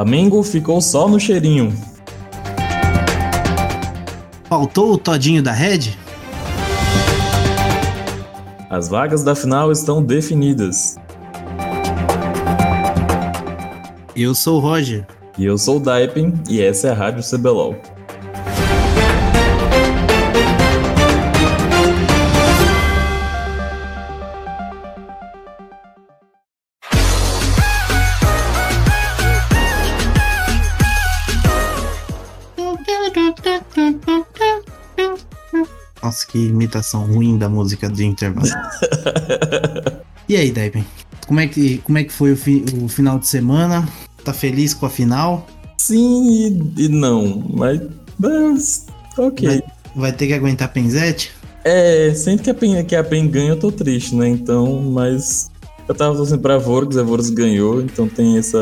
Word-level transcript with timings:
Flamengo 0.00 0.42
ficou 0.42 0.80
só 0.80 1.06
no 1.06 1.20
cheirinho. 1.20 1.76
Faltou 4.44 4.94
o 4.94 4.96
todinho 4.96 5.42
da 5.42 5.52
Red? 5.52 5.90
As 8.70 8.88
vagas 8.88 9.22
da 9.22 9.34
final 9.34 9.70
estão 9.70 10.02
definidas. 10.02 10.96
Eu 14.16 14.34
sou 14.34 14.56
o 14.56 14.60
Roger. 14.60 15.06
E 15.36 15.44
eu 15.44 15.58
sou 15.58 15.76
o 15.76 15.80
Daipen, 15.80 16.32
e 16.48 16.62
essa 16.62 16.88
é 16.88 16.92
a 16.92 16.94
Rádio 16.94 17.22
CBLOL. 17.22 17.76
Que 36.40 36.48
imitação 36.48 37.04
ruim 37.04 37.36
da 37.36 37.48
música 37.48 37.88
de 37.88 38.04
intervalo. 38.04 38.48
e 40.28 40.36
aí, 40.36 40.50
Daipen? 40.50 40.84
Como 41.26 41.40
é 41.40 41.46
que, 41.46 41.78
como 41.78 41.98
é 41.98 42.04
que 42.04 42.12
foi 42.12 42.32
o, 42.32 42.36
fi, 42.36 42.64
o 42.82 42.88
final 42.88 43.18
de 43.18 43.26
semana? 43.26 43.88
Tá 44.24 44.32
feliz 44.32 44.74
com 44.74 44.86
a 44.86 44.90
final? 44.90 45.46
Sim 45.78 46.48
e, 46.76 46.84
e 46.84 46.88
não, 46.88 47.44
mas, 47.54 47.80
mas 48.18 48.86
ok. 49.16 49.48
Vai, 49.48 49.62
vai, 49.94 50.12
ter 50.12 50.26
que 50.26 50.34
aguentar 50.34 50.72
Penzete? 50.72 51.32
É, 51.64 52.12
sempre 52.14 52.44
que 52.44 52.50
a 52.50 52.54
Pen, 52.54 52.84
que 52.84 52.96
a 52.96 53.04
Pen 53.04 53.28
ganha 53.28 53.50
eu 53.50 53.58
tô 53.58 53.70
triste, 53.70 54.14
né? 54.14 54.28
Então, 54.28 54.82
mas 54.82 55.50
eu 55.88 55.94
tava 55.94 56.16
torcendo 56.16 56.40
pra 56.40 56.58
Vorgs, 56.58 56.98
a 56.98 57.02
Vorgs 57.02 57.30
ganhou, 57.30 57.80
então 57.80 58.08
tem 58.08 58.38
essa, 58.38 58.58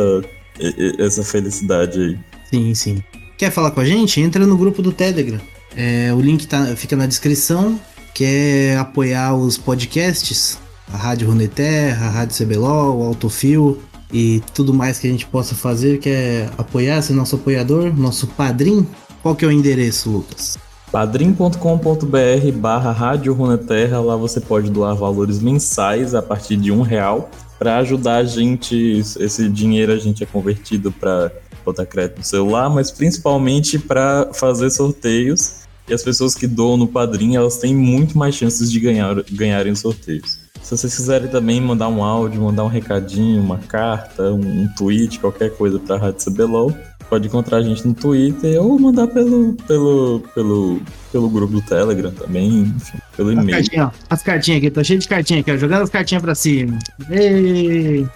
essa 0.98 1.22
felicidade 1.22 2.00
aí. 2.00 2.18
Sim, 2.50 2.74
sim. 2.74 3.02
Quer 3.36 3.50
falar 3.50 3.70
com 3.70 3.80
a 3.80 3.84
gente? 3.84 4.20
Entra 4.20 4.46
no 4.46 4.56
grupo 4.56 4.82
do 4.82 4.92
Telegram. 4.92 5.40
É, 5.80 6.12
o 6.12 6.20
link 6.20 6.44
tá, 6.48 6.66
fica 6.74 6.96
na 6.96 7.06
descrição. 7.06 7.78
Quer 8.12 8.76
apoiar 8.78 9.36
os 9.36 9.56
podcasts? 9.56 10.58
A 10.92 10.96
Rádio 10.96 11.28
Runeterra, 11.28 12.06
a 12.06 12.10
Rádio 12.10 12.36
CBLOL, 12.36 12.98
o 12.98 13.04
Autofil 13.04 13.78
e 14.12 14.42
tudo 14.52 14.74
mais 14.74 14.98
que 14.98 15.06
a 15.06 15.10
gente 15.10 15.24
possa 15.26 15.54
fazer. 15.54 16.00
Quer 16.00 16.50
apoiar, 16.58 17.00
ser 17.00 17.12
nosso 17.12 17.36
apoiador, 17.36 17.96
nosso 17.96 18.26
padrinho? 18.26 18.84
Qual 19.22 19.36
que 19.36 19.44
é 19.44 19.48
o 19.48 19.52
endereço, 19.52 20.10
Lucas? 20.10 20.58
padrim.com.br 20.90 22.52
barra 22.56 22.90
Rádio 22.90 23.34
Runeterra, 23.34 24.00
lá 24.00 24.16
você 24.16 24.40
pode 24.40 24.70
doar 24.70 24.96
valores 24.96 25.38
mensais 25.38 26.14
a 26.14 26.22
partir 26.22 26.56
de 26.56 26.72
um 26.72 26.80
real 26.80 27.30
para 27.58 27.76
ajudar 27.78 28.16
a 28.16 28.24
gente, 28.24 28.98
esse 29.20 29.48
dinheiro 29.50 29.92
a 29.92 29.98
gente 29.98 30.22
é 30.22 30.26
convertido 30.26 30.90
para 30.90 31.30
botar 31.64 31.84
crédito 31.84 32.18
no 32.18 32.24
celular, 32.24 32.70
mas 32.70 32.90
principalmente 32.90 33.78
para 33.78 34.30
fazer 34.32 34.70
sorteios 34.70 35.57
e 35.88 35.94
as 35.94 36.02
pessoas 36.02 36.34
que 36.34 36.46
doam 36.46 36.76
no 36.76 36.86
padrinho, 36.86 37.40
elas 37.40 37.56
têm 37.56 37.74
muito 37.74 38.16
mais 38.16 38.34
chances 38.34 38.70
de 38.70 38.78
ganhar, 38.78 39.14
ganharem 39.30 39.74
sorteios. 39.74 40.38
Se 40.62 40.76
vocês 40.76 40.94
quiserem 40.94 41.28
também 41.28 41.60
mandar 41.60 41.88
um 41.88 42.02
áudio, 42.02 42.42
mandar 42.42 42.64
um 42.64 42.68
recadinho, 42.68 43.40
uma 43.40 43.58
carta, 43.58 44.24
um, 44.24 44.64
um 44.64 44.68
tweet, 44.76 45.18
qualquer 45.18 45.50
coisa 45.56 45.78
para 45.78 45.96
a 45.96 45.98
Rádio 45.98 46.26
CBLOL, 46.26 46.76
pode 47.08 47.26
encontrar 47.26 47.58
a 47.58 47.62
gente 47.62 47.86
no 47.86 47.94
Twitter 47.94 48.62
ou 48.62 48.78
mandar 48.78 49.06
pelo, 49.06 49.54
pelo, 49.66 50.20
pelo, 50.34 50.82
pelo 51.10 51.30
grupo 51.30 51.54
do 51.54 51.62
Telegram 51.62 52.10
também, 52.10 52.64
enfim, 52.76 52.98
pelo 53.16 53.32
e-mail. 53.32 53.58
As 53.58 53.68
cartinhas, 53.68 53.92
as 54.10 54.22
cartinhas 54.22 54.58
aqui, 54.58 54.70
tô 54.70 54.84
cheio 54.84 54.98
de 54.98 55.08
cartinha 55.08 55.40
aqui, 55.40 55.50
ó, 55.50 55.56
jogando 55.56 55.82
as 55.82 55.90
cartinhas 55.90 56.22
pra 56.22 56.34
cima. 56.34 56.78
Ei! 57.08 58.06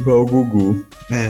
Igual 0.00 0.22
o 0.22 0.26
Gugu. 0.26 0.86
É. 1.10 1.28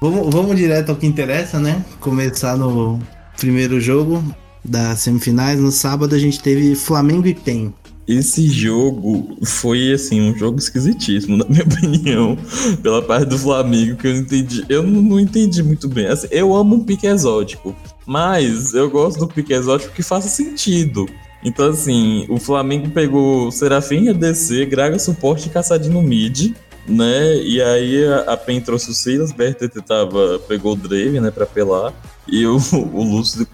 vamos, 0.00 0.32
vamos 0.32 0.56
direto 0.56 0.90
ao 0.90 0.96
que 0.96 1.06
interessa, 1.06 1.58
né? 1.58 1.84
Começar 1.98 2.56
no 2.56 3.00
primeiro 3.36 3.80
jogo 3.80 4.22
das 4.64 5.00
semifinais. 5.00 5.58
No 5.58 5.70
sábado 5.70 6.14
a 6.14 6.18
gente 6.18 6.40
teve 6.40 6.74
Flamengo 6.74 7.26
e 7.26 7.34
PEN. 7.34 7.72
Esse 8.06 8.48
jogo 8.48 9.38
foi, 9.44 9.92
assim, 9.92 10.20
um 10.20 10.36
jogo 10.36 10.58
esquisitíssimo, 10.58 11.36
na 11.36 11.44
minha 11.44 11.62
opinião, 11.64 12.36
pela 12.82 13.00
parte 13.00 13.26
do 13.26 13.38
Flamengo, 13.38 13.96
que 13.96 14.08
eu 14.08 14.16
entendi. 14.16 14.64
Eu 14.68 14.82
não, 14.82 15.20
entendi 15.20 15.62
muito 15.62 15.88
bem. 15.88 16.06
Assim, 16.06 16.26
eu 16.30 16.54
amo 16.54 16.76
um 16.76 16.84
pique 16.84 17.06
exótico, 17.06 17.74
mas 18.04 18.74
eu 18.74 18.90
gosto 18.90 19.20
do 19.20 19.28
pique 19.28 19.52
exótico 19.52 19.94
que 19.94 20.02
faça 20.02 20.28
sentido. 20.28 21.08
Então, 21.44 21.70
assim, 21.70 22.26
o 22.28 22.38
Flamengo 22.38 22.90
pegou 22.90 23.50
Serafim 23.50 24.08
ADC, 24.08 24.66
Graga 24.66 24.98
suporte 24.98 25.48
e 25.48 25.50
Caçadinho 25.50 26.02
mid, 26.02 26.54
né? 26.86 27.36
E 27.36 27.62
aí 27.62 28.04
a, 28.04 28.32
a 28.32 28.36
PEN 28.36 28.60
trouxe 28.60 28.90
o 28.90 28.94
Silas, 28.94 29.32
BRTT 29.32 29.80
tava, 29.86 30.40
pegou 30.48 30.72
o 30.72 30.76
Drave, 30.76 31.20
né, 31.20 31.30
pra 31.30 31.46
pelar, 31.46 31.92
e 32.26 32.46
o, 32.46 32.56
o 32.92 33.02
Lúcio 33.02 33.46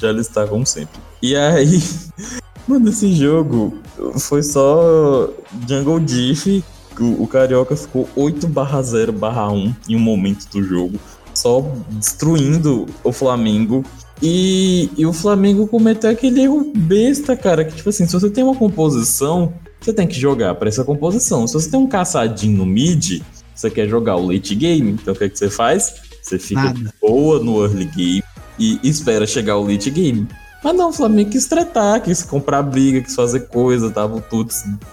já 0.00 0.12
está 0.12 0.46
como 0.46 0.66
sempre. 0.66 1.00
E 1.20 1.36
aí, 1.36 1.82
mano, 2.66 2.88
esse 2.88 3.12
jogo 3.14 3.78
foi 4.18 4.42
só 4.42 5.28
Jungle 5.68 6.00
Diff, 6.00 6.64
o, 6.98 7.22
o 7.22 7.26
Carioca 7.26 7.76
ficou 7.76 8.08
8 8.16 8.46
barra 8.48 8.82
0 8.82 9.12
barra 9.12 9.50
1 9.50 9.74
em 9.88 9.96
um 9.96 10.00
momento 10.00 10.46
do 10.50 10.62
jogo, 10.62 10.98
só 11.34 11.60
destruindo 11.90 12.86
o 13.02 13.12
Flamengo. 13.12 13.84
E, 14.20 14.88
e 14.96 15.04
o 15.04 15.12
Flamengo 15.12 15.66
cometeu 15.66 16.08
aquele 16.08 16.42
erro 16.42 16.70
besta, 16.76 17.36
cara, 17.36 17.64
que 17.64 17.74
tipo 17.74 17.88
assim, 17.88 18.06
se 18.06 18.12
você 18.12 18.30
tem 18.30 18.44
uma 18.44 18.54
composição, 18.54 19.52
você 19.80 19.92
tem 19.92 20.06
que 20.06 20.14
jogar 20.14 20.54
para 20.54 20.68
essa 20.68 20.84
composição. 20.84 21.46
Se 21.46 21.54
você 21.54 21.68
tem 21.68 21.80
um 21.80 21.88
caçadinho 21.88 22.58
no 22.58 22.66
mid, 22.66 23.20
você 23.54 23.68
quer 23.68 23.88
jogar 23.88 24.16
o 24.16 24.26
late 24.26 24.54
game, 24.54 24.92
então 24.92 25.12
o 25.12 25.16
que, 25.16 25.24
é 25.24 25.28
que 25.28 25.36
você 25.36 25.50
faz? 25.50 26.11
Você 26.22 26.38
fica 26.38 26.62
Nada. 26.62 26.94
boa 27.00 27.42
no 27.42 27.62
early 27.62 27.84
game 27.84 28.24
e 28.58 28.78
espera 28.82 29.26
chegar 29.26 29.56
o 29.56 29.66
late 29.66 29.90
game. 29.90 30.28
Mas 30.62 30.76
não, 30.76 30.90
o 30.90 30.92
Flamengo 30.92 31.30
quis 31.30 31.46
tretar, 31.46 32.00
quis 32.00 32.22
comprar 32.22 32.62
briga, 32.62 33.00
quis 33.00 33.16
fazer 33.16 33.48
coisa, 33.48 33.90
tava 33.90 34.20
tudo 34.20 34.48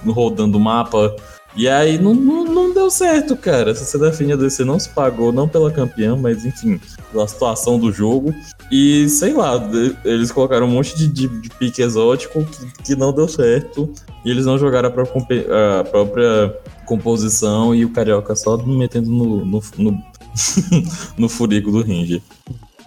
rodando 0.08 0.58
o 0.58 0.62
mapa. 0.62 1.16
E 1.56 1.68
aí 1.68 1.98
não, 1.98 2.14
não, 2.14 2.44
não, 2.46 2.74
deu 2.74 2.90
certo, 2.90 3.36
cara. 3.36 3.72
Essa 3.72 3.84
CDFN 3.84 4.34
ADC 4.34 4.64
não 4.64 4.80
se 4.80 4.90
pagou, 4.90 5.32
não 5.32 5.48
pela 5.48 5.72
campeã, 5.72 6.16
mas 6.16 6.46
enfim, 6.46 6.80
pela 7.12 7.28
situação 7.28 7.80
do 7.80 7.92
jogo. 7.92 8.34
E 8.72 9.10
sei 9.10 9.34
lá, 9.34 9.60
eles 10.06 10.32
colocaram 10.32 10.68
um 10.68 10.70
monte 10.70 10.96
de, 10.96 11.08
de, 11.08 11.28
de 11.28 11.50
pique 11.50 11.82
exótico 11.82 12.44
que, 12.46 12.84
que, 12.84 12.96
não 12.96 13.14
deu 13.14 13.28
certo. 13.28 13.92
E 14.24 14.30
eles 14.30 14.46
não 14.46 14.58
jogaram 14.58 14.90
a 14.90 14.92
própria, 14.92 15.80
a 15.80 15.84
própria 15.84 16.56
composição 16.86 17.74
e 17.74 17.84
o 17.86 17.90
Carioca 17.90 18.36
só 18.36 18.58
metendo 18.58 19.10
no, 19.10 19.46
no, 19.46 19.62
no, 19.78 20.04
no 21.18 21.30
furico 21.30 21.72
do 21.72 21.82
Ranger. 21.82 22.22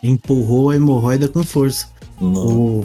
Empurrou 0.02 0.70
a 0.70 0.76
hemorroida 0.76 1.28
com 1.28 1.42
força. 1.44 1.86
O... 2.20 2.84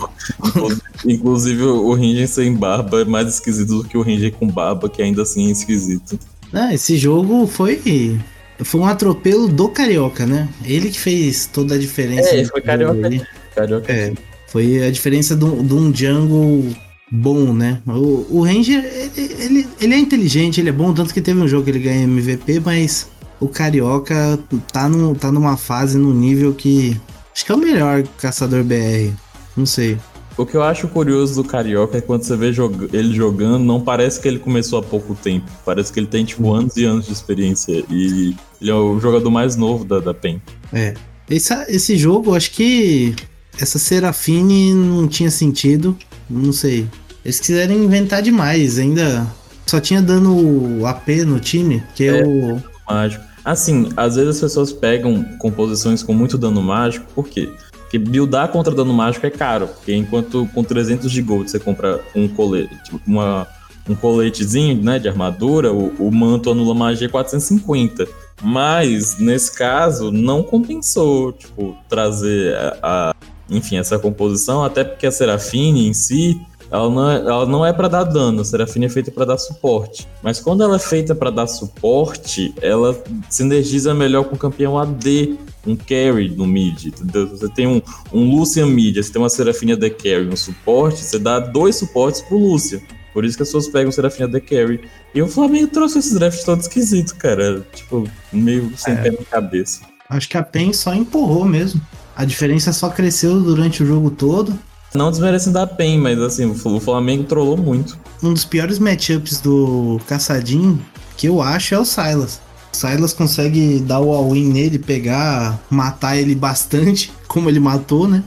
Inclusive, 1.06 1.64
o 1.64 1.94
Ranger 1.94 2.28
sem 2.28 2.54
barba 2.56 3.02
é 3.02 3.06
mais 3.06 3.28
esquisito 3.28 3.82
do 3.82 3.84
que 3.84 3.98
o 3.98 4.02
Ranger 4.02 4.34
com 4.34 4.48
barba, 4.48 4.90
que 4.90 5.02
ainda 5.02 5.22
assim 5.22 5.48
é 5.48 5.52
esquisito. 5.52 6.20
Ah, 6.52 6.74
esse 6.74 6.98
jogo 6.98 7.46
foi. 7.46 8.20
Foi 8.60 8.82
um 8.82 8.86
atropelo 8.86 9.48
do 9.48 9.70
Carioca, 9.70 10.26
né? 10.26 10.50
Ele 10.66 10.90
que 10.90 11.00
fez 11.00 11.46
toda 11.46 11.76
a 11.76 11.78
diferença. 11.78 12.30
É, 12.30 12.46
foi 12.46 12.62
Carioca. 12.62 13.28
Carioca. 13.54 13.94
É, 13.94 14.14
foi 14.48 14.84
a 14.84 14.90
diferença 14.90 15.36
de 15.36 15.46
um 15.46 15.94
jungle 15.94 16.66
bom, 17.12 17.54
né? 17.54 17.82
O, 17.86 18.26
o 18.30 18.44
Ranger, 18.44 18.84
ele, 19.16 19.36
ele, 19.40 19.68
ele, 19.80 19.94
é 19.94 19.98
inteligente, 19.98 20.60
ele 20.60 20.70
é 20.70 20.74
bom, 20.74 20.94
tanto 20.94 21.14
que 21.14 21.22
teve 21.22 21.40
um 21.40 21.48
jogo 21.48 21.66
que 21.66 21.72
ele 21.72 21.80
ganha 21.80 22.04
MVP, 22.04 22.62
mas 22.62 23.10
o 23.40 23.48
Carioca 23.48 24.40
tá, 24.72 24.90
no, 24.90 25.16
tá 25.16 25.32
numa 25.32 25.58
fase, 25.58 25.98
num 25.98 26.14
nível 26.14 26.54
que. 26.54 27.00
Acho 27.34 27.46
que 27.46 27.52
é 27.52 27.56
o 27.56 27.60
melhor 27.60 28.04
caçador 28.18 28.64
BR. 28.64 29.14
Não 29.56 29.66
sei. 29.66 29.98
O 30.38 30.46
que 30.46 30.56
eu 30.56 30.62
acho 30.62 30.88
curioso 30.88 31.42
do 31.42 31.48
Carioca 31.48 31.98
é 31.98 32.02
quando 32.02 32.24
você 32.24 32.36
vê 32.36 32.54
ele 32.94 33.16
jogando, 33.16 33.64
não 33.64 33.82
parece 33.82 34.20
que 34.20 34.28
ele 34.28 34.38
começou 34.38 34.78
há 34.78 34.84
pouco 34.84 35.16
tempo. 35.16 35.50
Parece 35.66 35.92
que 35.92 36.00
ele 36.00 36.08
tem, 36.08 36.24
tipo, 36.24 36.54
anos 36.54 36.78
e 36.78 36.86
anos 36.86 37.08
de 37.08 37.14
experiência. 37.14 37.84
E 37.90 38.36
ele 38.62 38.70
é 38.70 38.74
o 38.74 39.00
jogador 39.00 39.32
mais 39.32 39.56
novo 39.56 39.84
da, 39.84 40.00
da 40.00 40.14
PEN. 40.14 40.40
É. 40.72 40.94
Esse, 41.28 41.54
esse 41.68 41.98
jogo, 41.98 42.36
acho 42.36 42.52
que 42.52 43.16
essa 43.60 43.80
Serafine 43.80 44.74
não 44.74 45.08
tinha 45.08 45.32
sentido. 45.32 45.98
Não 46.30 46.54
sei. 46.54 46.88
Eles 47.26 47.40
quiseram 47.40 47.74
inventar 47.74 48.22
demais. 48.22 48.78
Ainda 48.78 49.26
só 49.66 49.80
tinha 49.80 50.02
dando 50.04 50.86
AP 50.86 51.10
no 51.26 51.40
time, 51.40 51.84
que 51.96 52.06
é, 52.06 52.24
o. 52.24 52.62
Mágico. 52.88 53.27
Assim, 53.48 53.88
às 53.96 54.18
vezes 54.18 54.36
as 54.36 54.42
pessoas 54.42 54.74
pegam 54.74 55.24
composições 55.40 56.04
com 56.04 56.12
muito 56.14 56.38
dano 56.38 56.62
mágico, 56.62 57.06
por 57.16 57.30
quê? 57.30 57.50
Porque 57.72 57.98
buildar 57.98 58.50
contra 58.50 58.76
dano 58.76 58.94
mágico 58.94 59.26
é 59.26 59.30
caro. 59.30 59.68
Porque 59.70 59.96
enquanto 59.96 60.46
com 60.54 60.66
300 60.66 61.10
de 61.10 61.22
gold 61.22 61.50
você 61.50 61.58
compra 61.58 62.04
um 62.14 62.28
colete, 62.28 62.76
tipo, 62.84 63.00
uma, 63.08 63.48
um 63.88 63.96
coletezinho 63.96 64.84
né, 64.84 65.00
de 65.00 65.08
armadura, 65.08 65.72
o, 65.72 65.96
o 65.98 66.12
manto 66.12 66.52
anula 66.52 66.76
magia 66.76 67.08
é 67.08 67.10
450. 67.10 68.06
Mas, 68.42 69.18
nesse 69.18 69.56
caso, 69.56 70.12
não 70.12 70.44
compensou, 70.44 71.32
tipo, 71.32 71.74
trazer 71.88 72.54
a, 72.54 72.78
a, 72.84 73.16
enfim, 73.50 73.78
essa 73.78 73.98
composição, 73.98 74.62
até 74.62 74.84
porque 74.84 75.08
a 75.08 75.12
Serafine 75.12 75.88
em 75.88 75.94
si, 75.94 76.38
ela 76.70 76.90
não 76.90 77.10
é, 77.10 77.16
ela 77.18 77.46
não 77.46 77.66
é 77.66 77.72
para 77.72 77.88
dar 77.88 78.04
dano, 78.04 78.42
a 78.42 78.46
Serafine 78.46 78.86
é 78.86 78.90
feita 78.90 79.12
para 79.12 79.26
dar 79.26 79.38
suporte. 79.38 80.08
Mas 80.22 80.40
quando 80.40 80.64
ela 80.64 80.76
é 80.76 80.80
feita 80.80 81.16
para 81.16 81.30
dar 81.30 81.48
suporte, 81.48 82.54
ela 82.62 83.02
sinergiza 83.30 83.94
melhor 83.94 84.26
com 84.26 84.36
o 84.36 84.40
campeão 84.40 84.78
AD, 84.78 85.38
um 85.66 85.76
carry 85.76 86.30
no 86.30 86.46
mid, 86.46 86.86
entendeu? 86.86 87.28
Você 87.28 87.50
tem 87.50 87.68
um, 87.68 87.82
um 88.12 88.36
Lucian 88.36 88.68
mid, 88.68 88.98
você 88.98 89.12
tem 89.12 89.22
uma 89.22 89.30
Serafine 89.30 89.74
AD 89.74 89.90
carry, 89.92 90.28
um 90.28 90.36
suporte, 90.36 91.04
você 91.04 91.20
dá 91.20 91.40
dois 91.40 91.76
suportes 91.76 92.22
pro 92.22 92.38
Lucian. 92.38 92.80
Por 93.14 93.26
isso 93.26 93.36
que 93.36 93.44
as 93.44 93.50
pessoas 93.50 93.68
pegam 93.68 93.92
Serafine 93.92 94.26
AD 94.26 94.42
carry. 94.42 94.82
E 95.16 95.22
o 95.22 95.28
Flamengo 95.28 95.68
trouxe 95.68 95.98
esses 96.00 96.14
drafts 96.14 96.44
todos 96.44 96.66
esquisitos, 96.66 97.14
cara. 97.14 97.66
Tipo, 97.74 98.08
meio 98.32 98.72
sem 98.78 98.94
é. 98.94 98.98
pé 98.98 99.12
na 99.12 99.26
cabeça. 99.26 99.82
Acho 100.10 100.30
que 100.30 100.38
a 100.38 100.44
PEN 100.44 100.72
só 100.72 100.94
empurrou 100.94 101.44
mesmo. 101.44 101.82
A 102.16 102.24
diferença 102.24 102.72
só 102.72 102.90
cresceu 102.90 103.42
durante 103.42 103.84
o 103.84 103.86
jogo 103.86 104.12
todo. 104.12 104.58
Não 104.94 105.12
desmerecendo 105.12 105.60
a 105.60 105.68
PEN, 105.68 106.00
mas 106.00 106.20
assim, 106.20 106.46
o 106.46 106.80
Flamengo 106.80 107.24
trollou 107.24 107.58
muito. 107.58 107.98
Um 108.24 108.34
dos 108.34 108.46
piores 108.46 108.80
matchups 108.80 109.42
do 109.42 110.00
Caçadinho, 110.08 110.84
que 111.16 111.28
eu 111.28 111.42
acho, 111.42 111.76
é 111.76 111.80
o 111.80 111.86
Silas. 111.86 112.40
O 112.74 112.76
Silas 112.76 113.14
consegue 113.14 113.80
dar 113.80 114.00
o 114.00 114.12
all-in 114.12 114.52
nele, 114.52 114.80
pegar, 114.80 115.60
matar 115.70 116.18
ele 116.18 116.36
bastante, 116.36 117.12
como 117.28 117.50
ele 117.50 117.60
matou, 117.60 118.08
né? 118.08 118.24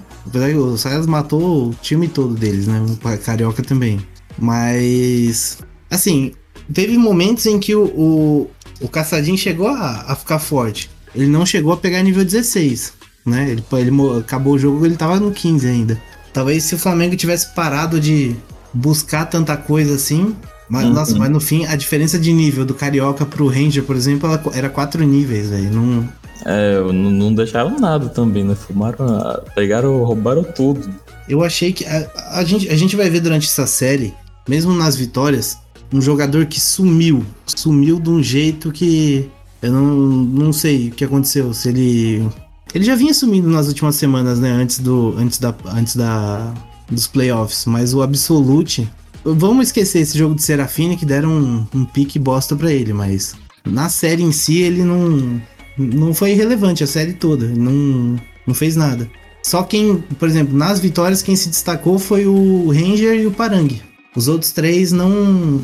O 0.57 0.77
Silas 0.77 1.07
matou 1.07 1.69
o 1.69 1.75
time 1.81 2.07
todo 2.07 2.35
deles, 2.35 2.67
né? 2.67 2.81
O 2.81 3.19
Carioca 3.19 3.63
também. 3.63 4.01
Mas, 4.39 5.59
assim, 5.91 6.33
teve 6.73 6.97
momentos 6.97 7.47
em 7.47 7.59
que 7.59 7.75
o, 7.75 7.85
o, 7.87 8.51
o 8.81 8.89
Caçadinho 8.89 9.37
chegou 9.37 9.69
a, 9.69 10.05
a 10.09 10.15
ficar 10.15 10.39
forte. 10.39 10.91
Ele 11.15 11.27
não 11.27 11.45
chegou 11.45 11.73
a 11.73 11.77
pegar 11.77 12.03
nível 12.03 12.25
16, 12.25 12.93
né? 13.27 13.51
Ele, 13.51 13.65
ele 13.73 14.19
acabou 14.19 14.55
o 14.55 14.59
jogo, 14.59 14.85
ele 14.87 14.97
tava 14.97 15.19
no 15.19 15.33
15 15.33 15.67
ainda. 15.67 16.01
Talvez 16.33 16.65
se 16.65 16.75
o 16.75 16.79
Flamengo 16.79 17.17
tivesse 17.17 17.55
parado 17.55 18.01
de 18.01 18.37
buscar 18.73 19.27
tanta 19.27 19.57
coisa 19.57 19.95
assim. 19.95 20.35
Mas, 20.69 20.85
uhum. 20.85 20.93
nossa, 20.93 21.19
mas 21.19 21.29
no 21.31 21.41
fim, 21.41 21.67
a 21.67 21.75
diferença 21.75 22.17
de 22.17 22.33
nível 22.33 22.65
do 22.65 22.75
Carioca 22.75 23.27
pro 23.27 23.49
Ranger, 23.49 23.83
por 23.83 23.97
exemplo, 23.97 24.31
era 24.55 24.69
quatro 24.69 25.03
níveis, 25.03 25.53
aí 25.53 25.69
não. 25.69 26.09
É, 26.47 26.81
não, 26.81 27.11
não 27.11 27.35
deixaram 27.35 27.79
nada 27.79 28.09
também, 28.09 28.45
né? 28.45 28.55
Fumaram, 28.55 29.43
pegaram, 29.55 30.05
roubaram 30.05 30.45
tudo. 30.45 30.89
Eu 31.29 31.43
achei 31.43 31.73
que. 31.73 31.85
A, 31.85 32.39
a, 32.39 32.45
gente, 32.45 32.69
a 32.69 32.77
gente 32.77 32.95
vai 32.95 33.11
ver 33.11 33.21
durante 33.21 33.49
essa 33.49 33.67
série, 33.67 34.15
mesmo 34.49 34.73
nas 34.73 34.95
vitórias, 34.95 35.59
um 35.93 36.01
jogador 36.01 36.47
que 36.47 36.61
sumiu. 36.61 37.27
Sumiu 37.47 37.99
de 37.99 38.09
um 38.09 38.23
jeito 38.23 38.71
que. 38.71 39.29
Eu 39.61 39.73
não, 39.73 39.97
não 39.97 40.53
sei 40.53 40.89
o 40.89 40.93
que 40.93 41.05
aconteceu. 41.05 41.53
Se 41.53 41.69
ele 41.69 42.29
ele 42.75 42.85
já 42.85 42.95
vinha 42.95 43.13
sumindo 43.13 43.49
nas 43.49 43.69
últimas 43.69 43.97
semanas, 43.97 44.39
né? 44.39 44.51
Antes, 44.51 44.79
do, 44.79 45.15
antes, 45.17 45.39
da, 45.39 45.55
antes 45.67 45.97
da, 45.97 46.53
dos 46.91 47.07
playoffs. 47.07 47.65
Mas 47.67 47.95
o 47.95 48.03
Absolute. 48.03 48.91
Vamos 49.25 49.67
esquecer 49.67 50.01
esse 50.01 50.17
jogo 50.17 50.35
de 50.35 50.43
Serafine 50.43 50.97
que 50.97 51.05
deram 51.05 51.31
um, 51.31 51.67
um 51.75 51.85
pique 51.85 52.19
bosta 52.19 52.57
pra 52.57 52.73
ele, 52.73 52.93
mas 52.95 53.35
na 53.67 53.91
série 53.91 54.23
em 54.23 54.33
si 54.33 54.59
ele 54.59 54.83
não. 54.83 55.41
Não 55.79 56.13
foi 56.13 56.33
relevante 56.33 56.85
a 56.85 56.87
série 56.87 57.13
toda. 57.13 57.47
Não, 57.47 58.21
não 58.47 58.55
fez 58.55 58.77
nada. 58.77 59.11
Só 59.43 59.63
quem, 59.63 60.03
por 60.19 60.29
exemplo, 60.29 60.57
nas 60.57 60.81
vitórias, 60.81 61.23
quem 61.23 61.37
se 61.37 61.49
destacou 61.49 61.99
foi 61.99 62.27
o 62.27 62.71
Ranger 62.71 63.15
e 63.21 63.27
o 63.27 63.31
Parang. 63.31 63.81
Os 64.15 64.29
outros 64.29 64.51
três 64.51 64.93
não, 64.93 65.11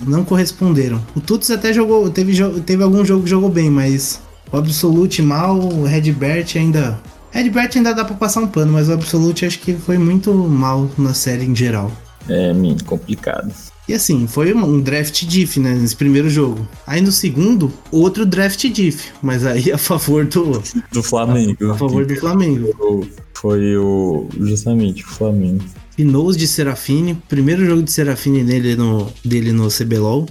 não 0.06 0.24
corresponderam. 0.24 1.04
O 1.14 1.20
Tuts 1.20 1.50
até 1.50 1.72
jogou, 1.72 2.08
teve, 2.10 2.32
teve 2.60 2.82
algum 2.82 3.04
jogo 3.04 3.24
que 3.24 3.30
jogou 3.30 3.50
bem, 3.50 3.68
mas 3.68 4.20
o 4.52 4.56
Absolute 4.56 5.22
mal, 5.22 5.58
o 5.58 5.84
Redbert 5.84 6.46
ainda. 6.56 6.98
Redbert 7.30 7.70
ainda 7.76 7.94
dá 7.94 8.04
pra 8.04 8.14
passar 8.14 8.40
um 8.40 8.46
pano, 8.46 8.72
mas 8.72 8.88
o 8.88 8.92
Absolute 8.92 9.44
acho 9.44 9.58
que 9.58 9.74
foi 9.74 9.98
muito 9.98 10.32
mal 10.32 10.90
na 10.96 11.12
série 11.12 11.44
em 11.44 11.54
geral. 11.54 11.90
É, 12.28 12.52
complicado. 12.84 13.52
E 13.88 13.94
assim, 13.94 14.26
foi 14.26 14.52
um 14.52 14.80
draft 14.80 15.24
diff, 15.26 15.60
né, 15.60 15.72
nesse 15.74 15.94
primeiro 15.94 16.28
jogo. 16.28 16.66
Aí 16.86 17.00
no 17.00 17.12
segundo, 17.12 17.72
outro 17.92 18.26
draft 18.26 18.66
diff, 18.68 19.12
mas 19.22 19.46
aí 19.46 19.70
a 19.72 19.78
favor 19.78 20.24
do... 20.24 20.60
Do 20.92 21.02
Flamengo. 21.02 21.70
A, 21.70 21.74
a 21.74 21.78
favor 21.78 22.04
do 22.04 22.16
Flamengo. 22.16 23.08
Foi 23.34 23.76
o... 23.76 24.28
justamente 24.40 25.04
o 25.04 25.06
Flamengo. 25.06 25.64
Finous 25.96 26.36
de 26.36 26.48
Serafine, 26.48 27.16
primeiro 27.28 27.64
jogo 27.64 27.82
de 27.82 27.92
Serafine 27.92 28.42
dele 28.42 28.74
no, 28.76 29.10
dele 29.24 29.52
no 29.52 29.68
CBLOL. 29.68 30.26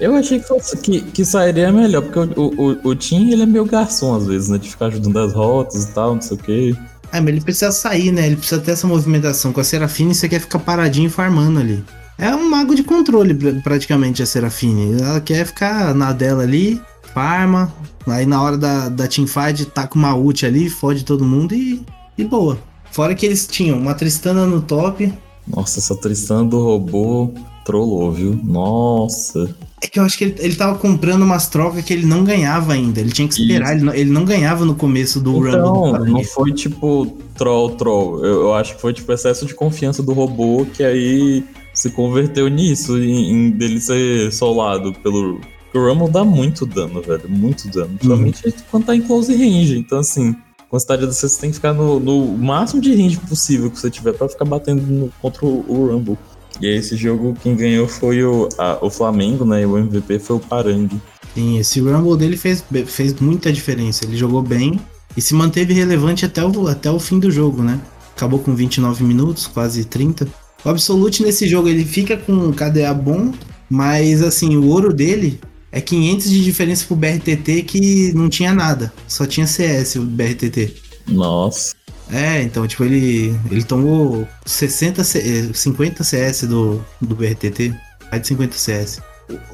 Eu 0.00 0.14
achei 0.14 0.38
que, 0.40 0.48
fosse, 0.48 0.76
que, 0.78 1.00
que 1.00 1.24
sairia 1.24 1.72
melhor, 1.72 2.02
porque 2.02 2.40
o, 2.40 2.46
o, 2.56 2.90
o 2.90 2.94
Tim 2.94 3.30
ele 3.30 3.42
é 3.42 3.46
meio 3.46 3.64
garçom 3.64 4.16
às 4.16 4.26
vezes, 4.26 4.48
né? 4.48 4.58
De 4.58 4.68
ficar 4.68 4.86
ajudando 4.86 5.18
as 5.18 5.32
rotas 5.32 5.84
e 5.84 5.92
tal, 5.92 6.14
não 6.14 6.22
sei 6.22 6.36
o 6.36 6.40
quê. 6.40 6.76
É, 7.12 7.20
mas 7.20 7.28
ele 7.28 7.40
precisa 7.40 7.72
sair, 7.72 8.12
né? 8.12 8.26
Ele 8.26 8.36
precisa 8.36 8.60
ter 8.60 8.72
essa 8.72 8.86
movimentação. 8.86 9.52
Com 9.52 9.60
a 9.60 9.64
Serafine, 9.64 10.14
você 10.14 10.28
quer 10.28 10.40
ficar 10.40 10.58
paradinho 10.58 11.10
farmando 11.10 11.60
ali. 11.60 11.82
É 12.18 12.34
um 12.34 12.50
mago 12.50 12.74
de 12.74 12.82
controle, 12.82 13.34
praticamente, 13.62 14.22
a 14.22 14.26
Serafine. 14.26 15.00
Ela 15.00 15.20
quer 15.20 15.46
ficar 15.46 15.94
na 15.94 16.12
dela 16.12 16.42
ali, 16.42 16.80
farma. 17.14 17.72
Aí 18.06 18.26
na 18.26 18.42
hora 18.42 18.58
da, 18.58 18.88
da 18.88 19.06
teamfight, 19.06 19.66
taca 19.66 19.94
uma 19.94 20.14
ult 20.14 20.44
ali, 20.44 20.68
fode 20.68 21.04
todo 21.04 21.24
mundo 21.24 21.54
e, 21.54 21.84
e 22.16 22.24
boa. 22.24 22.58
Fora 22.90 23.14
que 23.14 23.26
eles 23.26 23.46
tinham 23.46 23.78
uma 23.78 23.94
Tristana 23.94 24.46
no 24.46 24.60
top. 24.60 25.12
Nossa, 25.46 25.78
essa 25.78 25.94
Tristana 25.96 26.44
do 26.44 26.62
robô 26.62 27.32
trollou, 27.64 28.12
viu? 28.12 28.38
Nossa. 28.42 29.54
É 29.80 29.86
que 29.86 29.98
eu 29.98 30.02
acho 30.02 30.18
que 30.18 30.24
ele, 30.24 30.36
ele 30.38 30.56
tava 30.56 30.78
comprando 30.78 31.22
umas 31.22 31.48
trocas 31.48 31.84
que 31.84 31.92
ele 31.92 32.04
não 32.04 32.24
ganhava 32.24 32.72
ainda. 32.72 33.00
Ele 33.00 33.12
tinha 33.12 33.28
que 33.28 33.34
esperar. 33.34 33.74
Ele 33.74 33.84
não, 33.84 33.94
ele 33.94 34.10
não, 34.10 34.24
ganhava 34.24 34.64
no 34.64 34.74
começo 34.74 35.20
do 35.20 35.46
então, 35.46 35.92
Rumble. 35.92 36.12
Não 36.12 36.24
foi 36.24 36.52
tipo 36.52 37.06
troll, 37.36 37.70
troll. 37.70 38.24
Eu, 38.24 38.40
eu, 38.42 38.54
acho 38.54 38.74
que 38.74 38.80
foi 38.80 38.92
tipo 38.92 39.12
excesso 39.12 39.46
de 39.46 39.54
confiança 39.54 40.02
do 40.02 40.12
robô 40.12 40.66
que 40.72 40.82
aí 40.82 41.44
se 41.72 41.90
converteu 41.90 42.48
nisso, 42.48 42.98
em, 42.98 43.32
em 43.32 43.50
dele 43.50 43.80
ser 43.80 44.32
solado 44.32 44.92
pelo. 44.94 45.40
Porque 45.64 45.78
o 45.78 45.88
Rumble 45.88 46.10
dá 46.10 46.24
muito 46.24 46.66
dano, 46.66 47.00
velho. 47.00 47.28
Muito 47.28 47.68
dano. 47.68 47.90
Principalmente 47.98 48.46
uhum. 48.46 48.52
quando 48.70 48.86
tá 48.86 48.96
em 48.96 49.02
close 49.02 49.32
range. 49.32 49.78
Então, 49.78 49.98
assim, 49.98 50.34
com 50.68 50.78
cidade 50.78 51.06
você 51.06 51.40
tem 51.40 51.50
que 51.50 51.56
ficar 51.56 51.72
no, 51.72 51.98
no, 51.98 52.36
máximo 52.36 52.80
de 52.80 52.94
range 52.94 53.16
possível 53.18 53.70
que 53.70 53.78
você 53.78 53.90
tiver 53.90 54.12
para 54.12 54.28
ficar 54.28 54.44
batendo 54.44 54.82
no, 54.82 55.12
contra 55.20 55.44
o, 55.46 55.64
o 55.68 55.86
Rumble. 55.86 56.18
E 56.60 56.66
esse 56.66 56.96
jogo 56.96 57.36
quem 57.42 57.54
ganhou 57.54 57.86
foi 57.86 58.22
o, 58.24 58.48
a, 58.58 58.78
o 58.80 58.90
Flamengo, 58.90 59.44
né? 59.44 59.62
E 59.62 59.66
o 59.66 59.78
MVP 59.78 60.18
foi 60.18 60.36
o 60.36 60.40
Parang. 60.40 60.88
Sim, 61.34 61.58
esse 61.58 61.80
Rumble 61.80 62.16
dele 62.16 62.36
fez, 62.36 62.64
fez 62.86 63.14
muita 63.20 63.52
diferença. 63.52 64.04
Ele 64.04 64.16
jogou 64.16 64.42
bem 64.42 64.80
e 65.16 65.20
se 65.20 65.34
manteve 65.34 65.72
relevante 65.72 66.24
até 66.24 66.44
o, 66.44 66.66
até 66.66 66.90
o 66.90 66.98
fim 66.98 67.18
do 67.18 67.30
jogo, 67.30 67.62
né? 67.62 67.80
Acabou 68.16 68.40
com 68.40 68.54
29 68.54 69.04
minutos, 69.04 69.46
quase 69.46 69.84
30. 69.84 70.26
O 70.64 70.68
Absolute 70.68 71.22
nesse 71.22 71.46
jogo 71.46 71.68
ele 71.68 71.84
fica 71.84 72.16
com 72.16 72.32
um 72.32 72.52
KDA 72.52 72.92
bom, 72.92 73.32
mas 73.70 74.22
assim, 74.22 74.56
o 74.56 74.66
ouro 74.66 74.92
dele 74.92 75.40
é 75.70 75.80
500 75.80 76.30
de 76.30 76.42
diferença 76.42 76.84
pro 76.86 76.96
BRTT 76.96 77.62
que 77.62 78.12
não 78.14 78.28
tinha 78.28 78.52
nada. 78.52 78.92
Só 79.06 79.26
tinha 79.26 79.46
CS 79.46 79.96
o 79.96 80.02
BRTT. 80.02 80.74
Nossa. 81.06 81.77
É, 82.10 82.42
então, 82.42 82.66
tipo, 82.66 82.84
ele, 82.84 83.38
ele 83.50 83.62
tomou 83.62 84.26
60, 84.46 85.04
50 85.52 86.02
CS 86.02 86.42
do, 86.44 86.84
do 87.00 87.14
BRTT, 87.14 87.74
mais 88.10 88.22
de 88.22 88.28
50 88.28 88.56
CS. 88.56 89.00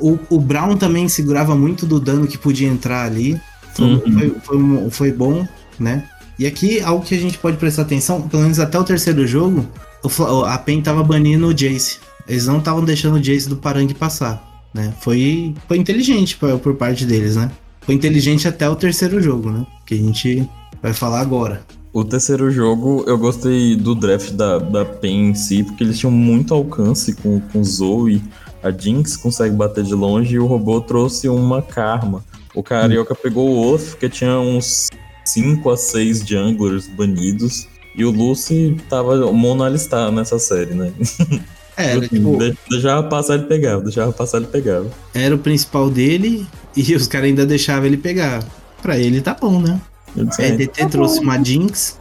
O, 0.00 0.18
o 0.30 0.38
Brown 0.38 0.76
também 0.76 1.08
segurava 1.08 1.56
muito 1.56 1.84
do 1.84 1.98
dano 1.98 2.26
que 2.26 2.38
podia 2.38 2.68
entrar 2.68 3.04
ali. 3.04 3.40
Foi, 3.74 3.86
uhum. 3.86 4.00
foi, 4.00 4.34
foi, 4.40 4.90
foi, 4.90 5.12
bom, 5.12 5.46
né? 5.80 6.08
E 6.38 6.46
aqui, 6.46 6.80
algo 6.80 7.04
que 7.04 7.14
a 7.14 7.18
gente 7.18 7.38
pode 7.38 7.56
prestar 7.56 7.82
atenção, 7.82 8.22
pelo 8.22 8.42
menos 8.42 8.60
até 8.60 8.78
o 8.78 8.84
terceiro 8.84 9.26
jogo, 9.26 9.66
a 10.46 10.58
PEN 10.58 10.80
tava 10.80 11.02
banindo 11.02 11.48
o 11.48 11.54
Jace. 11.54 11.98
Eles 12.28 12.46
não 12.46 12.58
estavam 12.58 12.84
deixando 12.84 13.16
o 13.16 13.20
Jace 13.20 13.48
do 13.48 13.56
Parang 13.56 13.92
passar, 13.94 14.42
né? 14.72 14.94
Foi, 15.00 15.54
foi 15.66 15.76
inteligente 15.76 16.36
por, 16.36 16.58
por 16.60 16.74
parte 16.76 17.04
deles, 17.04 17.34
né? 17.34 17.50
Foi 17.82 17.94
inteligente 17.94 18.46
até 18.46 18.68
o 18.68 18.76
terceiro 18.76 19.20
jogo, 19.20 19.50
né? 19.50 19.66
Que 19.84 19.94
a 19.94 19.98
gente 19.98 20.48
vai 20.80 20.92
falar 20.92 21.20
agora. 21.20 21.62
O 21.94 22.04
terceiro 22.04 22.50
jogo, 22.50 23.04
eu 23.06 23.16
gostei 23.16 23.76
do 23.76 23.94
draft 23.94 24.32
da, 24.32 24.58
da 24.58 24.84
PEN 24.84 25.28
em 25.28 25.34
si, 25.36 25.62
porque 25.62 25.84
eles 25.84 25.96
tinham 25.96 26.10
muito 26.10 26.52
alcance 26.52 27.14
com, 27.14 27.38
com 27.38 27.62
Zoe. 27.62 28.20
A 28.60 28.72
Jinx 28.72 29.16
consegue 29.16 29.54
bater 29.54 29.84
de 29.84 29.94
longe 29.94 30.34
e 30.34 30.38
o 30.40 30.44
robô 30.44 30.80
trouxe 30.80 31.28
uma 31.28 31.62
Karma. 31.62 32.24
O 32.52 32.64
Carioca 32.64 33.14
hum. 33.14 33.18
pegou 33.22 33.48
o 33.48 33.62
Wolf, 33.62 33.94
que 33.94 34.08
tinha 34.08 34.36
uns 34.40 34.90
5 35.24 35.70
a 35.70 35.76
6 35.76 36.26
junglers 36.26 36.88
banidos. 36.88 37.68
E 37.94 38.04
o 38.04 38.10
Lucy 38.10 38.76
tava 38.90 39.30
monoalistar 39.30 40.10
nessa 40.10 40.36
série, 40.40 40.74
né? 40.74 40.92
É, 41.76 41.92
era, 41.94 42.08
tipo, 42.08 42.36
deixava 42.68 43.04
passar 43.08 43.34
ele 43.34 43.44
pegava, 43.44 43.82
deixava 43.82 44.12
passar 44.12 44.38
ele 44.38 44.48
pegava. 44.48 44.90
Era 45.14 45.32
o 45.32 45.38
principal 45.38 45.88
dele 45.88 46.44
e 46.76 46.92
os 46.96 47.06
caras 47.06 47.28
ainda 47.28 47.46
deixavam 47.46 47.86
ele 47.86 47.98
pegar. 47.98 48.44
Pra 48.82 48.98
ele 48.98 49.20
tá 49.20 49.36
bom, 49.40 49.60
né? 49.60 49.80
É, 50.38 50.52
DT 50.52 50.86
trouxe 50.86 51.20
uma 51.20 51.42
Jinx. 51.42 51.98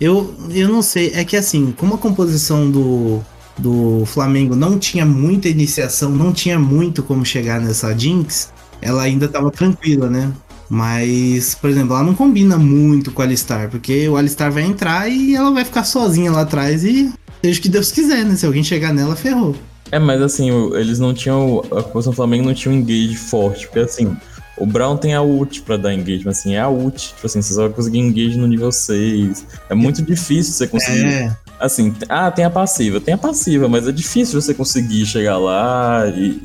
Eu, 0.00 0.34
eu 0.50 0.68
não 0.68 0.82
sei, 0.82 1.12
é 1.14 1.24
que 1.24 1.36
assim, 1.36 1.72
como 1.76 1.94
a 1.94 1.98
composição 1.98 2.70
do, 2.70 3.20
do 3.58 4.04
Flamengo 4.06 4.54
não 4.54 4.78
tinha 4.78 5.06
muita 5.06 5.48
iniciação, 5.48 6.10
não 6.10 6.32
tinha 6.32 6.58
muito 6.58 7.02
como 7.02 7.24
chegar 7.24 7.60
nessa 7.60 7.96
Jinx, 7.96 8.52
ela 8.80 9.02
ainda 9.02 9.26
tava 9.26 9.50
tranquila, 9.50 10.10
né? 10.10 10.30
Mas, 10.68 11.54
por 11.54 11.70
exemplo, 11.70 11.94
ela 11.94 12.04
não 12.04 12.14
combina 12.14 12.58
muito 12.58 13.10
com 13.10 13.22
a 13.22 13.24
Alistar, 13.24 13.70
porque 13.70 14.08
o 14.08 14.16
Alistar 14.16 14.50
vai 14.50 14.64
entrar 14.64 15.08
e 15.08 15.34
ela 15.34 15.50
vai 15.50 15.64
ficar 15.64 15.84
sozinha 15.84 16.30
lá 16.30 16.42
atrás 16.42 16.84
e 16.84 17.12
seja 17.42 17.58
o 17.58 17.62
que 17.62 17.68
Deus 17.68 17.92
quiser, 17.92 18.24
né? 18.24 18.34
Se 18.34 18.44
alguém 18.44 18.64
chegar 18.64 18.92
nela, 18.92 19.14
ferrou. 19.14 19.54
É, 19.92 19.98
mas 19.98 20.20
assim, 20.20 20.50
eles 20.74 20.98
não 20.98 21.14
tinham. 21.14 21.62
A 21.70 21.82
posição 21.82 22.12
do 22.12 22.16
Flamengo 22.16 22.44
não 22.44 22.54
tinha 22.54 22.74
um 22.74 22.78
engage 22.78 23.16
forte, 23.16 23.66
porque 23.66 23.80
assim. 23.80 24.16
O 24.58 24.64
Brown 24.64 24.96
tem 24.96 25.14
a 25.14 25.22
ult 25.22 25.60
pra 25.62 25.76
dar 25.76 25.92
engage, 25.92 26.24
mas 26.24 26.38
assim, 26.38 26.54
é 26.54 26.60
a 26.60 26.68
ult. 26.68 27.08
Tipo 27.08 27.26
assim, 27.26 27.42
você 27.42 27.54
só 27.54 27.62
vai 27.62 27.70
conseguir 27.70 27.98
engage 27.98 28.38
no 28.38 28.46
nível 28.46 28.72
6. 28.72 29.46
É 29.68 29.74
muito 29.74 30.02
difícil 30.02 30.52
você 30.52 30.66
conseguir. 30.66 31.04
É. 31.04 31.36
Assim, 31.60 31.94
ah, 32.08 32.30
tem 32.30 32.44
a 32.44 32.50
passiva. 32.50 33.00
Tem 33.00 33.14
a 33.14 33.18
passiva, 33.18 33.68
mas 33.68 33.86
é 33.86 33.92
difícil 33.92 34.40
você 34.40 34.54
conseguir 34.54 35.04
chegar 35.06 35.38
lá 35.38 36.06
e, 36.08 36.40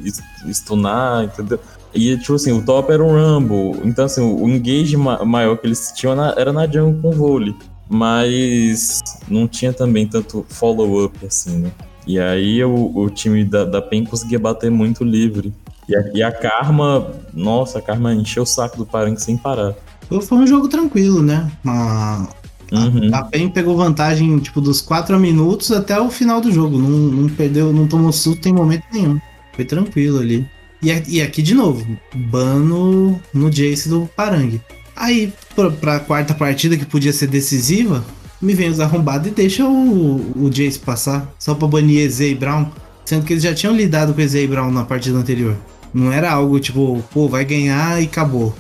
e 0.46 0.54
stunar, 0.54 1.24
entendeu? 1.24 1.60
E, 1.94 2.18
tipo 2.18 2.36
assim, 2.36 2.52
o 2.52 2.62
top 2.62 2.92
era 2.92 3.04
um 3.04 3.12
Rumble. 3.12 3.82
Então, 3.84 4.06
assim, 4.06 4.22
o 4.22 4.48
engage 4.48 4.96
maior 4.98 5.58
que 5.58 5.68
eles 5.68 5.92
tinham 5.96 6.14
era 6.38 6.54
na 6.54 6.66
jungle 6.66 7.02
com 7.02 7.12
vôlei. 7.12 7.56
Mas 7.90 9.02
não 9.28 9.48
tinha 9.48 9.74
também 9.74 10.08
tanto 10.08 10.46
follow-up, 10.48 11.26
assim, 11.26 11.58
né? 11.58 11.72
E 12.08 12.20
aí 12.20 12.64
o, 12.64 12.92
o 12.96 13.10
time 13.10 13.44
da, 13.44 13.66
da 13.66 13.82
PEN 13.82 14.06
conseguia 14.06 14.40
bater 14.40 14.72
muito 14.72 15.04
livre. 15.04 15.54
E 15.92 15.96
a, 15.96 16.12
e 16.14 16.24
a 16.24 16.32
Karma, 16.32 17.12
nossa, 17.34 17.80
a 17.80 17.82
Karma 17.82 18.14
encheu 18.14 18.44
o 18.44 18.46
saco 18.46 18.78
do 18.78 18.86
Parangue 18.86 19.22
sem 19.22 19.36
parar. 19.36 19.76
Foi 20.22 20.38
um 20.38 20.48
jogo 20.48 20.70
tranquilo, 20.70 21.22
né? 21.22 21.52
A, 21.66 22.28
uhum. 22.72 23.10
a, 23.14 23.24
PEN 23.24 23.50
pegou 23.50 23.76
vantagem, 23.76 24.40
tipo, 24.40 24.62
dos 24.62 24.80
4 24.80 25.20
minutos 25.20 25.70
até 25.70 26.00
o 26.00 26.10
final 26.10 26.40
do 26.40 26.50
jogo. 26.50 26.78
Não, 26.78 26.90
não 26.90 27.30
perdeu, 27.30 27.74
não 27.74 27.88
tomou 27.88 28.14
susto 28.14 28.48
em 28.48 28.54
momento 28.54 28.84
nenhum. 28.94 29.20
Foi 29.54 29.66
tranquilo 29.66 30.20
ali. 30.20 30.48
E, 30.82 31.18
e 31.18 31.22
aqui 31.22 31.42
de 31.42 31.54
novo, 31.54 31.86
ban 32.16 32.60
no, 32.60 33.20
no 33.34 33.50
Jace 33.50 33.90
do 33.90 34.10
Parangue. 34.16 34.62
Aí, 34.96 35.34
pra, 35.54 35.70
pra 35.72 36.00
quarta 36.00 36.34
partida, 36.34 36.78
que 36.78 36.86
podia 36.86 37.12
ser 37.12 37.28
decisiva, 37.28 38.04
me 38.42 38.54
vem 38.54 38.70
os 38.70 38.80
arrombados 38.80 39.28
e 39.28 39.32
deixa 39.32 39.66
o, 39.66 40.46
o 40.46 40.50
Jace 40.50 40.80
passar, 40.80 41.34
só 41.38 41.54
pra 41.54 41.68
banir 41.68 42.00
Eze 42.00 42.32
e 42.32 42.36
Brown. 42.36 42.68
Sendo 43.04 43.26
que 43.26 43.34
eles 43.34 43.44
já 43.44 43.54
tinham 43.54 43.76
lidado 43.76 44.14
com 44.14 44.22
Eze 44.22 44.40
e 44.40 44.48
Brown 44.48 44.72
na 44.72 44.86
partida 44.86 45.18
anterior. 45.18 45.58
Não 45.94 46.12
era 46.12 46.32
algo 46.32 46.60
tipo, 46.60 47.04
pô, 47.12 47.28
vai 47.28 47.44
ganhar 47.44 48.02
e 48.02 48.06
acabou. 48.06 48.56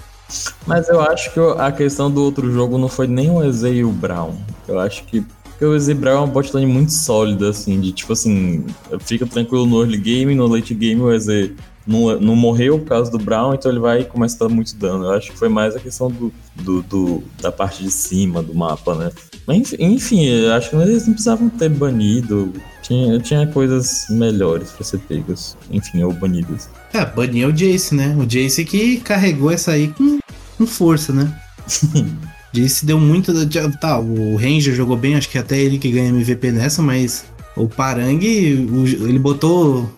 Mas 0.65 0.87
eu 0.87 1.01
acho 1.01 1.33
que 1.33 1.39
a 1.57 1.71
questão 1.71 2.09
do 2.09 2.23
outro 2.23 2.51
jogo 2.51 2.77
não 2.77 2.87
foi 2.87 3.07
nem 3.07 3.29
o 3.29 3.43
Eze 3.43 3.69
e 3.69 3.83
o 3.83 3.91
Brown. 3.91 4.33
Eu 4.67 4.79
acho 4.79 5.03
que 5.03 5.23
o 5.59 5.75
Eze 5.75 5.93
Brown 5.93 6.15
é 6.15 6.17
uma 6.19 6.27
botlane 6.27 6.65
muito 6.65 6.91
sólida, 6.91 7.49
assim, 7.49 7.79
de 7.79 7.91
tipo 7.91 8.13
assim, 8.13 8.65
fica 9.01 9.25
tranquilo 9.27 9.65
no 9.65 9.81
early 9.81 9.97
game, 9.97 10.33
no 10.33 10.47
late 10.47 10.73
game 10.73 11.01
o 11.01 11.11
Eze 11.11 11.55
não, 11.85 12.19
não 12.19 12.35
morreu 12.35 12.79
por 12.79 12.87
causa 12.87 13.11
do 13.11 13.17
Brown, 13.17 13.53
então 13.53 13.71
ele 13.71 13.79
vai 13.79 14.03
começar 14.03 14.45
a 14.45 14.47
dar 14.47 14.53
muito 14.53 14.75
dano. 14.75 15.05
Eu 15.05 15.11
acho 15.11 15.31
que 15.31 15.37
foi 15.37 15.49
mais 15.49 15.75
a 15.75 15.79
questão 15.79 16.09
do, 16.09 16.31
do, 16.55 16.81
do 16.83 17.23
da 17.41 17.51
parte 17.51 17.83
de 17.83 17.91
cima 17.91 18.41
do 18.41 18.53
mapa, 18.53 18.95
né? 18.95 19.11
Mas, 19.47 19.73
enfim, 19.79 20.25
eu 20.25 20.53
acho 20.53 20.69
que 20.69 20.75
eles 20.75 21.05
não 21.05 21.13
precisavam 21.13 21.49
ter 21.49 21.69
banido. 21.69 22.53
Tinha, 22.81 23.19
tinha 23.19 23.47
coisas 23.47 24.05
melhores 24.09 24.71
pra 24.71 24.85
ser 24.85 24.99
pegas. 24.99 25.57
Enfim, 25.71 26.03
ou 26.03 26.13
banidas. 26.13 26.69
É, 26.93 27.05
banir 27.05 27.47
o 27.47 27.53
Jace, 27.53 27.95
né? 27.95 28.15
O 28.17 28.25
Jace 28.25 28.63
que 28.63 28.97
carregou 28.97 29.51
essa 29.51 29.71
aí 29.71 29.87
com, 29.87 30.19
com 30.57 30.67
força, 30.67 31.11
né? 31.11 31.33
Jace 32.53 32.85
deu 32.85 32.99
muito. 32.99 33.33
Tá, 33.79 33.99
o 33.99 34.35
Ranger 34.35 34.75
jogou 34.75 34.97
bem, 34.97 35.15
acho 35.15 35.29
que 35.29 35.37
até 35.37 35.57
ele 35.57 35.79
que 35.79 35.91
ganha 35.91 36.09
MVP 36.09 36.51
nessa, 36.51 36.81
mas 36.81 37.25
o 37.55 37.67
Parang, 37.67 38.23
ele 38.23 39.19
botou 39.19 39.91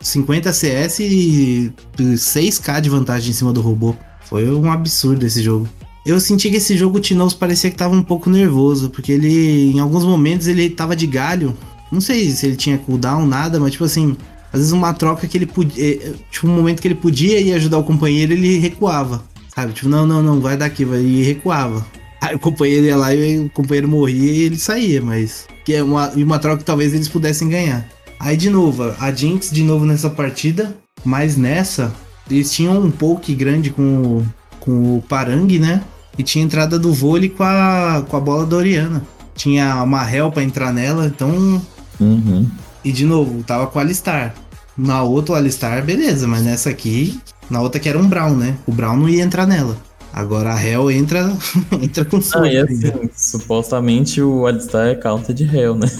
50 0.00 0.52
CS 0.52 1.00
e 1.00 1.72
6k 1.98 2.80
de 2.80 2.90
vantagem 2.90 3.30
em 3.30 3.34
cima 3.34 3.52
do 3.52 3.60
robô. 3.60 3.94
Foi 4.24 4.48
um 4.50 4.70
absurdo 4.70 5.26
esse 5.26 5.42
jogo. 5.42 5.68
Eu 6.04 6.18
senti 6.18 6.48
que 6.50 6.56
esse 6.56 6.76
jogo 6.76 6.98
o 6.98 7.00
Tinoz 7.00 7.34
parecia 7.34 7.70
que 7.70 7.76
tava 7.76 7.94
um 7.94 8.02
pouco 8.02 8.30
nervoso, 8.30 8.88
porque 8.90 9.12
ele, 9.12 9.72
em 9.72 9.80
alguns 9.80 10.04
momentos, 10.04 10.46
ele 10.46 10.70
tava 10.70 10.96
de 10.96 11.06
galho. 11.06 11.56
Não 11.92 12.00
sei 12.00 12.30
se 12.30 12.46
ele 12.46 12.56
tinha 12.56 12.78
cooldown, 12.78 13.26
nada, 13.26 13.60
mas 13.60 13.72
tipo 13.72 13.84
assim, 13.84 14.16
às 14.52 14.60
vezes 14.60 14.72
uma 14.72 14.94
troca 14.94 15.26
que 15.26 15.36
ele 15.36 15.46
podia. 15.46 15.84
Eh, 15.84 16.12
tipo, 16.30 16.46
um 16.46 16.54
momento 16.54 16.80
que 16.80 16.88
ele 16.88 16.94
podia 16.94 17.40
ir 17.40 17.52
ajudar 17.54 17.78
o 17.78 17.84
companheiro, 17.84 18.32
ele 18.32 18.58
recuava. 18.58 19.22
Sabe? 19.54 19.72
Tipo, 19.72 19.88
não, 19.88 20.06
não, 20.06 20.22
não, 20.22 20.40
vai 20.40 20.56
daqui, 20.56 20.84
vai. 20.84 21.00
E 21.00 21.22
recuava. 21.22 21.86
Aí 22.20 22.34
o 22.34 22.38
companheiro 22.38 22.86
ia 22.86 22.96
lá 22.96 23.14
e 23.14 23.38
o 23.38 23.50
companheiro 23.50 23.88
morria 23.88 24.32
e 24.32 24.40
ele 24.42 24.58
saía, 24.58 25.02
mas. 25.02 25.46
Que 25.64 25.74
é 25.74 25.82
uma, 25.82 26.12
e 26.16 26.24
uma 26.24 26.38
troca 26.38 26.58
que 26.58 26.64
talvez 26.64 26.94
eles 26.94 27.08
pudessem 27.08 27.48
ganhar. 27.48 27.88
Aí 28.20 28.36
de 28.36 28.50
novo, 28.50 28.94
a 29.00 29.10
Jinx 29.10 29.50
de 29.50 29.62
novo 29.62 29.86
nessa 29.86 30.10
partida, 30.10 30.76
mas 31.02 31.38
nessa 31.38 31.90
eles 32.30 32.52
tinham 32.52 32.78
um 32.78 32.90
poke 32.90 33.34
grande 33.34 33.70
com 33.70 33.82
o, 33.82 34.26
com 34.60 34.98
o 34.98 35.02
Parang, 35.08 35.58
né? 35.58 35.82
E 36.18 36.22
tinha 36.22 36.44
entrada 36.44 36.78
do 36.78 36.92
vôlei 36.92 37.30
com 37.30 37.42
a, 37.42 38.04
com 38.08 38.16
a 38.16 38.20
bola 38.20 38.44
da 38.44 38.56
Oriana. 38.56 39.02
Tinha 39.34 39.82
uma 39.82 40.08
Hell 40.08 40.30
pra 40.30 40.42
entrar 40.42 40.72
nela, 40.72 41.06
então. 41.06 41.62
Uhum. 41.98 42.46
E 42.84 42.92
de 42.92 43.06
novo, 43.06 43.42
tava 43.42 43.66
com 43.66 43.78
o 43.78 43.82
Alistar. 43.82 44.34
Na 44.76 45.02
outra, 45.02 45.32
o 45.32 45.36
Alistar, 45.36 45.82
beleza, 45.82 46.28
mas 46.28 46.42
nessa 46.42 46.68
aqui, 46.68 47.18
na 47.48 47.60
outra 47.60 47.80
que 47.80 47.88
era 47.88 47.98
um 47.98 48.06
Brown, 48.06 48.36
né? 48.36 48.56
O 48.66 48.72
Brown 48.72 48.96
não 48.96 49.08
ia 49.08 49.24
entrar 49.24 49.46
nela. 49.46 49.76
Agora 50.12 50.54
a 50.54 50.62
Hell 50.62 50.90
entra, 50.90 51.32
entra 51.80 52.04
com. 52.04 52.20
Ah, 52.34 52.46
e 52.46 52.58
assim, 52.58 53.10
supostamente 53.16 54.20
o 54.20 54.46
Alistar 54.46 54.88
é 54.88 54.94
counter 54.94 55.34
de 55.34 55.44
Hell, 55.44 55.74
né? 55.74 55.90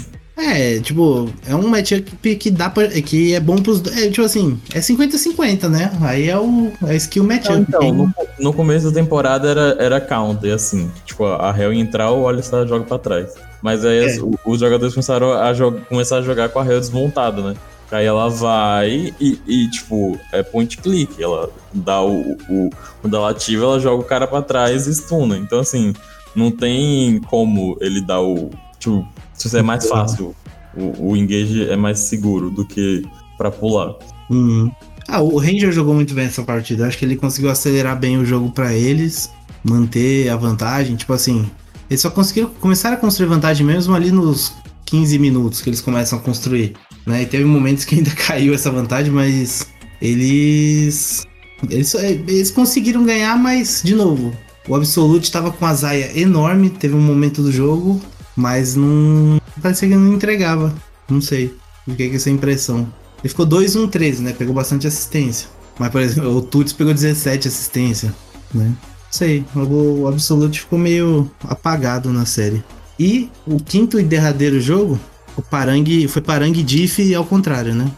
É, 0.41 0.81
tipo, 0.81 1.31
é 1.47 1.55
um 1.55 1.69
matchup 1.69 2.37
que 2.37 2.51
dá 2.51 2.71
pra, 2.71 2.89
que 2.89 3.35
é 3.35 3.41
bom 3.41 3.57
pros 3.57 3.83
é, 3.97 4.09
tipo 4.09 4.23
assim, 4.23 4.59
é 4.73 4.81
50-50, 4.81 5.69
né? 5.69 5.93
Aí 6.01 6.29
é 6.29 6.39
o 6.39 6.73
é 6.87 6.97
skill 6.97 7.25
matchup. 7.25 7.59
Então, 7.61 7.93
no, 7.93 8.15
no, 8.39 8.53
começo 8.53 8.91
da 8.91 9.01
temporada 9.01 9.49
era, 9.49 9.77
era 9.79 10.01
counter, 10.01 10.55
assim, 10.55 10.91
tipo, 11.05 11.27
a 11.27 11.55
Hell 11.57 11.73
entrar, 11.73 12.11
o 12.11 12.27
Alistar 12.27 12.67
joga 12.67 12.85
pra 12.85 12.99
trás. 12.99 13.35
Mas 13.63 13.85
aí 13.85 14.05
é. 14.05 14.07
os, 14.07 14.37
os, 14.45 14.61
jogadores 14.61 14.95
começaram 14.95 15.33
a 15.33 15.53
começar 15.89 16.17
a 16.19 16.23
jogar 16.23 16.49
com 16.49 16.59
a 16.59 16.67
Hell 16.67 16.81
desmontada, 16.81 17.43
né? 17.43 17.57
Aí 17.91 18.07
ela 18.07 18.29
vai 18.31 19.13
e, 19.21 19.39
e, 19.47 19.69
tipo, 19.69 20.19
é 20.33 20.43
point 20.43 20.79
click. 20.79 21.21
Ela 21.21 21.51
dá 21.75 22.01
o, 22.01 22.37
o. 22.49 22.71
Quando 23.01 23.17
ela 23.17 23.31
ativa, 23.31 23.65
ela 23.65 23.81
joga 23.81 24.03
o 24.03 24.07
cara 24.07 24.27
pra 24.27 24.41
trás 24.41 24.87
e 24.87 24.95
stuna. 24.95 25.37
Então, 25.37 25.59
assim, 25.59 25.93
não 26.35 26.51
tem 26.51 27.21
como 27.23 27.77
ele 27.81 28.01
dar 28.01 28.21
o. 28.21 28.51
Tipo, 28.79 29.07
se 29.49 29.59
é 29.59 29.63
mais 29.63 29.89
fácil. 29.89 30.35
O, 30.77 31.11
o 31.11 31.17
engage 31.17 31.69
é 31.69 31.77
mais 31.77 31.99
seguro 32.01 32.51
do 32.51 32.65
que 32.65 33.03
para 33.37 33.51
pular. 33.51 33.95
Uhum. 34.29 34.71
Ah, 35.09 35.21
o 35.21 35.39
Ranger 35.39 35.73
jogou 35.73 35.95
muito 35.95 36.15
bem 36.15 36.27
essa 36.27 36.43
partida. 36.43 36.87
Acho 36.87 36.99
que 36.99 37.05
ele 37.05 37.17
conseguiu 37.17 37.51
acelerar 37.51 37.99
bem 37.99 38.19
o 38.19 38.25
jogo 38.25 38.51
para 38.51 38.73
eles, 38.73 39.31
manter 39.65 40.29
a 40.29 40.37
vantagem. 40.37 40.95
Tipo 40.95 41.13
assim, 41.13 41.51
eles 41.89 42.01
só 42.01 42.11
conseguiram 42.11 42.51
começar 42.61 42.93
a 42.93 42.97
construir 42.97 43.27
vantagem 43.27 43.67
mesmo 43.67 43.95
ali 43.95 44.13
nos 44.13 44.53
15 44.87 45.19
minutos 45.19 45.61
que 45.61 45.69
eles 45.69 45.81
começam 45.81 46.19
a 46.19 46.23
construir. 46.23 46.75
Né? 47.07 47.23
E 47.23 47.27
teve 47.27 47.45
momentos 47.45 47.85
que 47.85 47.97
ainda 47.97 48.11
caiu 48.15 48.55
essa 48.55 48.71
vantagem, 48.71 49.13
mas 49.13 49.67
eles. 50.01 51.27
Eles, 51.69 51.93
eles 51.95 52.51
conseguiram 52.51 53.05
ganhar, 53.05 53.37
mas, 53.37 53.83
de 53.85 53.95
novo, 53.95 54.33
o 54.67 54.75
Absolute 54.75 55.25
estava 55.25 55.51
com 55.51 55.67
a 55.67 55.75
Zaya 55.75 56.19
enorme. 56.19 56.71
Teve 56.71 56.95
um 56.95 57.03
momento 57.03 57.43
do 57.43 57.53
jogo 57.53 58.01
mas 58.41 58.75
não. 58.75 59.41
Parecia 59.61 59.89
que 59.89 59.95
não 59.95 60.15
entregava. 60.15 60.75
Não 61.09 61.21
sei. 61.21 61.55
Fiquei 61.85 62.09
com 62.09 62.17
essa 62.17 62.31
impressão. 62.31 62.91
Ele 63.23 63.29
ficou 63.29 63.47
2-1-13, 63.47 64.21
né? 64.21 64.33
Pegou 64.33 64.55
bastante 64.55 64.87
assistência. 64.87 65.49
Mas, 65.79 65.91
por 65.91 66.01
exemplo, 66.01 66.37
o 66.37 66.43
Tuts 66.43 66.73
pegou 66.73 66.95
17 66.95 67.49
assistência, 67.49 68.15
né? 68.55 68.65
Não 68.65 68.77
sei. 69.11 69.45
O 69.55 70.07
Absolute 70.09 70.61
ficou 70.61 70.79
meio 70.79 71.31
apagado 71.45 72.13
na 72.13 72.25
série. 72.25 72.65
E 72.99 73.31
o 73.47 73.59
quinto 73.59 73.99
e 74.01 74.03
derradeiro 74.03 74.61
jogo, 74.61 74.99
o 75.37 75.43
Parangue 75.43 76.09
foi 76.09 76.23
Parangue 76.23 76.63
Diff 76.63 77.15
ao 77.15 77.25
contrário, 77.25 77.75
né? 77.75 77.91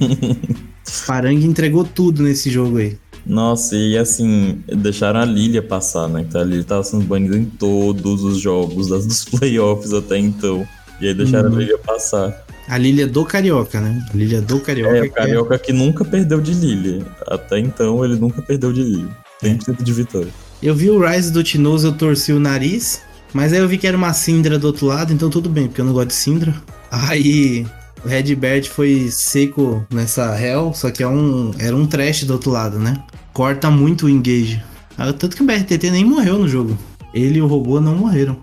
Parangue 1.06 1.46
entregou 1.46 1.84
tudo 1.84 2.22
nesse 2.22 2.50
jogo 2.50 2.78
aí. 2.78 2.98
Nossa, 3.30 3.76
e 3.76 3.96
assim, 3.96 4.60
deixaram 4.66 5.20
a 5.20 5.24
Lilia 5.24 5.62
passar, 5.62 6.08
né? 6.08 6.24
Então 6.28 6.40
a 6.40 6.44
Lilia 6.44 6.64
tava 6.64 6.82
sendo 6.82 7.04
banida 7.04 7.36
em 7.36 7.44
todos 7.44 8.24
os 8.24 8.38
jogos, 8.38 8.88
das, 8.88 9.06
dos 9.06 9.24
playoffs 9.30 9.92
até 9.92 10.18
então. 10.18 10.66
E 11.00 11.06
aí 11.06 11.14
deixaram 11.14 11.48
uhum. 11.48 11.56
a 11.56 11.58
Lilia 11.60 11.78
passar. 11.78 12.44
A 12.66 12.76
Lilia 12.76 13.06
do 13.06 13.24
Carioca, 13.24 13.80
né? 13.80 14.04
A 14.12 14.16
Lilia 14.16 14.42
do 14.42 14.58
Carioca. 14.58 14.96
É, 14.96 15.02
o 15.02 15.12
Carioca 15.12 15.58
que, 15.58 15.62
é... 15.62 15.66
que 15.66 15.72
nunca 15.72 16.04
perdeu 16.04 16.40
de 16.40 16.52
Lilia. 16.52 17.06
Até 17.28 17.60
então 17.60 18.04
ele 18.04 18.16
nunca 18.16 18.42
perdeu 18.42 18.72
de 18.72 18.82
Lilia. 18.82 19.16
100% 19.42 19.80
é. 19.80 19.82
de 19.82 19.92
vitória. 19.92 20.30
Eu 20.60 20.74
vi 20.74 20.90
o 20.90 20.98
Rise 20.98 21.32
do 21.32 21.44
Tinoz, 21.44 21.84
eu 21.84 21.92
torci 21.92 22.32
o 22.32 22.40
nariz. 22.40 23.00
Mas 23.32 23.52
aí 23.52 23.60
eu 23.60 23.68
vi 23.68 23.78
que 23.78 23.86
era 23.86 23.96
uma 23.96 24.12
Syndra 24.12 24.58
do 24.58 24.66
outro 24.66 24.86
lado, 24.86 25.12
então 25.12 25.30
tudo 25.30 25.48
bem, 25.48 25.68
porque 25.68 25.80
eu 25.80 25.84
não 25.84 25.92
gosto 25.92 26.08
de 26.08 26.14
Syndra. 26.14 26.52
Aí 26.90 27.64
o 28.04 28.08
Redbird 28.08 28.68
foi 28.68 29.08
seco 29.08 29.86
nessa 29.88 30.36
Hell, 30.36 30.72
só 30.74 30.90
que 30.90 31.00
é 31.00 31.06
um, 31.06 31.52
era 31.56 31.76
um 31.76 31.86
trash 31.86 32.24
do 32.24 32.32
outro 32.32 32.50
lado, 32.50 32.76
né? 32.76 33.00
Corta 33.32 33.70
muito 33.70 34.06
o 34.06 34.10
engage. 34.10 34.62
Ah, 34.98 35.12
tanto 35.12 35.36
que 35.36 35.42
o 35.42 35.46
BRTT 35.46 35.90
nem 35.90 36.04
morreu 36.04 36.38
no 36.38 36.48
jogo. 36.48 36.76
Ele 37.14 37.38
e 37.38 37.42
o 37.42 37.46
robô 37.46 37.80
não 37.80 37.96
morreram. 37.96 38.36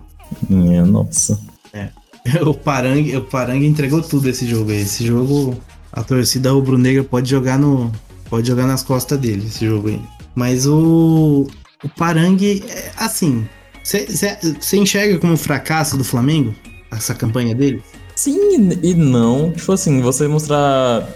Minha 0.48 0.84
nossa. 0.84 1.40
É. 1.72 1.88
O 2.44 2.52
Parang, 2.52 3.16
o 3.16 3.22
Parang 3.22 3.64
entregou 3.64 4.02
tudo 4.02 4.28
esse 4.28 4.46
jogo 4.46 4.70
aí. 4.70 4.82
Esse 4.82 5.06
jogo, 5.06 5.56
a 5.92 6.02
torcida 6.02 6.50
rubro-negra 6.50 7.02
pode 7.04 7.30
jogar 7.30 7.58
no. 7.58 7.90
Pode 8.28 8.46
jogar 8.46 8.66
nas 8.66 8.82
costas 8.82 9.18
dele, 9.18 9.46
esse 9.46 9.64
jogo 9.64 9.88
aí. 9.88 10.00
Mas 10.34 10.66
o. 10.66 11.46
O 11.82 11.88
Parang, 11.96 12.36
é, 12.42 12.92
assim. 12.96 13.46
Você 13.82 14.76
enxerga 14.76 15.18
como 15.18 15.36
fracasso 15.36 15.96
do 15.96 16.04
Flamengo? 16.04 16.54
Essa 16.90 17.14
campanha 17.14 17.54
dele? 17.54 17.82
Sim 18.14 18.70
e 18.82 18.94
não. 18.94 19.52
Tipo 19.52 19.72
assim, 19.72 20.00
você 20.00 20.28
mostrar. 20.28 21.08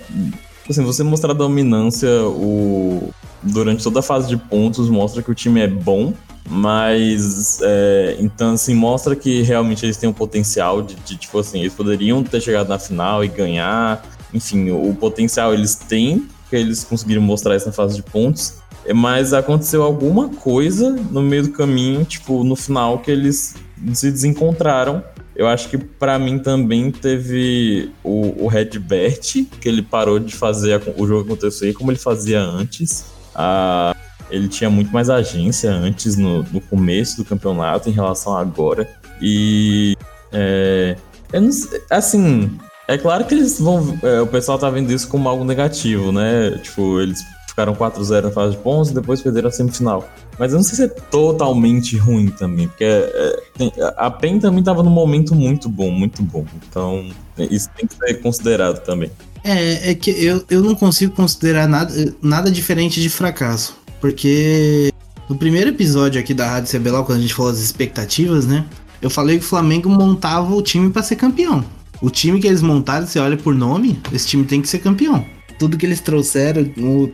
Tipo 0.62 0.72
assim, 0.72 0.84
você 0.84 1.02
mostrar 1.02 1.32
dominância 1.32 2.08
o, 2.24 3.12
durante 3.42 3.82
toda 3.82 3.98
a 3.98 4.02
fase 4.02 4.28
de 4.28 4.36
pontos 4.36 4.88
mostra 4.88 5.20
que 5.20 5.30
o 5.30 5.34
time 5.34 5.60
é 5.60 5.66
bom, 5.66 6.14
mas 6.48 7.58
é, 7.62 8.16
então 8.20 8.52
assim, 8.52 8.72
mostra 8.72 9.16
que 9.16 9.42
realmente 9.42 9.84
eles 9.84 9.96
têm 9.96 10.08
um 10.08 10.12
potencial 10.12 10.80
de, 10.80 10.94
de, 10.94 11.16
tipo 11.16 11.38
assim, 11.38 11.60
eles 11.60 11.74
poderiam 11.74 12.22
ter 12.22 12.40
chegado 12.40 12.68
na 12.68 12.78
final 12.78 13.24
e 13.24 13.28
ganhar. 13.28 14.02
Enfim, 14.32 14.70
o 14.70 14.94
potencial 14.94 15.52
eles 15.52 15.74
têm, 15.74 16.28
que 16.48 16.54
eles 16.54 16.84
conseguiram 16.84 17.22
mostrar 17.22 17.56
isso 17.56 17.66
na 17.66 17.72
fase 17.72 17.96
de 17.96 18.02
pontos. 18.02 18.54
Mas 18.94 19.32
aconteceu 19.32 19.82
alguma 19.82 20.28
coisa 20.28 20.90
no 20.90 21.22
meio 21.22 21.44
do 21.44 21.50
caminho, 21.50 22.04
tipo, 22.04 22.42
no 22.42 22.56
final, 22.56 22.98
que 22.98 23.10
eles 23.10 23.54
se 23.94 24.10
desencontraram. 24.10 25.02
Eu 25.34 25.48
acho 25.48 25.68
que 25.68 25.78
para 25.78 26.18
mim 26.18 26.38
também 26.38 26.90
teve 26.90 27.90
o, 28.04 28.44
o 28.44 28.46
Redbert, 28.48 29.46
que 29.60 29.68
ele 29.68 29.82
parou 29.82 30.18
de 30.18 30.34
fazer 30.34 30.80
o 30.96 31.06
jogo 31.06 31.32
acontecer 31.32 31.72
como 31.72 31.90
ele 31.90 31.98
fazia 31.98 32.40
antes. 32.40 33.06
Ah, 33.34 33.96
ele 34.30 34.48
tinha 34.48 34.68
muito 34.68 34.92
mais 34.92 35.08
agência 35.08 35.70
antes, 35.70 36.16
no, 36.16 36.42
no 36.44 36.60
começo 36.60 37.16
do 37.16 37.24
campeonato, 37.24 37.88
em 37.88 37.92
relação 37.92 38.36
a 38.36 38.40
agora. 38.40 38.88
E. 39.20 39.96
É, 40.32 40.96
não, 41.32 41.50
assim, 41.90 42.58
é 42.88 42.98
claro 42.98 43.24
que 43.24 43.34
eles 43.34 43.60
vão. 43.60 43.98
É, 44.02 44.20
o 44.20 44.26
pessoal 44.26 44.58
tá 44.58 44.68
vendo 44.68 44.92
isso 44.92 45.08
como 45.08 45.28
algo 45.28 45.44
negativo, 45.44 46.12
né? 46.12 46.58
Tipo, 46.62 47.00
eles 47.00 47.22
ficaram 47.52 47.74
4-0 47.74 48.22
na 48.22 48.30
fase 48.30 48.56
de 48.56 48.62
pontos 48.62 48.90
e 48.90 48.94
depois 48.94 49.20
perderam 49.20 49.48
a 49.48 49.52
semifinal. 49.52 50.08
Mas 50.38 50.52
eu 50.52 50.56
não 50.56 50.64
sei 50.64 50.76
se 50.76 50.84
é 50.84 50.88
totalmente 50.88 51.98
ruim 51.98 52.28
também, 52.28 52.66
porque 52.66 52.84
é, 52.84 53.42
é, 53.60 53.94
a 53.98 54.10
PEN 54.10 54.38
também 54.38 54.64
tava 54.64 54.82
num 54.82 54.90
momento 54.90 55.34
muito 55.34 55.68
bom, 55.68 55.90
muito 55.90 56.22
bom. 56.22 56.46
Então, 56.68 57.06
isso 57.38 57.68
tem 57.76 57.86
que 57.86 57.94
ser 57.94 58.14
considerado 58.22 58.80
também. 58.80 59.10
É, 59.44 59.90
é 59.90 59.94
que 59.94 60.10
eu, 60.10 60.42
eu 60.48 60.62
não 60.62 60.74
consigo 60.74 61.14
considerar 61.14 61.68
nada, 61.68 61.92
nada 62.22 62.50
diferente 62.50 63.02
de 63.02 63.10
fracasso. 63.10 63.76
Porque 64.00 64.90
no 65.28 65.36
primeiro 65.36 65.68
episódio 65.68 66.18
aqui 66.18 66.32
da 66.32 66.48
Rádio 66.48 66.78
CBLOL, 66.78 67.04
quando 67.04 67.18
a 67.18 67.22
gente 67.22 67.34
falou 67.34 67.52
das 67.52 67.60
expectativas, 67.60 68.46
né? 68.46 68.64
Eu 69.02 69.10
falei 69.10 69.38
que 69.38 69.44
o 69.44 69.48
Flamengo 69.48 69.90
montava 69.90 70.54
o 70.54 70.62
time 70.62 70.90
para 70.90 71.02
ser 71.02 71.16
campeão. 71.16 71.62
O 72.00 72.08
time 72.08 72.40
que 72.40 72.46
eles 72.46 72.62
montaram, 72.62 73.06
você 73.06 73.18
olha 73.18 73.36
por 73.36 73.54
nome, 73.54 74.00
esse 74.12 74.26
time 74.26 74.44
tem 74.44 74.62
que 74.62 74.68
ser 74.68 74.78
campeão 74.78 75.24
tudo 75.62 75.78
que 75.78 75.86
eles 75.86 76.00
trouxeram, 76.00 76.64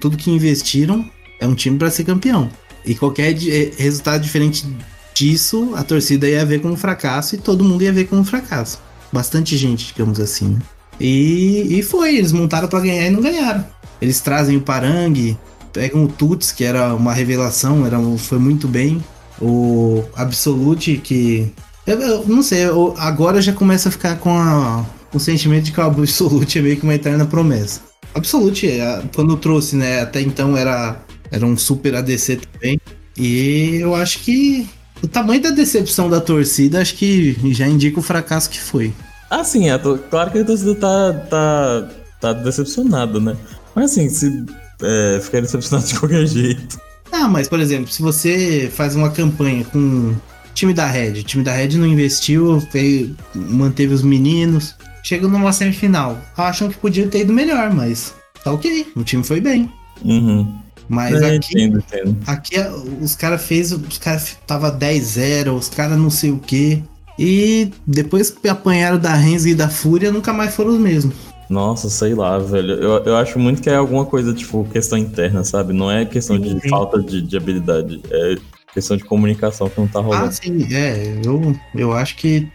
tudo 0.01 0.17
que 0.17 0.31
investiram, 0.31 1.05
é 1.39 1.47
um 1.47 1.55
time 1.55 1.77
para 1.77 1.91
ser 1.91 2.05
campeão. 2.05 2.49
E 2.83 2.95
qualquer 2.95 3.37
eh, 3.47 3.73
resultado 3.77 4.23
diferente 4.23 4.67
disso, 5.13 5.75
a 5.77 5.85
torcida 5.85 6.27
ia 6.27 6.47
ver 6.47 6.63
como 6.63 6.75
fracasso 6.75 7.35
e 7.35 7.39
todo 7.39 7.63
mundo 7.63 7.83
ia 7.83 7.93
ver 7.93 8.07
como 8.07 8.25
fracasso. 8.25 8.81
Bastante 9.13 9.55
gente, 9.55 9.89
digamos 9.89 10.19
assim. 10.19 10.49
Né? 10.49 10.61
E, 10.99 11.79
e 11.79 11.83
foi, 11.83 12.17
eles 12.17 12.33
montaram 12.33 12.69
para 12.69 12.81
ganhar 12.81 13.07
e 13.07 13.11
não 13.11 13.21
ganharam. 13.21 13.67
Eles 14.01 14.19
trazem 14.23 14.57
o 14.57 14.63
Parangue, 14.63 15.37
pegam 15.71 16.05
o 16.05 16.09
Tuts, 16.09 16.51
que 16.51 16.65
era 16.65 16.95
uma 16.95 17.13
revelação, 17.13 17.85
era, 17.85 18.01
foi 18.17 18.39
muito 18.39 18.67
bem. 18.67 19.05
O 19.43 20.05
Absolute, 20.17 20.97
que. 20.97 21.53
Eu, 21.87 22.01
eu 22.01 22.27
não 22.27 22.43
sei, 22.43 22.65
eu, 22.65 22.95
agora 22.97 23.43
já 23.43 23.53
começa 23.53 23.91
a 23.91 23.93
ficar 23.93 24.17
com 24.17 24.31
a, 24.39 24.87
o 25.13 25.19
sentimento 25.19 25.65
de 25.65 25.73
que 25.73 25.81
o 25.81 25.85
Absolute 25.85 26.57
é 26.61 26.63
meio 26.63 26.79
que 26.79 26.85
uma 26.85 26.95
eterna 26.95 27.27
promessa. 27.27 27.88
Absolute, 28.19 28.69
é, 28.69 29.03
quando 29.15 29.37
trouxe, 29.37 29.77
né? 29.77 30.01
Até 30.01 30.21
então 30.21 30.57
era, 30.57 31.01
era 31.31 31.47
um 31.47 31.57
super 31.57 31.95
ADC 31.95 32.37
também. 32.37 32.81
E 33.17 33.77
eu 33.81 33.95
acho 33.95 34.21
que 34.21 34.69
o 35.03 35.09
tamanho 35.09 35.43
da 35.43 35.51
decepção 35.51 36.11
da 36.11 36.21
torcida 36.21 36.81
acho 36.81 36.95
que 36.95 37.37
já 37.53 37.67
indica 37.67 37.99
o 37.99 38.03
fracasso 38.03 38.51
que 38.51 38.61
foi. 38.61 38.93
Ah, 39.31 39.45
sim, 39.45 39.71
é, 39.71 39.79
claro 40.11 40.31
que 40.31 40.39
a 40.39 40.45
torcida 40.45 40.75
tá, 40.75 41.13
tá, 41.31 41.89
tá 42.21 42.33
decepcionada, 42.33 43.21
né? 43.21 43.37
Mas 43.75 43.93
assim, 43.93 44.09
se 44.09 44.45
é, 44.83 45.21
ficar 45.23 45.41
decepcionado 45.41 45.87
de 45.87 45.99
qualquer 45.99 46.27
jeito. 46.27 46.81
Ah, 47.13 47.29
mas 47.29 47.49
por 47.49 47.61
exemplo, 47.61 47.91
se 47.91 48.03
você 48.03 48.71
faz 48.73 48.95
uma 48.95 49.11
campanha 49.11 49.65
com 49.65 50.15
time 50.55 50.75
da 50.75 50.87
Red, 50.87 51.21
o 51.21 51.23
time 51.23 51.45
da 51.45 51.53
Red 51.53 51.77
não 51.77 51.87
investiu, 51.87 52.59
veio, 52.73 53.15
manteve 53.35 53.95
os 53.95 54.03
meninos, 54.03 54.75
chegam 55.03 55.31
numa 55.31 55.53
semifinal. 55.53 56.19
Acham 56.37 56.69
que 56.69 56.77
podiam 56.77 57.09
ter 57.09 57.21
ido 57.21 57.33
melhor, 57.33 57.73
mas 57.73 58.15
tá 58.49 58.53
ok. 58.53 58.87
O 58.97 59.05
time 59.05 59.23
foi 59.23 59.41
bem. 59.41 59.71
Uhum. 60.05 60.53
Mas 60.89 61.21
é, 61.21 61.37
aqui, 61.37 61.53
entendo, 61.53 61.79
entendo. 61.79 62.17
aqui 62.27 62.55
os 63.03 63.15
caras 63.15 63.43
fez, 63.43 63.73
os 63.73 63.99
caras 63.99 64.39
tava 64.47 64.73
10-0, 64.73 65.53
os 65.53 65.69
caras 65.69 65.99
não 65.99 66.09
sei 66.09 66.31
o 66.31 66.39
que. 66.39 66.83
E 67.19 67.71
depois 67.87 68.31
que 68.31 68.49
apanharam 68.49 68.99
da 68.99 69.13
Renzi 69.15 69.51
e 69.51 69.55
da 69.55 69.69
Fúria, 69.69 70.11
nunca 70.11 70.33
mais 70.33 70.55
foram 70.55 70.71
os 70.73 70.79
mesmos. 70.79 71.15
Nossa, 71.51 71.91
sei 71.91 72.15
lá, 72.15 72.39
velho. 72.39 72.75
Eu, 72.75 73.05
eu 73.05 73.17
acho 73.17 73.39
muito 73.39 73.61
que 73.61 73.69
é 73.69 73.75
alguma 73.75 74.07
coisa, 74.07 74.33
tipo, 74.33 74.65
questão 74.65 74.97
interna, 74.97 75.45
sabe? 75.45 75.73
Não 75.73 75.91
é 75.91 76.05
questão 76.05 76.39
de 76.39 76.61
sim. 76.61 76.69
falta 76.69 77.03
de, 77.03 77.21
de 77.21 77.37
habilidade. 77.37 78.01
É 78.11 78.37
questão 78.73 78.97
de 78.97 79.05
comunicação 79.05 79.69
que 79.69 79.81
não 79.81 79.89
tá 79.89 80.01
rolando. 80.01 80.27
Ah, 80.27 80.31
sim, 80.31 80.69
é. 80.73 81.21
Eu, 81.25 81.57
eu 81.75 81.93
acho 81.93 82.17
que 82.17 82.49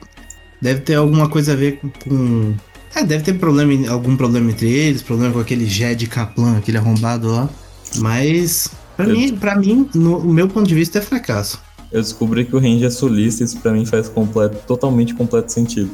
Deve 0.64 0.80
ter 0.80 0.96
alguma 0.96 1.28
coisa 1.28 1.52
a 1.52 1.56
ver 1.58 1.78
com. 2.08 2.56
É, 2.96 3.04
deve 3.04 3.24
ter 3.24 3.34
problema, 3.34 3.90
algum 3.90 4.16
problema 4.16 4.52
entre 4.52 4.72
eles, 4.72 5.02
problema 5.02 5.34
com 5.34 5.40
aquele 5.40 5.66
Jed 5.66 6.06
Kaplan, 6.08 6.58
aquele 6.58 6.78
arrombado 6.78 7.32
lá. 7.32 7.50
Mas, 7.98 8.70
pra, 8.96 9.08
eu... 9.08 9.16
mim, 9.16 9.36
pra 9.36 9.56
mim, 9.56 9.90
no 9.94 10.22
meu 10.22 10.48
ponto 10.48 10.68
de 10.68 10.76
vista, 10.76 11.00
é 11.00 11.02
fracasso. 11.02 11.60
Eu 11.92 12.02
descobri 12.02 12.46
que 12.46 12.56
o 12.56 12.60
Range 12.60 12.86
é 12.86 12.90
sulista, 12.90 13.44
isso 13.44 13.60
pra 13.60 13.72
mim 13.72 13.86
faz 13.86 14.10
completo, 14.10 14.58
totalmente 14.68 15.14
completo 15.14 15.52
sentido. 15.52 15.92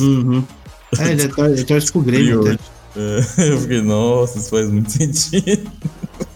Uhum. 0.00 0.44
É, 0.98 1.10
ele, 1.10 1.22
é, 1.22 1.64
torce 1.64 1.92
pro 1.92 2.00
Grêmio 2.00 2.40
até. 2.40 2.58
É, 2.96 3.48
eu 3.52 3.60
fiquei, 3.60 3.82
nossa, 3.82 4.38
isso 4.38 4.50
faz 4.50 4.70
muito 4.70 4.90
sentido. 4.90 5.70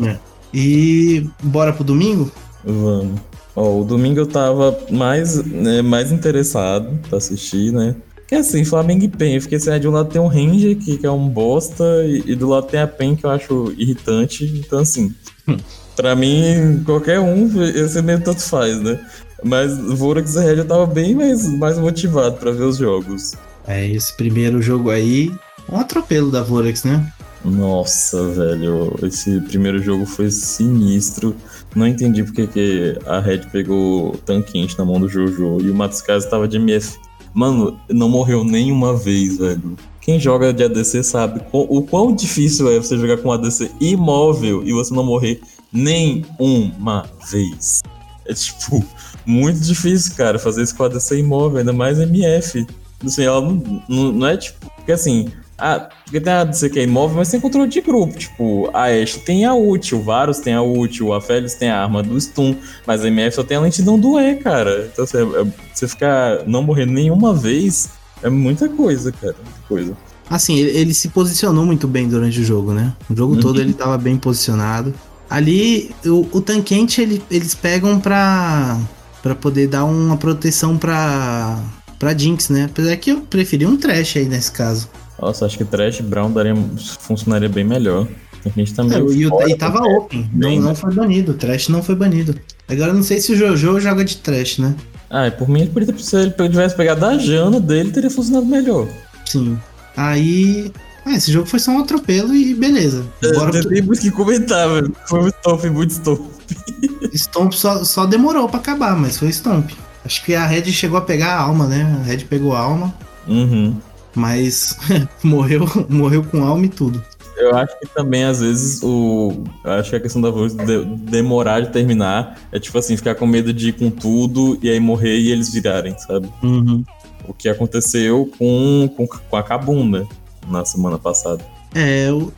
É. 0.02 0.18
E 0.52 1.26
bora 1.42 1.72
pro 1.72 1.84
domingo? 1.84 2.30
Vamos. 2.64 3.20
Ó, 3.54 3.80
o 3.80 3.84
domingo 3.84 4.20
eu 4.20 4.26
tava 4.26 4.78
mais, 4.90 5.42
né, 5.44 5.82
mais 5.82 6.10
interessado 6.10 6.98
pra 7.08 7.18
assistir, 7.18 7.72
né? 7.72 7.94
Que 8.32 8.36
assim, 8.36 8.64
Flamengo 8.64 9.04
e 9.04 9.08
PEN. 9.08 9.34
Eu 9.34 9.42
fiquei 9.42 9.58
assim, 9.58 9.78
de 9.78 9.86
um 9.86 9.90
lado 9.90 10.08
tem 10.08 10.18
um 10.18 10.26
Ranger, 10.26 10.74
que, 10.78 10.96
que 10.96 11.04
é 11.04 11.10
um 11.10 11.28
bosta, 11.28 11.84
e, 12.06 12.30
e, 12.30 12.34
do 12.34 12.48
lado 12.48 12.66
tem 12.66 12.80
a 12.80 12.86
PEN, 12.86 13.14
que 13.14 13.26
eu 13.26 13.30
acho 13.30 13.74
irritante. 13.76 14.46
Então, 14.56 14.78
assim, 14.78 15.14
hum. 15.46 15.58
pra 15.94 16.16
mim, 16.16 16.82
qualquer 16.86 17.20
um, 17.20 17.62
esse 17.62 18.00
meio 18.00 18.22
tanto 18.22 18.40
faz, 18.40 18.80
né? 18.80 18.98
Mas 19.44 19.78
o 19.78 19.94
Vorax 19.94 20.34
e 20.34 20.40
Red 20.40 20.56
eu 20.56 20.64
tava 20.64 20.86
bem 20.86 21.14
mais, 21.14 21.46
mais 21.46 21.76
motivado 21.76 22.38
pra 22.38 22.52
ver 22.52 22.62
os 22.62 22.78
jogos. 22.78 23.34
É, 23.66 23.86
esse 23.86 24.16
primeiro 24.16 24.62
jogo 24.62 24.88
aí, 24.88 25.30
um 25.70 25.76
atropelo 25.76 26.30
da 26.30 26.42
Vorax, 26.42 26.84
né? 26.84 27.06
Nossa, 27.44 28.28
velho, 28.28 28.98
esse 29.02 29.42
primeiro 29.42 29.82
jogo 29.82 30.06
foi 30.06 30.30
sinistro. 30.30 31.36
Não 31.76 31.86
entendi 31.86 32.24
porque 32.24 32.46
que 32.46 32.98
a 33.04 33.20
Red 33.20 33.40
pegou 33.52 34.16
tão 34.24 34.40
quente 34.40 34.78
na 34.78 34.86
mão 34.86 34.98
do 34.98 35.06
Jojo 35.06 35.60
e 35.60 35.70
o 35.70 35.74
Matsukaze 35.74 36.30
tava 36.30 36.48
de 36.48 36.56
MF. 36.56 36.98
Mano, 37.34 37.78
não 37.88 38.08
morreu 38.08 38.44
nenhuma 38.44 38.94
vez, 38.94 39.38
velho. 39.38 39.76
Quem 40.00 40.18
joga 40.18 40.52
de 40.52 40.64
ADC 40.64 41.02
sabe 41.04 41.40
o 41.52 41.82
quão 41.82 42.14
difícil 42.14 42.70
é 42.70 42.78
você 42.78 42.98
jogar 42.98 43.18
com 43.18 43.30
ADC 43.30 43.70
imóvel 43.80 44.62
e 44.66 44.72
você 44.72 44.92
não 44.92 45.04
morrer 45.04 45.40
nem 45.72 46.26
uma 46.38 47.06
vez. 47.30 47.80
É 48.26 48.34
tipo, 48.34 48.84
muito 49.24 49.60
difícil, 49.60 50.14
cara, 50.16 50.38
fazer 50.38 50.62
isso 50.62 50.76
com 50.76 50.84
ADC 50.84 51.18
imóvel, 51.18 51.58
ainda 51.58 51.72
mais 51.72 51.98
MF. 52.00 52.66
Assim, 53.04 53.22
ela 53.22 53.40
não, 53.40 53.82
não, 53.88 54.12
não 54.12 54.26
é 54.26 54.36
tipo. 54.36 54.70
Porque 54.76 54.92
assim, 54.92 55.28
ah, 55.64 55.88
tem 56.10 56.32
a 56.32 56.42
DC 56.42 56.70
que 56.70 56.80
é 56.80 56.82
imóvel, 56.82 57.18
mas 57.18 57.30
tem 57.30 57.40
controle 57.40 57.68
de 57.68 57.80
grupo. 57.80 58.18
Tipo, 58.18 58.68
a 58.74 58.86
Ashe 58.86 59.20
tem 59.20 59.44
a 59.44 59.54
ult, 59.54 59.94
o 59.94 60.02
Varus 60.02 60.40
tem 60.40 60.54
a 60.54 60.60
ult, 60.60 61.00
o 61.04 61.14
Aphelios 61.14 61.54
tem 61.54 61.70
a 61.70 61.80
arma 61.80 62.02
do 62.02 62.20
stun, 62.20 62.56
mas 62.84 63.04
a 63.04 63.06
MF 63.06 63.36
só 63.36 63.44
tem 63.44 63.56
a 63.56 63.60
lentidão 63.60 63.96
do 63.96 64.18
E, 64.18 64.34
cara. 64.34 64.90
Então 64.92 65.06
você, 65.06 65.22
é, 65.22 65.46
você 65.72 65.86
ficar 65.86 66.42
não 66.48 66.64
morrer 66.64 66.84
nenhuma 66.84 67.32
vez 67.32 67.90
é 68.24 68.28
muita 68.28 68.68
coisa, 68.68 69.12
cara. 69.12 69.36
Muita 69.40 69.68
coisa. 69.68 69.96
Assim, 70.28 70.56
ele, 70.56 70.76
ele 70.76 70.94
se 70.94 71.10
posicionou 71.10 71.64
muito 71.64 71.86
bem 71.86 72.08
durante 72.08 72.40
o 72.40 72.44
jogo, 72.44 72.72
né? 72.72 72.92
O 73.08 73.14
jogo 73.14 73.34
uhum. 73.34 73.40
todo 73.40 73.60
ele 73.60 73.72
tava 73.72 73.96
bem 73.96 74.16
posicionado. 74.16 74.92
Ali, 75.30 75.94
o, 76.04 76.26
o 76.32 76.40
tanquente 76.40 77.00
ele, 77.00 77.22
eles 77.30 77.54
pegam 77.54 78.00
pra, 78.00 78.80
pra 79.22 79.36
poder 79.36 79.68
dar 79.68 79.84
uma 79.84 80.16
proteção 80.16 80.76
pra, 80.76 81.56
pra 82.00 82.18
Jinx, 82.18 82.48
né? 82.48 82.64
Apesar 82.64 82.96
que 82.96 83.12
eu 83.12 83.20
preferi 83.20 83.64
um 83.64 83.76
trash 83.76 84.16
aí 84.16 84.24
nesse 84.24 84.50
caso. 84.50 84.88
Nossa, 85.22 85.46
acho 85.46 85.56
que 85.56 85.64
Trash 85.64 86.00
Brown 86.00 86.32
daria, 86.32 86.52
funcionaria 86.98 87.48
bem 87.48 87.62
melhor. 87.62 88.08
A 88.44 88.48
gente 88.48 88.74
tá 88.74 88.82
meio 88.82 89.08
é, 89.08 89.14
e, 89.14 89.26
o, 89.28 89.48
e 89.48 89.54
tava 89.54 89.78
open, 89.78 90.28
não, 90.34 90.56
não 90.56 90.74
foi 90.74 90.92
banido. 90.92 91.34
Trash 91.34 91.68
não 91.68 91.80
foi 91.80 91.94
banido. 91.94 92.34
Agora 92.68 92.92
não 92.92 93.04
sei 93.04 93.20
se 93.20 93.32
o 93.32 93.36
Jojo 93.36 93.78
joga 93.78 94.04
de 94.04 94.16
Trash, 94.16 94.58
né? 94.58 94.74
Ah, 95.08 95.30
por 95.30 95.48
mim 95.48 95.60
ele 95.60 95.70
poderia 95.70 95.96
se 95.96 96.16
ele 96.16 96.32
tivesse 96.32 96.74
pegado 96.74 97.06
a 97.06 97.16
Jana 97.18 97.60
dele, 97.60 97.92
teria 97.92 98.10
funcionado 98.10 98.46
melhor. 98.46 98.88
Sim. 99.24 99.56
Aí. 99.96 100.72
Ah, 101.06 101.14
esse 101.14 101.30
jogo 101.30 101.46
foi 101.46 101.60
só 101.60 101.70
um 101.70 101.78
atropelo 101.78 102.34
e 102.34 102.52
beleza. 102.52 103.06
É, 103.22 103.32
Bora 103.32 103.56
é, 103.56 103.62
tem 103.62 103.82
muito 103.82 104.00
que 104.00 104.10
comentar, 104.10 104.68
velho. 104.68 104.92
Foi 105.06 105.20
um 105.20 105.28
stomp, 105.28 105.64
muito 105.66 105.90
stomp. 105.90 106.20
Stomp 107.14 107.52
só, 107.52 107.84
só 107.84 108.06
demorou 108.06 108.48
pra 108.48 108.58
acabar, 108.58 108.96
mas 108.96 109.18
foi 109.18 109.28
stomp. 109.28 109.70
Acho 110.04 110.24
que 110.24 110.34
a 110.34 110.46
Red 110.46 110.64
chegou 110.72 110.98
a 110.98 111.02
pegar 111.02 111.34
a 111.34 111.40
alma, 111.42 111.66
né? 111.66 112.00
A 112.00 112.04
Red 112.04 112.24
pegou 112.24 112.54
a 112.54 112.60
alma. 112.60 112.92
Uhum. 113.28 113.76
Mas 114.14 114.76
morreu, 115.22 115.66
morreu 115.88 116.22
com 116.22 116.42
alma 116.42 116.66
e 116.66 116.68
tudo. 116.68 117.02
Eu 117.36 117.54
acho 117.56 117.78
que 117.80 117.86
também, 117.88 118.24
às 118.24 118.40
vezes, 118.40 118.82
o. 118.82 119.42
Eu 119.64 119.72
acho 119.72 119.90
que 119.90 119.96
a 119.96 120.00
questão 120.00 120.20
da 120.20 120.30
voz 120.30 120.54
de 120.54 120.84
demorar 120.84 121.60
de 121.60 121.70
terminar 121.70 122.38
é 122.52 122.58
tipo 122.58 122.76
assim, 122.78 122.96
ficar 122.96 123.14
com 123.14 123.26
medo 123.26 123.52
de 123.52 123.70
ir 123.70 123.72
com 123.72 123.90
tudo 123.90 124.58
e 124.62 124.70
aí 124.70 124.78
morrer 124.78 125.18
e 125.18 125.32
eles 125.32 125.52
virarem, 125.52 125.98
sabe? 125.98 126.28
Uhum. 126.42 126.84
O 127.26 127.32
que 127.32 127.48
aconteceu 127.48 128.30
com, 128.38 128.88
com, 128.96 129.06
com 129.06 129.36
a 129.36 129.42
Kabum, 129.42 130.06
Na 130.48 130.64
semana 130.64 130.98
passada. 130.98 131.42
É, 131.74 132.10
eu... 132.10 132.32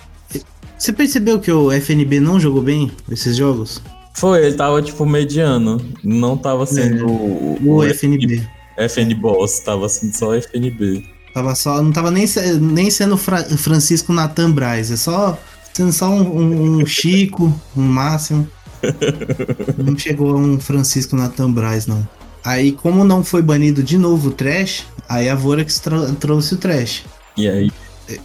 você 0.78 0.92
percebeu 0.92 1.40
que 1.40 1.50
o 1.50 1.72
FNB 1.72 2.20
não 2.20 2.38
jogou 2.38 2.62
bem 2.62 2.90
esses 3.10 3.36
jogos? 3.36 3.82
Foi, 4.14 4.46
ele 4.46 4.54
tava 4.54 4.80
tipo 4.80 5.04
mediano. 5.04 5.80
Não 6.02 6.36
tava 6.36 6.64
sendo 6.66 7.00
é, 7.00 7.02
o, 7.02 7.58
o, 7.62 7.76
o 7.76 7.84
FNB. 7.84 8.46
FN 8.76 9.14
Boss, 9.20 9.60
tava 9.60 9.88
sendo 9.88 10.14
só 10.14 10.34
FNB. 10.34 11.13
Tava 11.34 11.52
só, 11.56 11.82
não 11.82 11.90
tava 11.90 12.12
nem, 12.12 12.26
nem 12.60 12.88
sendo 12.92 13.16
Fra 13.16 13.42
Francisco 13.42 14.12
Nathan 14.12 14.52
Braz, 14.52 14.92
é 14.92 14.96
só 14.96 15.36
sendo 15.72 15.92
só 15.92 16.08
um, 16.08 16.78
um, 16.78 16.86
Chico, 16.86 17.52
um 17.76 17.82
máximo. 17.82 18.46
não 19.76 19.98
chegou 19.98 20.38
um 20.38 20.60
Francisco 20.60 21.16
Nathan 21.16 21.50
Braz, 21.50 21.88
não. 21.88 22.08
Aí, 22.44 22.70
como 22.70 23.02
não 23.04 23.24
foi 23.24 23.42
banido 23.42 23.82
de 23.82 23.98
novo 23.98 24.28
o 24.28 24.30
Trash, 24.30 24.86
aí 25.08 25.28
a 25.28 25.34
Vorax 25.34 25.82
trouxe 26.20 26.54
o 26.54 26.58
Trash. 26.58 27.02
E 27.36 27.48
aí? 27.48 27.72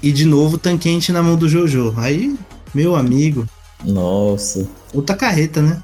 E 0.03 0.11
de 0.11 0.25
novo 0.25 0.59
Tanquente 0.59 1.11
na 1.11 1.23
mão 1.23 1.35
do 1.35 1.49
Jojo. 1.49 1.95
Aí, 1.97 2.37
meu 2.75 2.95
amigo. 2.95 3.47
Nossa. 3.83 4.67
Outra 4.93 5.15
carreta, 5.15 5.63
né? 5.63 5.81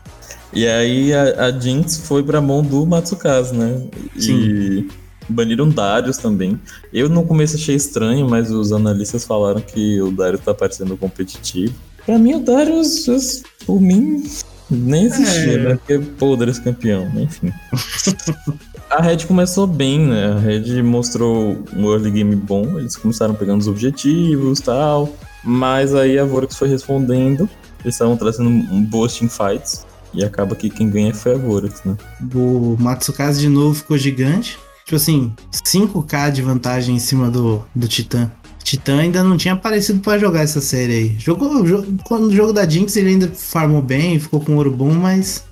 E 0.53 0.67
aí 0.67 1.11
a, 1.11 1.45
a 1.45 1.59
Jinx 1.59 1.97
foi 1.97 2.21
pra 2.21 2.39
mão 2.39 2.61
do 2.61 2.85
Matsukaze, 2.85 3.55
né? 3.55 3.81
Sim. 4.19 4.35
E 4.35 5.04
baniram 5.27 5.69
Darius 5.69 6.17
também. 6.17 6.59
Eu 6.93 7.09
no 7.09 7.23
começo 7.23 7.55
achei 7.55 7.75
estranho, 7.75 8.29
mas 8.29 8.51
os 8.51 8.71
analistas 8.71 9.25
falaram 9.25 9.61
que 9.61 10.01
o 10.01 10.11
Darius 10.11 10.43
tá 10.43 10.53
parecendo 10.53 10.95
competitivo. 10.97 11.73
Pra 12.05 12.19
mim, 12.19 12.35
o 12.35 12.39
Darius, 12.39 13.43
por 13.65 13.81
mim, 13.81 14.23
nem 14.69 15.05
existia, 15.05 15.53
é. 15.53 15.57
né? 15.57 15.75
Porque 15.75 15.99
podres 15.99 16.59
campeão, 16.59 17.11
enfim. 17.15 17.51
a 18.89 19.01
Red 19.01 19.25
começou 19.27 19.67
bem, 19.67 19.99
né? 19.99 20.33
A 20.33 20.39
Red 20.39 20.81
mostrou 20.81 21.57
um 21.75 21.91
early 21.91 22.11
game 22.11 22.35
bom, 22.35 22.79
eles 22.79 22.95
começaram 22.95 23.33
pegando 23.33 23.61
os 23.61 23.67
objetivos 23.67 24.59
e 24.59 24.63
tal. 24.63 25.15
Mas 25.43 25.93
aí 25.93 26.17
a 26.17 26.25
Vorax 26.25 26.57
foi 26.57 26.67
respondendo, 26.67 27.49
eles 27.83 27.95
estavam 27.95 28.17
trazendo 28.17 28.49
boas 28.83 29.15
teamfights. 29.15 29.85
E 30.13 30.23
acaba 30.23 30.55
que 30.55 30.69
quem 30.69 30.89
ganha 30.89 31.13
foi 31.13 31.33
a 31.33 31.37
Vorax, 31.37 31.83
né? 31.83 31.97
O 32.33 32.77
Matsukaze 32.79 33.41
de 33.41 33.49
novo 33.49 33.75
ficou 33.75 33.97
gigante. 33.97 34.57
Tipo 34.85 34.97
assim, 34.97 35.33
5k 35.51 36.31
de 36.31 36.41
vantagem 36.43 36.95
em 36.95 36.99
cima 36.99 37.29
do, 37.29 37.65
do 37.73 37.87
Titã. 37.87 38.31
Titã 38.63 38.99
ainda 38.99 39.23
não 39.23 39.35
tinha 39.35 39.53
aparecido 39.53 39.99
para 39.99 40.19
jogar 40.19 40.41
essa 40.41 40.61
série 40.61 40.93
aí. 40.93 41.15
Jogou, 41.19 41.65
jogou, 41.65 42.19
no 42.19 42.31
jogo 42.31 42.53
da 42.53 42.67
Jinx 42.67 42.95
ele 42.95 43.09
ainda 43.09 43.27
farmou 43.27 43.81
bem, 43.81 44.19
ficou 44.19 44.39
com 44.39 44.55
ouro 44.55 44.71
bom, 44.71 44.93
mas 44.93 45.43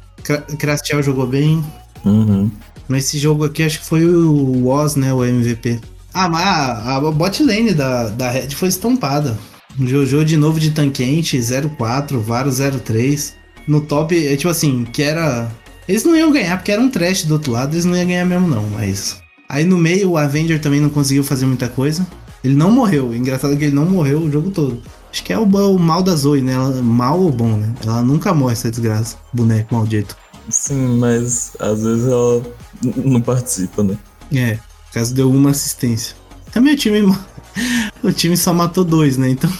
Crastiel 0.57 1.01
jogou 1.03 1.27
bem. 1.27 1.63
Uhum. 2.05 2.49
Nesse 2.87 3.17
jogo 3.17 3.45
aqui 3.45 3.63
acho 3.63 3.79
que 3.79 3.85
foi 3.85 4.05
o 4.05 4.65
Woz, 4.65 4.95
né, 4.95 5.13
o 5.13 5.25
MVP. 5.25 5.79
Ah, 6.13 6.29
mas 6.29 6.45
a, 6.45 6.97
a 6.97 7.11
bot 7.11 7.43
lane 7.43 7.73
da, 7.73 8.09
da 8.09 8.29
Red 8.29 8.51
foi 8.51 8.69
estampada. 8.69 9.37
Jojo 9.79 10.23
de 10.23 10.37
novo 10.37 10.59
de 10.59 10.69
tanquente, 10.71 11.39
04, 11.75 12.21
Varo 12.21 12.51
03. 12.51 13.35
No 13.67 13.81
top, 13.81 14.27
é 14.27 14.35
tipo 14.35 14.49
assim, 14.49 14.85
que 14.85 15.01
era. 15.01 15.51
Eles 15.87 16.03
não 16.03 16.15
iam 16.15 16.31
ganhar, 16.31 16.57
porque 16.57 16.71
era 16.71 16.81
um 16.81 16.89
trash 16.89 17.23
do 17.23 17.33
outro 17.33 17.51
lado, 17.51 17.73
eles 17.73 17.85
não 17.85 17.95
iam 17.95 18.05
ganhar 18.05 18.25
mesmo, 18.25 18.47
não, 18.47 18.63
mas. 18.69 19.22
Aí 19.53 19.63
no 19.63 19.77
meio 19.77 20.09
o 20.09 20.17
Avenger 20.17 20.59
também 20.59 20.81
não 20.81 20.89
conseguiu 20.89 21.23
fazer 21.23 21.45
muita 21.45 21.69
coisa. 21.69 22.07
Ele 22.43 22.55
não 22.55 22.71
morreu. 22.71 23.13
Engraçado 23.13 23.55
que 23.55 23.65
ele 23.65 23.75
não 23.75 23.85
morreu 23.85 24.21
o 24.21 24.31
jogo 24.31 24.49
todo. 24.49 24.81
Acho 25.11 25.23
que 25.23 25.31
é 25.31 25.37
o, 25.37 25.43
o 25.43 25.79
mal 25.79 26.01
da 26.01 26.15
Zoe, 26.15 26.41
né? 26.41 26.53
Ela, 26.53 26.81
mal 26.81 27.19
ou 27.19 27.31
bom, 27.31 27.55
né? 27.55 27.71
Ela 27.85 28.01
nunca 28.01 28.33
morre 28.33 28.53
essa 28.53 28.71
desgraça. 28.71 29.15
Boneco 29.31 29.75
maldito. 29.75 30.17
Sim, 30.49 30.97
mas 30.97 31.51
às 31.59 31.83
vezes 31.83 32.07
ela 32.07 32.41
não 32.95 33.21
participa, 33.21 33.83
né? 33.83 33.95
É, 34.33 34.57
caso 34.91 35.13
deu 35.13 35.29
uma 35.29 35.51
assistência. 35.51 36.15
Também 36.51 36.73
o 36.73 36.75
time. 36.77 37.15
o 38.01 38.11
time 38.11 38.35
só 38.35 38.55
matou 38.55 38.83
dois, 38.83 39.17
né? 39.17 39.29
Então. 39.29 39.51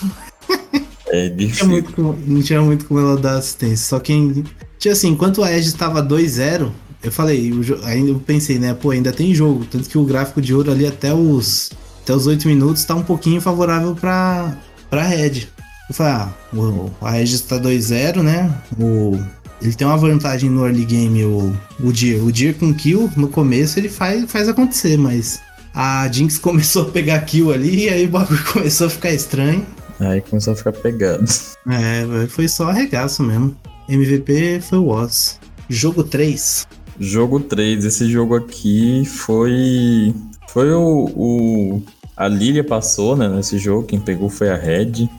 É 1.10 1.29
difícil. 1.29 1.67
Não 1.69 1.82
tinha 1.84 2.01
muito, 2.01 2.19
não 2.27 2.41
tinha 2.41 2.62
muito 2.63 2.86
como 2.86 2.99
ela 2.99 3.15
dar 3.15 3.38
assistência. 3.38 3.86
Só 3.86 3.99
quem. 3.99 4.43
Tinha 4.79 4.93
assim, 4.93 5.10
enquanto 5.10 5.43
a 5.43 5.53
Edge 5.53 5.67
estava 5.67 6.01
2-0, 6.01 6.71
eu 7.04 7.12
falei, 7.12 7.52
eu, 7.52 7.84
ainda 7.84 8.12
eu 8.12 8.20
pensei, 8.20 8.58
né? 8.58 8.74
Pô, 8.74 8.92
ainda 8.92 9.12
tem 9.12 9.36
jogo. 9.36 9.66
Tanto 9.66 9.89
que 9.89 9.98
o 9.98 10.06
gráfico 10.06 10.42
de 10.42 10.54
ouro 10.54 10.72
ali 10.72 10.86
até 10.88 11.13
os. 11.13 11.72
Até 12.02 12.13
os 12.13 12.28
8 12.28 12.48
minutos 12.48 12.84
tá 12.84 12.96
um 12.96 13.04
pouquinho 13.04 13.39
favorável 13.39 13.96
pra, 13.96 14.58
pra 14.89 15.04
Red. 15.04 15.48
Eu 15.89 15.96
falei, 15.96 16.13
ah, 16.13 16.34
o, 16.54 16.89
a 17.02 17.20
Edge 17.20 17.36
está 17.36 17.60
2-0, 17.60 18.22
né? 18.22 18.54
O, 18.80 19.20
ele 19.62 19.74
tem 19.74 19.86
uma 19.86 19.98
vantagem 19.98 20.50
no 20.50 20.66
early 20.66 20.86
game, 20.86 21.24
o, 21.24 21.56
o 21.80 21.92
Deer. 21.92 22.24
O 22.24 22.32
Deer 22.32 22.56
com 22.56 22.74
kill, 22.74 23.10
no 23.16 23.28
começo 23.28 23.80
ele 23.80 23.89
faz, 23.89 24.30
faz 24.30 24.50
acontecer, 24.50 24.98
mas 24.98 25.42
a 25.74 26.10
Jinx 26.12 26.38
começou 26.39 26.84
a 26.84 26.92
pegar 26.92 27.20
kill 27.22 27.52
ali 27.52 27.86
e 27.86 27.89
aí 27.89 28.06
o 28.06 28.10
bagulho 28.10 28.44
começou 28.52 28.88
a 28.88 28.89
ficar 28.89 29.12
estranho. 29.12 29.66
Aí 30.00 30.22
começou 30.22 30.54
a 30.54 30.56
ficar 30.56 30.74
pegado. 30.74 31.24
É, 31.70 32.28
foi 32.28 32.48
só 32.48 32.70
arregaço 32.70 33.24
mesmo. 33.24 33.56
MVP 33.88 34.62
foi 34.62 34.80
o 34.80 34.88
Oz. 34.88 35.39
Jogo 35.70 36.04
3. 36.04 36.68
Jogo 36.99 37.39
3, 37.39 37.86
esse 37.86 38.10
jogo 38.10 38.36
aqui 38.36 39.03
foi. 39.06 40.13
Foi 40.47 40.71
o. 40.71 41.10
o 41.15 41.82
a 42.15 42.27
Lilia 42.27 42.63
passou, 42.63 43.15
né, 43.15 43.27
nesse 43.27 43.58
jogo, 43.58 43.88
quem 43.88 43.99
pegou 43.99 44.29
foi 44.29 44.49
a 44.49 44.56
Red. 44.56 45.10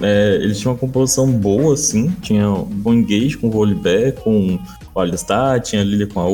É, 0.00 0.38
eles 0.42 0.58
tinham 0.58 0.74
uma 0.74 0.78
composição 0.78 1.30
boa, 1.30 1.74
assim. 1.74 2.10
Tinha 2.20 2.50
um 2.50 2.64
bom 2.64 2.92
engage 2.92 3.38
com 3.38 3.48
o 3.48 3.50
Volibear, 3.50 4.12
com 4.12 4.58
o 4.94 5.00
Alistar, 5.00 5.60
tinha 5.60 5.80
a 5.80 5.84
Lilia 5.84 6.06
com 6.06 6.20
a. 6.20 6.26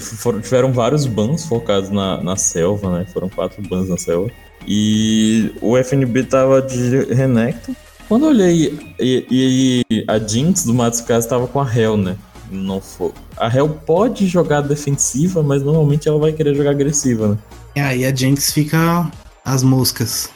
Foram, 0.00 0.40
tiveram 0.40 0.72
vários 0.72 1.06
bans 1.06 1.44
focados 1.46 1.90
na, 1.90 2.22
na 2.22 2.36
selva, 2.36 2.98
né? 2.98 3.06
Foram 3.12 3.28
quatro 3.28 3.62
bans 3.62 3.88
na 3.88 3.96
selva. 3.96 4.30
E 4.66 5.52
o 5.60 5.76
FNB 5.76 6.24
tava 6.24 6.60
de 6.60 7.14
Renekton. 7.14 7.74
Quando 8.08 8.24
eu 8.24 8.30
olhei, 8.30 8.76
e, 8.98 9.84
e 9.90 10.04
a 10.08 10.18
Jinx 10.18 10.64
do 10.64 10.74
Matsukaze 10.74 11.28
tava 11.28 11.46
com 11.46 11.60
a 11.60 11.76
Hell, 11.76 11.96
né? 11.96 12.16
Não 12.50 12.80
foi. 12.80 13.12
A 13.40 13.48
Hell 13.48 13.70
pode 13.86 14.26
jogar 14.26 14.60
defensiva, 14.60 15.42
mas 15.42 15.62
normalmente 15.62 16.06
ela 16.06 16.18
vai 16.18 16.30
querer 16.30 16.54
jogar 16.54 16.72
agressiva, 16.72 17.28
né? 17.28 17.38
E 17.74 17.80
aí 17.80 18.04
a 18.04 18.14
Jinx 18.14 18.52
fica 18.52 19.10
as 19.42 19.62
moscas. 19.62 20.28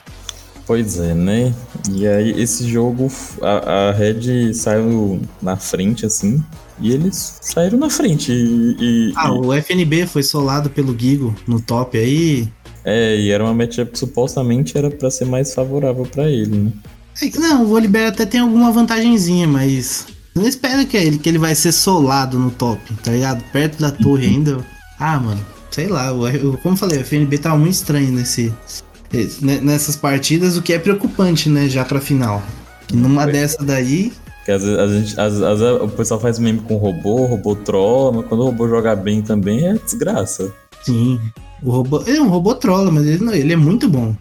Pois 0.67 0.99
é, 0.99 1.13
né? 1.13 1.55
E 1.93 2.07
aí 2.07 2.41
esse 2.41 2.67
jogo, 2.67 3.13
a, 3.43 3.89
a 3.89 3.93
Red 3.93 4.55
saiu 4.55 5.21
na 5.43 5.55
frente, 5.55 6.07
assim, 6.07 6.43
e 6.81 6.93
eles 6.93 7.39
saíram 7.43 7.79
na 7.79 7.91
frente. 7.91 8.33
E, 8.33 8.77
e, 8.81 9.13
ah, 9.17 9.29
e... 9.29 9.31
o 9.33 9.53
FNB 9.53 10.07
foi 10.07 10.23
solado 10.23 10.71
pelo 10.71 10.99
Gigo 10.99 11.35
no 11.47 11.61
top 11.61 11.99
aí. 11.99 12.49
É, 12.83 13.17
e 13.17 13.31
era 13.31 13.45
uma 13.45 13.53
matchup 13.53 13.93
que 13.93 13.99
supostamente 13.99 14.79
era 14.79 14.91
para 14.91 15.11
ser 15.11 15.27
mais 15.27 15.53
favorável 15.53 16.07
para 16.07 16.31
ele, 16.31 16.57
né? 16.57 16.73
É, 17.23 17.39
não, 17.39 17.65
o 17.65 17.67
Volibear 17.67 18.09
até 18.09 18.25
tem 18.25 18.41
alguma 18.41 18.73
vantagenzinha, 18.73 19.47
mas 19.47 20.07
não 20.35 20.47
espera 20.47 20.85
que 20.85 20.97
ele, 20.97 21.19
que 21.19 21.29
ele 21.29 21.39
vai 21.39 21.55
ser 21.55 21.73
solado 21.73 22.39
no 22.39 22.51
top, 22.51 22.81
tá 23.03 23.13
ligado? 23.13 23.43
Perto 23.53 23.81
da 23.81 23.91
torre 23.91 24.27
ainda. 24.27 24.59
Ah, 24.99 25.19
mano, 25.19 25.41
sei 25.71 25.87
lá, 25.87 26.07
eu, 26.09 26.59
como 26.63 26.75
eu 26.75 26.79
falei, 26.79 26.99
o 26.99 27.05
FNB 27.05 27.39
tava 27.39 27.57
muito 27.57 27.75
estranho 27.75 28.13
nesse, 28.13 28.53
nessas 29.41 29.97
partidas, 29.97 30.57
o 30.57 30.63
que 30.63 30.73
é 30.73 30.79
preocupante, 30.79 31.49
né, 31.49 31.69
já 31.69 31.85
pra 31.85 32.01
final. 32.01 32.43
Que 32.87 32.97
numa 32.97 33.27
dessa 33.27 33.63
daí. 33.63 34.13
Que 34.45 34.53
às 34.53 34.63
vezes, 34.63 34.79
a 34.79 34.87
gente, 34.87 35.21
às, 35.21 35.41
às 35.41 35.61
vezes 35.61 35.81
o 35.81 35.89
pessoal 35.89 36.21
faz 36.21 36.39
meme 36.39 36.61
com 36.61 36.77
robô, 36.77 37.23
o 37.23 37.27
robô 37.27 37.57
trola, 37.57 38.13
mas 38.13 38.27
quando 38.27 38.41
o 38.43 38.45
robô 38.45 38.69
joga 38.69 38.95
bem 38.95 39.23
também 39.23 39.67
é 39.67 39.75
desgraça. 39.75 40.53
Sim. 40.83 41.19
O 41.63 41.71
robô. 41.71 42.03
é 42.07 42.21
um 42.21 42.29
robô 42.29 42.55
trola, 42.55 42.91
mas 42.91 43.07
ele, 43.07 43.25
não, 43.25 43.33
ele 43.33 43.53
é 43.53 43.57
muito 43.57 43.89
bom. 43.89 44.15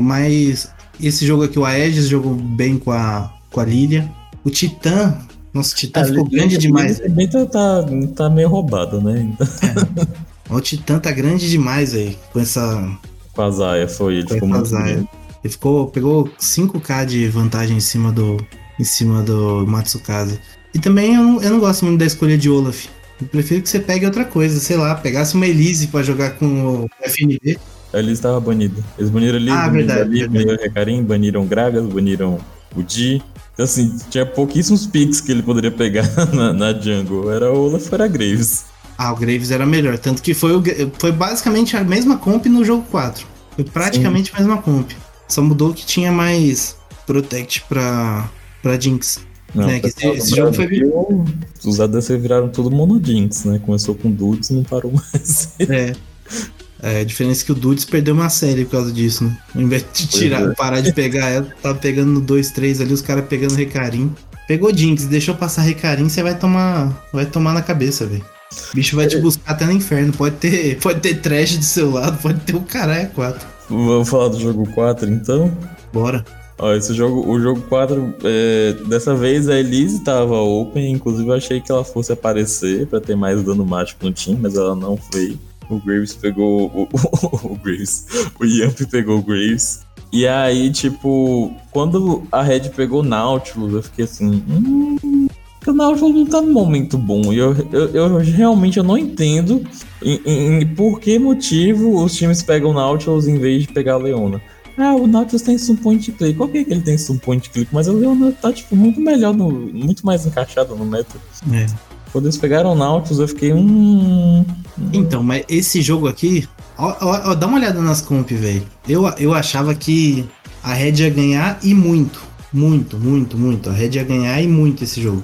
Mas 0.00 0.70
esse 1.00 1.26
jogo 1.26 1.44
aqui, 1.44 1.58
o 1.58 1.64
Aegis 1.64 2.08
jogou 2.08 2.34
bem 2.34 2.78
com 2.78 2.92
a, 2.92 3.32
com 3.50 3.60
a 3.60 3.64
Lilia. 3.64 4.08
O 4.44 4.50
Titã. 4.50 5.18
Nossa, 5.56 5.72
o 5.72 5.76
Titã 5.78 6.02
a 6.02 6.04
ficou 6.04 6.28
grande 6.28 6.58
demais. 6.58 7.00
Também 7.00 7.26
tá, 7.26 7.46
tá, 7.46 7.84
tá 8.14 8.28
meio 8.28 8.48
roubado, 8.48 9.00
né? 9.00 9.34
É. 9.40 10.54
O 10.54 10.60
Titã 10.60 10.98
tá 10.98 11.10
grande 11.10 11.48
demais 11.48 11.94
aí. 11.94 12.16
Com 12.30 12.40
essa. 12.40 12.98
Com 13.32 13.42
a 13.42 13.50
Zaya, 13.50 13.88
foi. 13.88 14.16
Ele 14.16 14.28
ficou 14.28 14.48
muito 14.48 14.76
Ele 14.76 15.08
ficou, 15.42 15.86
pegou 15.88 16.28
5k 16.38 17.06
de 17.06 17.28
vantagem 17.28 17.78
em 17.78 17.80
cima 17.80 18.12
do. 18.12 18.36
Em 18.78 18.84
cima 18.84 19.22
do 19.22 19.66
Matsukaze. 19.66 20.38
E 20.74 20.78
também 20.78 21.14
eu 21.14 21.22
não, 21.22 21.42
eu 21.42 21.50
não 21.52 21.58
gosto 21.58 21.86
muito 21.86 21.98
da 21.98 22.04
escolha 22.04 22.36
de 22.36 22.50
Olaf. 22.50 22.86
Eu 23.18 23.26
prefiro 23.28 23.62
que 23.62 23.68
você 23.70 23.80
pegue 23.80 24.04
outra 24.04 24.26
coisa, 24.26 24.60
sei 24.60 24.76
lá, 24.76 24.94
pegasse 24.94 25.34
uma 25.34 25.46
Elise 25.46 25.86
pra 25.86 26.02
jogar 26.02 26.32
com 26.32 26.84
o 26.84 26.90
FNB. 27.02 27.58
A 27.94 27.98
Elise 27.98 28.20
tava 28.20 28.38
banida. 28.38 28.84
Eles 28.98 29.08
baniram 29.08 29.38
ali, 29.38 29.50
ah, 29.50 29.68
verdade, 29.68 30.00
ali, 30.02 30.18
verdade. 30.18 30.32
baniram 30.32 30.54
o 30.54 30.62
Recarim, 30.62 31.02
baniram 31.02 31.46
Gragas, 31.46 31.86
baniram 31.86 32.38
o 32.76 32.82
Di. 32.82 33.22
Assim, 33.58 33.96
tinha 34.10 34.26
pouquíssimos 34.26 34.86
picks 34.86 35.20
que 35.20 35.32
ele 35.32 35.42
poderia 35.42 35.70
pegar 35.70 36.06
na, 36.32 36.52
na 36.52 36.72
jungle. 36.72 37.30
Era 37.30 37.52
o 37.52 37.66
Olaf, 37.66 37.92
era 37.92 38.06
Graves. 38.06 38.66
Ah, 38.98 39.12
o 39.12 39.16
Graves 39.16 39.50
era 39.50 39.64
melhor. 39.64 39.98
Tanto 39.98 40.22
que 40.22 40.34
foi, 40.34 40.54
o, 40.56 40.62
foi 40.98 41.12
basicamente 41.12 41.76
a 41.76 41.84
mesma 41.84 42.18
comp 42.18 42.46
no 42.46 42.64
jogo 42.64 42.84
4. 42.90 43.26
Foi 43.54 43.64
praticamente 43.64 44.30
a 44.34 44.38
mesma 44.38 44.58
comp. 44.58 44.90
Só 45.28 45.42
mudou 45.42 45.72
que 45.72 45.84
tinha 45.84 46.12
mais 46.12 46.76
Protect 47.06 47.64
pra, 47.68 48.28
pra 48.62 48.78
Jinx. 48.78 49.20
Não, 49.54 49.66
né, 49.66 49.80
esse, 49.82 50.06
esse 50.06 50.36
jogo 50.36 50.52
foi. 50.52 50.66
Brasil, 50.66 51.24
Os 51.64 51.80
ADC 51.80 52.18
viraram 52.18 52.48
tudo 52.48 52.70
monodinks, 52.70 53.44
né? 53.44 53.58
Começou 53.64 53.94
com 53.94 54.10
Dudes 54.10 54.50
e 54.50 54.54
não 54.54 54.62
parou 54.62 54.92
mais. 54.92 55.54
É. 55.60 55.94
É, 56.86 57.00
a 57.00 57.04
diferença 57.04 57.42
é 57.42 57.46
que 57.46 57.50
o 57.50 57.54
Dudes 57.56 57.84
perdeu 57.84 58.14
uma 58.14 58.30
série 58.30 58.64
por 58.64 58.70
causa 58.70 58.92
disso, 58.92 59.24
né? 59.24 59.36
Ao 59.52 59.60
invés 59.60 59.84
de 59.92 60.06
tirar, 60.06 60.40
é. 60.40 60.54
parar 60.54 60.80
de 60.80 60.92
pegar 60.92 61.28
ela, 61.28 61.48
tava 61.60 61.74
pegando 61.74 62.12
no 62.12 62.22
2-3 62.22 62.80
ali, 62.80 62.92
os 62.92 63.02
caras 63.02 63.24
pegando 63.24 63.54
recarim. 63.54 64.14
Pegou 64.46 64.72
Jinx, 64.72 65.04
deixou 65.06 65.34
passar 65.34 65.62
recarim, 65.62 66.08
você 66.08 66.22
vai 66.22 66.38
tomar. 66.38 67.04
Vai 67.12 67.26
tomar 67.26 67.52
na 67.52 67.60
cabeça, 67.60 68.06
velho. 68.06 68.24
O 68.72 68.76
bicho 68.76 68.94
vai 68.94 69.08
te 69.08 69.18
buscar 69.18 69.50
até 69.50 69.64
no 69.64 69.72
inferno. 69.72 70.12
Pode 70.12 70.36
ter, 70.36 70.78
pode 70.78 71.00
ter 71.00 71.20
trash 71.20 71.58
do 71.58 71.64
seu 71.64 71.90
lado, 71.90 72.18
pode 72.22 72.38
ter 72.42 72.54
o 72.54 72.60
caralho 72.60 73.10
4. 73.10 73.48
Vamos 73.68 74.08
falar 74.08 74.28
do 74.28 74.38
jogo 74.38 74.64
4, 74.72 75.10
então? 75.10 75.52
Bora. 75.92 76.24
Ó, 76.56 76.72
esse 76.72 76.94
jogo, 76.94 77.28
o 77.28 77.40
jogo 77.40 77.62
4, 77.62 78.14
é, 78.22 78.76
dessa 78.86 79.12
vez 79.12 79.48
a 79.48 79.58
Elise 79.58 80.04
tava 80.04 80.36
open, 80.36 80.92
inclusive 80.92 81.28
eu 81.28 81.34
achei 81.34 81.60
que 81.60 81.72
ela 81.72 81.82
fosse 81.82 82.12
aparecer 82.12 82.86
pra 82.86 83.00
ter 83.00 83.16
mais 83.16 83.42
dano 83.42 83.66
mágico 83.66 84.06
no 84.06 84.12
time, 84.12 84.38
mas 84.40 84.54
ela 84.54 84.76
não 84.76 84.96
veio. 85.12 85.36
O 85.68 85.78
Graves 85.80 86.14
pegou 86.14 86.66
o, 86.66 86.82
o, 86.92 87.52
o 87.52 87.56
Graves, 87.56 88.06
o 88.40 88.44
Yamp 88.44 88.78
pegou 88.90 89.18
o 89.18 89.22
Graves. 89.22 89.80
E 90.12 90.26
aí, 90.26 90.70
tipo, 90.70 91.52
quando 91.72 92.22
a 92.30 92.40
Red 92.42 92.70
pegou 92.76 93.00
o 93.00 93.04
Nautilus, 93.04 93.72
eu 93.72 93.82
fiquei 93.82 94.04
assim, 94.04 94.42
hum, 94.48 95.26
o 95.66 95.72
Nautilus 95.72 96.14
não 96.14 96.26
tá 96.26 96.40
num 96.40 96.52
momento 96.52 96.96
bom. 96.96 97.32
E 97.32 97.38
eu, 97.38 97.54
eu, 97.72 97.88
eu 97.92 98.18
realmente 98.18 98.78
eu 98.78 98.84
não 98.84 98.96
entendo 98.96 99.66
em, 100.00 100.20
em- 100.24 100.66
por 100.74 101.00
que 101.00 101.18
motivo 101.18 102.02
os 102.02 102.14
times 102.14 102.40
pegam 102.42 102.70
o 102.70 102.74
Nautilus 102.74 103.26
em 103.26 103.36
vez 103.38 103.62
de 103.62 103.72
pegar 103.72 103.94
a 103.94 103.98
Leona. 103.98 104.40
Ah, 104.78 104.94
o 104.94 105.06
Nautilus 105.06 105.42
tem 105.42 105.58
stun 105.58 105.74
point 105.76 106.12
click. 106.12 106.40
Ok 106.40 106.64
que 106.64 106.70
ele 106.72 106.82
tem 106.82 106.96
stun 106.96 107.18
point 107.18 107.50
click, 107.50 107.68
mas 107.72 107.88
a 107.88 107.92
Leona 107.92 108.30
tá, 108.30 108.52
tipo, 108.52 108.76
muito 108.76 109.00
melhor, 109.00 109.34
no, 109.34 109.50
muito 109.50 110.06
mais 110.06 110.24
encaixada 110.24 110.74
no 110.74 110.84
meta. 110.84 111.16
É. 111.52 111.66
Quando 112.12 112.26
eles 112.26 112.36
pegaram 112.36 112.72
o 112.72 112.74
Nautilus, 112.74 113.18
eu 113.18 113.28
fiquei, 113.28 113.52
hum... 113.52 114.44
Então, 114.92 115.22
mas 115.22 115.44
esse 115.48 115.80
jogo 115.82 116.06
aqui, 116.08 116.46
ó, 116.78 116.94
ó, 117.00 117.30
ó, 117.30 117.34
dá 117.34 117.46
uma 117.46 117.58
olhada 117.58 117.80
nas 117.80 118.00
comp, 118.00 118.30
velho. 118.30 118.62
Eu, 118.88 119.06
eu 119.18 119.34
achava 119.34 119.74
que 119.74 120.24
a 120.62 120.72
Red 120.74 120.92
ia 121.02 121.10
ganhar 121.10 121.58
e 121.62 121.74
muito. 121.74 122.20
Muito, 122.52 122.96
muito, 122.98 123.36
muito. 123.36 123.68
A 123.68 123.72
Red 123.72 123.90
ia 123.96 124.04
ganhar 124.04 124.40
e 124.40 124.46
muito 124.48 124.84
esse 124.84 125.00
jogo. 125.02 125.22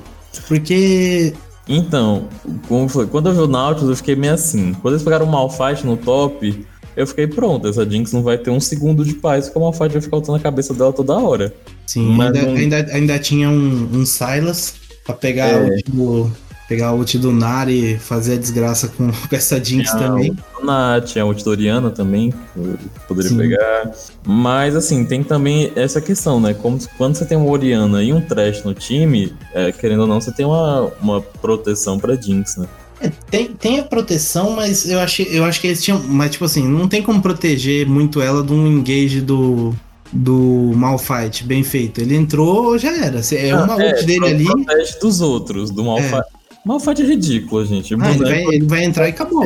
Porque. 0.48 1.32
Então, 1.68 2.26
como 2.68 2.88
foi? 2.88 3.06
Quando 3.06 3.28
eu 3.28 3.34
vi 3.34 3.40
o 3.40 3.46
Nautilus, 3.46 3.90
eu 3.90 3.96
fiquei 3.96 4.16
meio 4.16 4.34
assim. 4.34 4.72
Quando 4.82 4.94
eles 4.94 5.04
pegaram 5.04 5.24
o 5.26 5.30
Malphite 5.30 5.86
no 5.86 5.96
top, 5.96 6.66
eu 6.96 7.06
fiquei 7.06 7.26
pronto. 7.26 7.68
Essa 7.68 7.88
Jinx 7.88 8.12
não 8.12 8.22
vai 8.22 8.36
ter 8.36 8.50
um 8.50 8.60
segundo 8.60 9.04
de 9.04 9.14
paz, 9.14 9.44
porque 9.46 9.58
o 9.58 9.62
Malphite 9.62 9.92
vai 9.92 10.02
ficar 10.02 10.16
lutando 10.16 10.36
a 10.36 10.40
cabeça 10.40 10.74
dela 10.74 10.92
toda 10.92 11.14
hora. 11.16 11.54
Sim, 11.86 12.08
Mas 12.16 12.34
ainda, 12.34 12.42
não- 12.50 12.56
ainda, 12.56 12.76
ainda 12.92 13.18
tinha 13.18 13.48
um, 13.48 13.88
um 13.94 14.04
Silas 14.04 14.74
pra 15.04 15.14
pegar 15.14 15.48
É. 15.48 15.78
o. 15.94 16.30
Pegar 16.72 16.92
o 16.92 16.98
ult 16.98 17.18
do 17.18 17.30
Nari 17.30 17.92
e 17.94 17.98
fazer 17.98 18.34
a 18.34 18.36
desgraça 18.38 18.88
com, 18.88 19.10
essa 19.30 19.62
Jinx 19.62 19.90
Tinha 19.90 20.02
também. 20.08 20.36
o 20.58 20.64
Nath, 20.64 21.04
tinha 21.04 21.22
a 21.22 21.26
Ultidoriana 21.26 21.90
também, 21.90 22.30
que 22.30 22.58
eu 22.58 22.78
poderia 23.06 23.28
Sim. 23.30 23.36
pegar. 23.36 23.90
Mas, 24.24 24.74
assim, 24.74 25.04
tem 25.04 25.22
também 25.22 25.70
essa 25.76 26.00
questão, 26.00 26.40
né? 26.40 26.54
Como 26.54 26.78
quando 26.96 27.16
você 27.16 27.26
tem 27.26 27.36
uma 27.36 27.50
Oriana 27.50 28.02
e 28.02 28.10
um 28.10 28.22
Trash 28.22 28.64
no 28.64 28.72
time, 28.72 29.34
é, 29.52 29.70
querendo 29.70 30.00
ou 30.00 30.06
não, 30.06 30.18
você 30.18 30.32
tem 30.32 30.46
uma, 30.46 30.90
uma 31.02 31.20
proteção 31.20 31.98
pra 31.98 32.14
Jinx, 32.16 32.56
né? 32.56 32.66
É, 33.02 33.10
tem, 33.30 33.48
tem 33.48 33.80
a 33.80 33.82
proteção, 33.82 34.52
mas 34.52 34.88
eu, 34.88 34.98
achei, 35.00 35.28
eu 35.30 35.44
acho 35.44 35.60
que 35.60 35.66
eles 35.66 35.82
tinham. 35.82 36.00
Mas, 36.06 36.30
tipo 36.30 36.46
assim, 36.46 36.66
não 36.66 36.88
tem 36.88 37.02
como 37.02 37.20
proteger 37.20 37.86
muito 37.86 38.18
ela 38.22 38.42
de 38.42 38.52
um 38.52 38.66
engage 38.66 39.20
do. 39.20 39.74
Do 40.14 40.72
Malfight, 40.74 41.42
bem 41.42 41.64
feito. 41.64 41.98
Ele 42.02 42.14
entrou, 42.14 42.76
já 42.78 42.94
era. 43.02 43.18
É 43.34 43.54
uma 43.56 43.76
ult 43.76 44.04
dele 44.04 44.18
pro- 44.18 44.28
ali. 44.28 44.44
Protege 44.44 44.98
dos 45.00 45.20
outros, 45.22 45.70
do 45.70 45.82
Malphite. 45.82 46.20
Malphite 46.64 47.02
é 47.02 47.06
ridículo, 47.06 47.64
gente. 47.64 47.94
Ah, 48.00 48.10
ele, 48.10 48.24
vai, 48.24 48.44
ele 48.44 48.66
vai 48.66 48.84
entrar 48.84 49.06
e 49.06 49.10
acabou. 49.10 49.44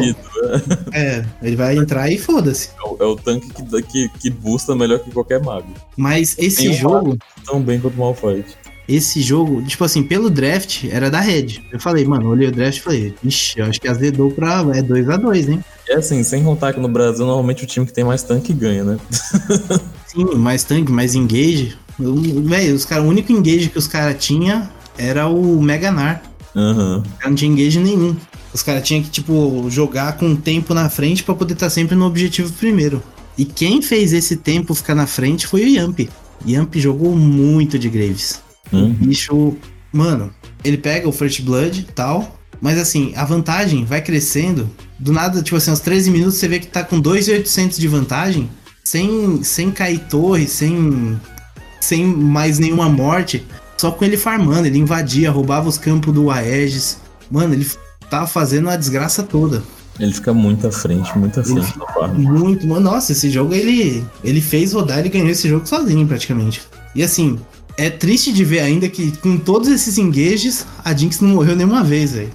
É, 0.92 1.24
ele 1.42 1.56
vai 1.56 1.76
entrar 1.76 2.10
e 2.10 2.18
foda-se. 2.18 2.70
É 2.78 2.86
o, 2.88 2.96
é 3.00 3.06
o 3.06 3.16
tanque 3.16 3.48
que, 3.52 3.82
que, 3.82 4.08
que 4.20 4.30
boosta 4.30 4.74
melhor 4.76 4.98
que 4.98 5.10
qualquer 5.10 5.42
mago. 5.42 5.68
Mas 5.96 6.36
esse 6.38 6.64
Tem 6.64 6.72
jogo, 6.74 7.16
Tão 7.46 7.60
bem 7.62 7.80
quanto 7.80 7.94
o 7.94 7.98
Malphite. 8.00 8.54
esse 8.86 9.22
jogo, 9.22 9.62
tipo 9.62 9.82
assim, 9.82 10.02
pelo 10.02 10.28
draft, 10.28 10.84
era 10.90 11.10
da 11.10 11.20
Red. 11.20 11.60
Eu 11.72 11.80
falei, 11.80 12.04
mano, 12.04 12.28
olhei 12.28 12.48
o 12.48 12.52
draft 12.52 12.78
e 12.78 12.82
falei, 12.82 13.14
ixi, 13.24 13.60
eu 13.60 13.66
acho 13.66 13.80
que 13.80 13.88
azedou 13.88 14.30
pra. 14.30 14.60
É 14.74 14.82
2x2, 14.82 15.48
hein? 15.52 15.64
E 15.88 15.92
assim, 15.94 16.22
sem 16.22 16.44
contar 16.44 16.74
que 16.74 16.80
no 16.80 16.88
Brasil, 16.88 17.24
normalmente 17.24 17.64
o 17.64 17.66
time 17.66 17.86
que 17.86 17.92
tem 17.94 18.04
mais 18.04 18.22
tanque 18.22 18.52
ganha, 18.52 18.84
né? 18.84 18.98
Sim, 20.06 20.24
mais 20.36 20.64
tanque, 20.64 20.92
mais 20.92 21.14
engage. 21.14 21.76
Velho, 21.98 22.74
os 22.74 22.84
cara, 22.84 23.02
o 23.02 23.06
único 23.06 23.32
engage 23.32 23.70
que 23.70 23.78
os 23.78 23.86
caras 23.86 24.22
tinham 24.22 24.68
era 24.98 25.26
o 25.28 25.62
Meganar. 25.62 26.22
Cara 27.18 27.28
não 27.30 27.34
tinha 27.34 27.50
engage 27.50 27.78
nenhum. 27.78 28.16
Os 28.52 28.62
caras 28.62 28.86
tinham 28.86 29.02
que, 29.02 29.10
tipo, 29.10 29.66
jogar 29.68 30.16
com 30.16 30.32
o 30.32 30.36
tempo 30.36 30.72
na 30.72 30.88
frente 30.88 31.22
pra 31.22 31.34
poder 31.34 31.54
estar 31.54 31.68
sempre 31.68 31.94
no 31.94 32.06
objetivo 32.06 32.52
primeiro. 32.54 33.02
E 33.36 33.44
quem 33.44 33.82
fez 33.82 34.12
esse 34.14 34.36
tempo 34.36 34.74
ficar 34.74 34.94
na 34.94 35.06
frente 35.06 35.46
foi 35.46 35.64
o 35.64 35.68
Yamp. 35.68 36.00
Yamp 36.46 36.74
jogou 36.76 37.14
muito 37.14 37.78
de 37.78 37.88
Graves. 37.90 38.40
O 38.72 38.76
Uhum. 38.76 38.92
bicho, 38.94 39.56
mano, 39.92 40.30
ele 40.64 40.78
pega 40.78 41.06
o 41.08 41.12
First 41.12 41.42
Blood 41.42 41.80
e 41.80 41.92
tal. 41.92 42.38
Mas 42.58 42.78
assim, 42.78 43.12
a 43.14 43.24
vantagem 43.24 43.84
vai 43.84 44.00
crescendo. 44.00 44.70
Do 44.98 45.12
nada, 45.12 45.42
tipo 45.42 45.56
assim, 45.56 45.70
aos 45.70 45.80
13 45.80 46.10
minutos 46.10 46.36
você 46.36 46.48
vê 46.48 46.58
que 46.58 46.66
tá 46.66 46.82
com 46.82 46.98
2,800 46.98 47.76
de 47.76 47.86
vantagem. 47.86 48.48
Sem, 48.82 49.42
sem 49.42 49.70
cair 49.70 49.98
torre, 50.08 50.46
sem, 50.48 51.20
sem 51.80 52.06
mais 52.06 52.58
nenhuma 52.58 52.88
morte. 52.88 53.44
Só 53.76 53.90
com 53.90 54.04
ele 54.04 54.16
farmando. 54.16 54.66
Ele 54.66 54.78
invadia, 54.78 55.30
roubava 55.30 55.68
os 55.68 55.78
campos 55.78 56.12
do 56.12 56.30
Aegis. 56.30 56.98
Mano, 57.30 57.54
ele 57.54 57.66
tava 58.10 58.26
fazendo 58.26 58.68
a 58.68 58.76
desgraça 58.76 59.22
toda. 59.22 59.62
Ele 59.98 60.12
fica 60.12 60.32
muito 60.34 60.66
à 60.66 60.72
frente, 60.72 61.16
muito 61.16 61.40
à 61.40 61.44
frente 61.44 61.78
da 61.78 61.86
farm. 61.86 62.18
Muito, 62.18 62.66
mano. 62.66 62.90
Nossa, 62.90 63.12
esse 63.12 63.30
jogo 63.30 63.54
ele, 63.54 64.04
ele 64.22 64.40
fez 64.40 64.72
rodar, 64.72 64.98
ele 64.98 65.08
ganhou 65.08 65.28
esse 65.28 65.48
jogo 65.48 65.66
sozinho 65.66 66.06
praticamente. 66.06 66.62
E 66.94 67.02
assim, 67.02 67.38
é 67.78 67.88
triste 67.88 68.32
de 68.32 68.44
ver 68.44 68.60
ainda 68.60 68.88
que 68.88 69.12
com 69.18 69.38
todos 69.38 69.68
esses 69.68 69.96
engages, 69.96 70.66
a 70.84 70.94
Jinx 70.94 71.20
não 71.20 71.30
morreu 71.30 71.56
nenhuma 71.56 71.82
vez, 71.82 72.12
velho. 72.12 72.30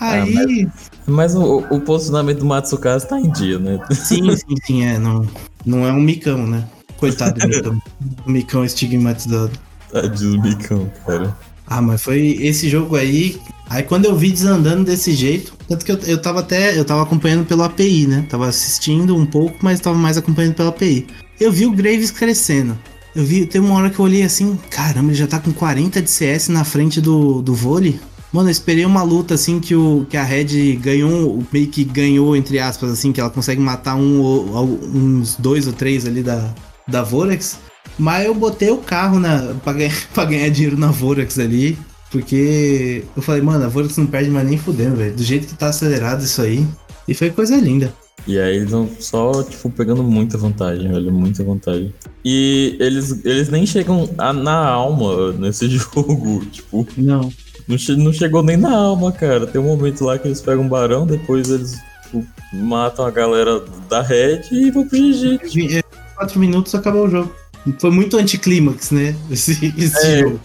Aí, 0.00 0.66
Mas 1.06 1.34
o, 1.34 1.58
o 1.70 1.80
posicionamento 1.80 2.38
do 2.38 2.46
Matsukaze 2.46 3.06
tá 3.06 3.20
em 3.20 3.30
dia, 3.30 3.58
né? 3.58 3.78
sim, 3.90 4.34
sim, 4.34 4.56
sim, 4.64 4.84
é, 4.84 4.98
não, 4.98 5.26
não 5.64 5.86
é 5.86 5.92
um 5.92 6.00
micão, 6.00 6.46
né? 6.46 6.66
Coitado 6.96 7.38
do 7.38 7.48
micão. 7.48 7.82
Micão 8.26 8.64
estigmatizado. 8.64 9.52
Tadinho 9.92 10.36
do 10.40 10.42
Micão, 10.48 10.90
cara. 11.06 11.36
Ah, 11.66 11.80
mas 11.80 12.02
foi 12.02 12.38
esse 12.40 12.68
jogo 12.68 12.96
aí. 12.96 13.40
Aí 13.68 13.84
quando 13.84 14.04
eu 14.06 14.16
vi 14.16 14.32
desandando 14.32 14.84
desse 14.84 15.12
jeito, 15.12 15.52
tanto 15.68 15.84
que 15.84 15.92
eu, 15.92 15.98
eu 16.06 16.20
tava 16.20 16.40
até, 16.40 16.76
eu 16.76 16.84
tava 16.84 17.02
acompanhando 17.02 17.46
pelo 17.46 17.62
API, 17.62 18.06
né? 18.06 18.26
Tava 18.28 18.48
assistindo 18.48 19.14
um 19.16 19.24
pouco, 19.24 19.56
mas 19.62 19.78
tava 19.78 19.96
mais 19.96 20.16
acompanhando 20.16 20.54
pelo 20.54 20.70
API. 20.70 21.06
Eu 21.40 21.52
vi 21.52 21.66
o 21.66 21.70
Graves 21.72 22.10
crescendo. 22.10 22.76
Eu 23.14 23.24
vi, 23.24 23.46
tem 23.46 23.60
uma 23.60 23.74
hora 23.74 23.90
que 23.90 23.98
eu 23.98 24.04
olhei 24.04 24.22
assim, 24.22 24.58
caramba, 24.70 25.08
ele 25.10 25.14
já 25.18 25.26
tá 25.26 25.38
com 25.38 25.52
40 25.52 26.02
de 26.02 26.10
CS 26.10 26.48
na 26.48 26.64
frente 26.64 27.00
do, 27.00 27.40
do 27.42 27.54
vôlei. 27.54 27.98
Mano, 28.32 28.48
eu 28.48 28.52
esperei 28.52 28.84
uma 28.84 29.02
luta 29.02 29.34
assim 29.34 29.58
que, 29.58 29.74
o, 29.74 30.06
que 30.08 30.16
a 30.16 30.22
Red 30.22 30.76
ganhou, 30.76 31.42
meio 31.52 31.66
que 31.66 31.82
ganhou, 31.82 32.36
entre 32.36 32.60
aspas, 32.60 32.90
assim, 32.90 33.10
que 33.12 33.20
ela 33.20 33.30
consegue 33.30 33.60
matar 33.60 33.96
um, 33.96 34.20
ou- 34.20 34.80
uns 34.94 35.34
dois 35.36 35.66
ou 35.66 35.72
três 35.72 36.06
ali 36.06 36.22
da, 36.22 36.54
da 36.86 37.02
Vorax. 37.02 37.58
Mas 38.00 38.24
eu 38.26 38.34
botei 38.34 38.70
o 38.70 38.78
carro 38.78 39.20
na, 39.20 39.54
pra, 39.62 39.72
ganhar, 39.74 39.94
pra 40.14 40.24
ganhar 40.24 40.48
dinheiro 40.48 40.76
na 40.78 40.88
Vorax 40.90 41.38
ali. 41.38 41.76
Porque 42.10 43.04
eu 43.16 43.22
falei, 43.22 43.40
mano, 43.42 43.64
a 43.64 43.68
Vorax 43.68 43.96
não 43.96 44.06
perde 44.06 44.30
mais 44.30 44.48
nem 44.48 44.58
fudendo, 44.58 44.96
velho. 44.96 45.14
Do 45.14 45.22
jeito 45.22 45.46
que 45.46 45.54
tá 45.54 45.68
acelerado 45.68 46.22
isso 46.24 46.42
aí. 46.42 46.66
E 47.06 47.14
foi 47.14 47.30
coisa 47.30 47.56
linda. 47.56 47.92
E 48.26 48.38
aí 48.38 48.56
eles 48.56 48.70
vão 48.70 48.88
só, 48.98 49.42
tipo, 49.42 49.70
pegando 49.70 50.02
muita 50.02 50.36
vantagem, 50.36 50.88
velho, 50.90 51.12
muita 51.12 51.42
vantagem. 51.44 51.92
E 52.24 52.76
eles, 52.80 53.24
eles 53.24 53.48
nem 53.48 53.64
chegam 53.64 54.08
a- 54.18 54.32
na 54.32 54.66
alma 54.68 55.32
nesse 55.32 55.68
jogo, 55.70 56.44
tipo, 56.46 56.86
Não. 56.96 57.30
não, 57.68 57.78
che- 57.78 57.96
não 57.96 58.12
chegou 58.12 58.42
nem 58.42 58.56
na 58.56 58.74
alma, 58.76 59.10
cara. 59.12 59.46
Tem 59.46 59.60
um 59.60 59.64
momento 59.64 60.04
lá 60.04 60.18
que 60.18 60.26
eles 60.28 60.40
pegam 60.40 60.64
um 60.64 60.68
barão, 60.68 61.06
depois 61.06 61.48
eles 61.48 61.78
tipo, 62.04 62.26
matam 62.52 63.06
a 63.06 63.10
galera 63.10 63.62
da 63.88 64.02
Red 64.02 64.42
e 64.52 64.70
vão 64.70 64.86
pro 64.86 64.98
GG. 64.98 65.82
Quatro 66.16 66.38
minutos 66.40 66.74
acabou 66.74 67.06
o 67.06 67.10
jogo. 67.10 67.32
Foi 67.78 67.90
muito 67.90 68.16
anticlímax, 68.16 68.90
né? 68.90 69.14
Esse, 69.30 69.72
esse 69.76 70.06
É, 70.06 70.20
jogo. 70.20 70.40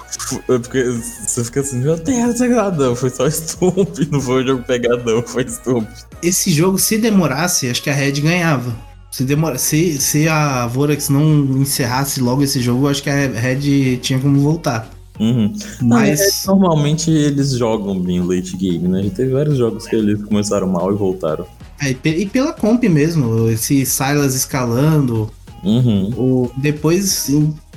Porque 0.45 0.83
você 0.83 1.43
fica 1.43 1.61
assim, 1.61 1.79
meu 1.79 1.95
Deus, 1.95 2.39
não, 2.77 2.95
foi 2.95 3.09
só 3.09 3.27
Stomp, 3.29 3.97
não 4.11 4.19
foi 4.19 4.43
um 4.43 4.47
jogo 4.47 4.63
pegadão, 4.63 5.23
foi 5.23 5.43
Stomp. 5.47 5.87
Esse 6.21 6.51
jogo, 6.51 6.77
se 6.77 6.97
demorasse, 6.97 7.69
acho 7.69 7.81
que 7.81 7.89
a 7.89 7.93
Red 7.93 8.13
ganhava. 8.13 8.75
Se, 9.11 9.23
demora, 9.23 9.57
se, 9.57 9.97
se 10.01 10.27
a 10.27 10.67
Vorax 10.67 11.07
não 11.07 11.61
encerrasse 11.61 12.19
logo 12.19 12.43
esse 12.43 12.61
jogo, 12.61 12.89
acho 12.89 13.01
que 13.01 13.09
a 13.09 13.27
Red 13.27 13.97
tinha 13.97 14.19
como 14.19 14.39
voltar. 14.41 14.89
Uhum. 15.17 15.53
Mas. 15.81 16.19
é, 16.19 16.47
normalmente 16.47 17.09
eles 17.09 17.51
jogam 17.51 17.97
bem 17.97 18.21
late 18.21 18.57
game, 18.57 18.87
né? 18.87 19.03
Já 19.03 19.09
teve 19.11 19.31
vários 19.31 19.57
jogos 19.57 19.87
que 19.87 19.95
eles 19.95 20.21
começaram 20.21 20.67
mal 20.67 20.91
e 20.91 20.95
voltaram. 20.95 21.45
É, 21.81 21.95
e 22.09 22.25
pela 22.25 22.53
comp 22.53 22.83
mesmo, 22.83 23.49
esse 23.49 23.85
Silas 23.85 24.35
escalando. 24.35 25.31
Uhum. 25.65 26.09
O, 26.15 26.51
depois, 26.57 27.29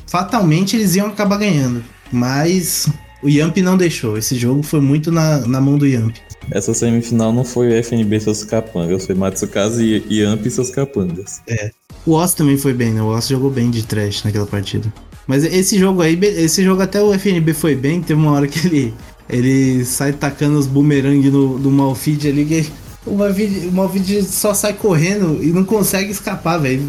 fatalmente, 0.06 0.76
eles 0.76 0.94
iam 0.94 1.06
acabar 1.06 1.38
ganhando. 1.38 1.82
Mas 2.12 2.88
o 3.22 3.28
Yamp 3.28 3.56
não 3.58 3.76
deixou. 3.76 4.16
Esse 4.16 4.36
jogo 4.36 4.62
foi 4.62 4.80
muito 4.80 5.10
na, 5.10 5.38
na 5.46 5.60
mão 5.60 5.76
do 5.76 5.86
Yamp. 5.86 6.16
Essa 6.50 6.72
semifinal 6.72 7.32
não 7.32 7.44
foi 7.44 7.68
o 7.68 7.82
FNB 7.82 8.16
e 8.16 8.20
seus 8.20 8.44
capangas, 8.44 9.06
foi 9.06 9.14
Matsukaze 9.14 10.04
e 10.08 10.20
Yamp 10.20 10.46
e 10.46 10.50
seus 10.50 10.70
capangas. 10.70 11.42
É. 11.48 11.70
O 12.06 12.12
Oz 12.12 12.32
também 12.32 12.56
foi 12.56 12.72
bem, 12.72 12.92
né? 12.92 13.02
O 13.02 13.06
Oz 13.06 13.26
jogou 13.28 13.50
bem 13.50 13.70
de 13.70 13.84
trash 13.84 14.24
naquela 14.24 14.46
partida. 14.46 14.92
Mas 15.26 15.44
esse 15.44 15.78
jogo 15.78 16.00
aí, 16.00 16.18
esse 16.22 16.64
jogo 16.64 16.80
até 16.80 17.02
o 17.02 17.12
FNB 17.12 17.52
foi 17.52 17.74
bem. 17.74 18.00
Teve 18.00 18.18
uma 18.18 18.32
hora 18.32 18.46
que 18.48 18.66
ele, 18.66 18.94
ele 19.28 19.84
sai 19.84 20.12
tacando 20.12 20.58
os 20.58 20.66
boomerang 20.66 21.30
no, 21.30 21.58
no 21.58 21.70
Malfeed 21.70 22.28
ali. 22.28 22.44
Que 22.46 22.66
o 23.06 23.14
Malfeed, 23.14 23.66
o 23.68 23.72
Malfeed 23.72 24.22
só 24.24 24.52
sai 24.52 24.74
correndo 24.74 25.42
e 25.42 25.46
não 25.52 25.64
consegue 25.64 26.10
escapar, 26.10 26.58
velho. 26.58 26.82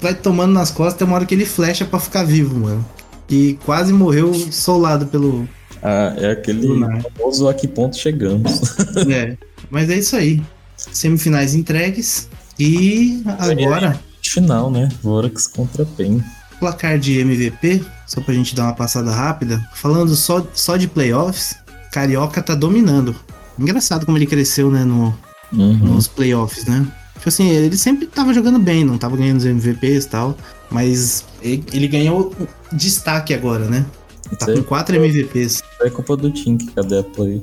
Vai 0.00 0.14
tomando 0.14 0.52
nas 0.52 0.70
costas. 0.70 0.98
Tem 0.98 1.06
uma 1.06 1.16
hora 1.16 1.26
que 1.26 1.34
ele 1.34 1.46
flecha 1.46 1.84
para 1.84 1.98
ficar 1.98 2.24
vivo, 2.24 2.58
mano. 2.58 2.84
E 3.28 3.58
quase 3.64 3.92
morreu 3.92 4.32
solado 4.52 5.06
pelo, 5.06 5.48
ah, 5.82 6.14
é 6.16 6.32
aquele 6.32 6.66
famoso 7.16 7.48
a 7.48 7.54
que 7.54 7.68
ponto 7.68 7.96
chegamos. 7.96 8.60
é, 9.08 9.36
mas 9.70 9.88
é 9.90 9.96
isso 9.96 10.16
aí. 10.16 10.42
Semifinais 10.76 11.54
entregues. 11.54 12.28
E 12.58 13.22
agora. 13.38 14.00
Final, 14.22 14.70
né? 14.70 14.88
Vorax 15.02 15.46
contra 15.46 15.84
PEN. 15.84 16.20
Placar 16.58 16.98
de 16.98 17.20
MVP, 17.20 17.84
só 18.06 18.20
pra 18.20 18.34
gente 18.34 18.54
dar 18.54 18.64
uma 18.64 18.74
passada 18.74 19.12
rápida. 19.12 19.62
Falando 19.74 20.16
só, 20.16 20.44
só 20.54 20.76
de 20.76 20.88
playoffs, 20.88 21.56
Carioca 21.92 22.42
tá 22.42 22.54
dominando. 22.54 23.14
Engraçado 23.58 24.04
como 24.04 24.18
ele 24.18 24.26
cresceu, 24.26 24.70
né, 24.70 24.82
no, 24.82 25.16
uhum. 25.52 25.76
nos 25.76 26.08
playoffs, 26.08 26.64
né? 26.66 26.86
Tipo 27.14 27.28
assim, 27.28 27.48
ele 27.48 27.76
sempre 27.76 28.06
tava 28.06 28.32
jogando 28.32 28.58
bem, 28.58 28.84
não 28.84 28.98
tava 28.98 29.16
ganhando 29.16 29.38
os 29.38 29.44
MVPs 29.44 30.04
e 30.04 30.08
tal. 30.08 30.36
Mas 30.70 31.24
ele, 31.42 31.64
ele 31.72 31.88
ganhou 31.88 32.34
destaque 32.72 33.32
agora, 33.32 33.64
né? 33.66 33.86
Tá 34.38 34.46
com 34.46 34.62
4 34.62 34.96
MVPs. 34.96 35.62
É 35.82 35.90
culpa 35.90 36.16
do 36.16 36.30
Tink, 36.30 36.66
cadê 36.72 36.98
a 36.98 37.02
play? 37.02 37.42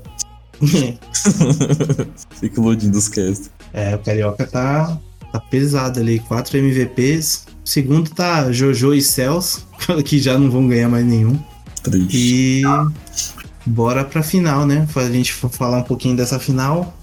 Fica 2.40 2.60
iludindo 2.60 2.98
os 2.98 3.08
cast. 3.08 3.50
É, 3.74 3.96
o 3.96 4.00
Carioca 4.00 4.46
tá, 4.46 4.98
tá 5.32 5.40
pesado 5.40 6.00
ali. 6.00 6.20
4 6.20 6.58
MVPs. 6.58 7.48
O 7.66 7.70
segundo 7.70 8.10
tá 8.10 8.52
Jojo 8.52 8.94
e 8.94 9.02
Cels, 9.02 9.66
que 10.06 10.20
já 10.20 10.38
não 10.38 10.52
vão 10.52 10.68
ganhar 10.68 10.90
mais 10.90 11.06
nenhum. 11.06 11.40
Triste. 11.82 12.16
E 12.16 12.64
bora 13.66 14.04
pra 14.04 14.22
final, 14.22 14.66
né? 14.66 14.88
Pra 14.94 15.10
gente 15.10 15.34
falar 15.34 15.80
um 15.80 15.84
pouquinho 15.84 16.16
dessa 16.16 16.40
final. 16.40 16.98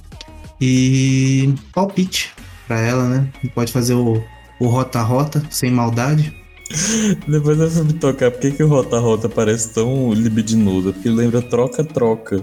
E 0.60 1.54
palpite 1.72 2.32
pra 2.66 2.80
ela, 2.80 3.08
né? 3.08 3.28
Pode 3.54 3.72
fazer 3.72 3.94
o 3.94 4.22
rota-rota, 4.60 5.42
sem 5.50 5.70
maldade. 5.70 6.40
Depois 7.26 7.58
eu 7.58 7.70
fui 7.70 7.84
me 7.84 7.92
tocar, 7.94 8.30
por 8.30 8.40
que, 8.40 8.52
que 8.52 8.62
o 8.62 8.68
Rota 8.68 8.98
Rota 8.98 9.28
parece 9.28 9.70
tão 9.70 10.12
libidinoso? 10.12 10.92
Porque 10.92 11.08
lembra 11.08 11.42
troca-troca. 11.42 12.42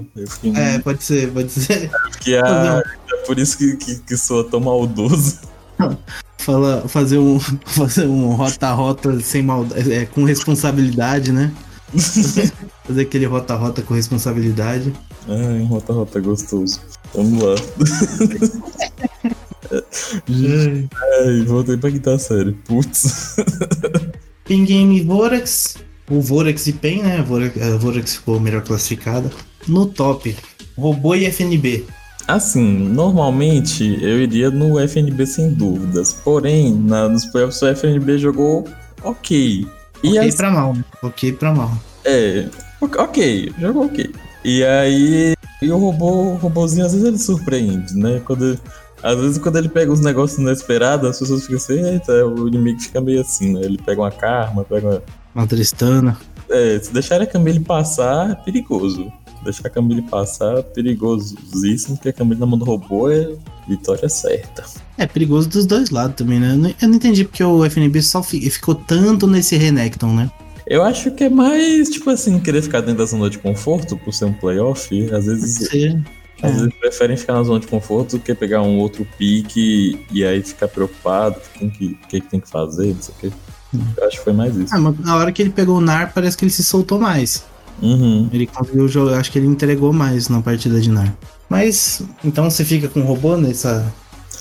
É, 0.56 0.80
pode 0.80 1.04
ser, 1.04 1.32
pode 1.32 1.52
ser. 1.52 1.90
Que 2.20 2.36
a, 2.36 2.84
é 3.14 3.18
por 3.26 3.40
isso 3.40 3.58
que, 3.58 3.78
que, 3.78 4.00
que 4.00 4.18
soa 4.18 4.44
tão 4.44 4.60
maldoso. 4.60 5.40
Fala, 6.40 6.88
fazer 6.88 7.18
um 7.18 7.40
fazer 7.40 8.06
um 8.08 8.34
rota-rota 8.34 9.20
sem 9.20 9.44
maldade, 9.44 9.92
é, 9.92 10.06
com 10.06 10.24
responsabilidade, 10.24 11.32
né? 11.32 11.52
fazer 12.86 13.02
aquele 13.02 13.26
rota-rota 13.26 13.82
com 13.82 13.94
responsabilidade. 13.94 14.94
Ah, 15.28 15.62
um 15.62 15.66
rota-rota 15.66 16.20
gostoso. 16.20 16.82
Vamos 17.14 17.44
lá. 17.44 17.56
Ai, 21.26 21.42
voltei 21.46 21.78
pra 21.78 21.92
quinta 21.92 22.18
série. 22.18 22.54
Putz. 22.54 23.36
Pin 24.46 24.66
Game 24.66 25.04
Vorax. 25.04 25.78
O 26.10 26.22
Vorax 26.22 26.68
e 26.68 26.74
Pen, 26.74 27.04
né? 27.04 27.22
Vorax, 27.22 27.62
a 27.62 27.78
Vorax 27.78 28.16
ficou 28.16 28.40
melhor 28.40 28.62
classificada. 28.62 29.30
No 29.68 29.86
top, 29.86 30.34
Robô 30.78 31.16
e 31.16 31.26
FNB. 31.26 31.86
Assim, 32.28 32.62
normalmente 32.62 33.98
eu 34.02 34.22
iria 34.22 34.50
no 34.50 34.80
FNB 34.80 35.26
sem 35.26 35.50
dúvidas. 35.50 36.14
Porém, 36.14 36.74
na, 36.74 37.10
nos 37.10 37.26
playoffs 37.26 37.62
o 37.62 37.68
FNB 37.68 38.18
jogou 38.18 38.66
ok. 39.04 39.68
E 40.04 40.10
ok 40.10 40.20
as... 40.20 40.36
pra 40.36 40.52
mal, 40.52 40.74
né? 40.74 40.84
Ok 41.02 41.34
pra 41.34 41.54
mal. 41.54 41.72
É, 42.06 42.48
ok, 42.82 43.52
jogou 43.60 43.86
ok. 43.86 44.14
E 44.48 44.64
aí, 44.64 45.34
e 45.62 45.70
o 45.70 45.78
robô, 45.78 46.10
o 46.10 46.36
robôzinho 46.38 46.86
às 46.86 46.94
vezes 46.94 47.06
ele 47.06 47.18
surpreende, 47.18 47.94
né? 47.98 48.22
Quando 48.24 48.58
às 49.04 49.20
vezes 49.20 49.38
quando 49.38 49.58
ele 49.58 49.68
pega 49.68 49.92
os 49.92 50.00
negócios 50.00 50.40
inesperados, 50.40 51.10
as 51.10 51.20
pessoas 51.20 51.42
ficam 51.42 51.58
assim, 51.58 51.84
eita, 51.84 52.26
o 52.26 52.48
inimigo 52.48 52.80
fica 52.80 53.02
meio 53.02 53.20
assim, 53.20 53.52
né? 53.52 53.60
Ele 53.62 53.78
pega 53.78 54.00
uma 54.00 54.10
karma, 54.10 54.64
pega 54.64 54.88
uma. 54.88 55.04
Uma 55.36 55.46
tristana. 55.46 56.18
É, 56.50 56.80
se 56.80 56.94
deixar 56.94 57.22
a 57.22 57.26
Camille 57.26 57.60
passar, 57.60 58.32
é 58.32 58.36
perigoso. 58.36 59.12
Se 59.38 59.44
deixar 59.44 59.68
a 59.68 59.70
Camille 59.70 60.04
passar, 60.04 60.60
é 60.60 60.62
perigosíssimo, 60.62 61.98
porque 61.98 62.08
a 62.08 62.14
Camille 62.14 62.40
na 62.40 62.46
mão 62.46 62.58
do 62.58 62.64
robô 62.64 63.12
é 63.12 63.36
vitória 63.68 64.08
certa. 64.08 64.64
É 64.98 65.06
perigoso 65.06 65.50
dos 65.50 65.66
dois 65.66 65.90
lados 65.90 66.16
também, 66.16 66.40
né? 66.40 66.74
Eu 66.82 66.88
não 66.88 66.96
entendi 66.96 67.26
porque 67.26 67.44
o 67.44 67.66
FNB 67.66 68.02
só 68.02 68.24
ficou 68.24 68.76
tanto 68.76 69.28
nesse 69.28 69.58
Renekton, 69.58 70.14
né? 70.14 70.32
Eu 70.70 70.84
acho 70.84 71.12
que 71.12 71.24
é 71.24 71.30
mais, 71.30 71.90
tipo 71.90 72.10
assim, 72.10 72.40
querer 72.40 72.62
ficar 72.62 72.82
dentro 72.82 72.98
da 72.98 73.06
zona 73.06 73.30
de 73.30 73.38
conforto 73.40 73.98
por 73.98 74.14
ser 74.14 74.26
um 74.26 74.34
playoff. 74.34 75.14
Às 75.14 75.26
vezes. 75.26 75.70
Sim. 75.70 76.04
Às 76.42 76.52
é. 76.52 76.54
vezes 76.54 76.74
preferem 76.80 77.18
ficar 77.18 77.34
na 77.34 77.44
zona 77.44 77.60
de 77.60 77.68
conforto 77.68 78.18
do 78.18 78.24
que 78.24 78.36
pegar 78.36 78.62
um 78.62 78.78
outro 78.78 79.08
pique 79.18 80.06
e 80.12 80.24
aí 80.24 80.44
ficar 80.44 80.68
preocupado 80.68 81.38
o 81.56 81.70
que, 81.70 81.98
que, 82.10 82.22
que 82.22 82.30
tem 82.30 82.40
que 82.40 82.50
fazer, 82.50 82.94
não 82.94 83.02
sei 83.02 83.16
o 83.16 83.20
que. 83.20 83.34
Eu 83.98 84.08
acho 84.08 84.18
que 84.18 84.24
foi 84.24 84.34
mais 84.34 84.56
isso. 84.56 84.74
Ah, 84.76 84.80
mas 84.80 85.00
na 85.00 85.16
hora 85.16 85.32
que 85.32 85.42
ele 85.42 85.50
pegou 85.50 85.78
o 85.78 85.82
NAR, 85.82 86.12
parece 86.14 86.38
que 86.38 86.46
ele 86.46 86.52
se 86.52 86.64
soltou 86.64 87.00
mais. 87.00 87.44
Uhum. 87.82 88.30
Ele 88.32 88.46
conseguiu 88.46 88.88
jogar, 88.88 89.20
acho 89.20 89.32
que 89.32 89.40
ele 89.40 89.48
entregou 89.48 89.92
mais 89.92 90.30
na 90.30 90.42
partida 90.42 90.80
de 90.80 90.90
NAR. 90.90 91.16
Mas, 91.50 92.02
então 92.24 92.50
você 92.50 92.64
fica 92.64 92.88
com 92.88 93.02
o 93.02 93.06
robô 93.06 93.36
nessa, 93.36 93.92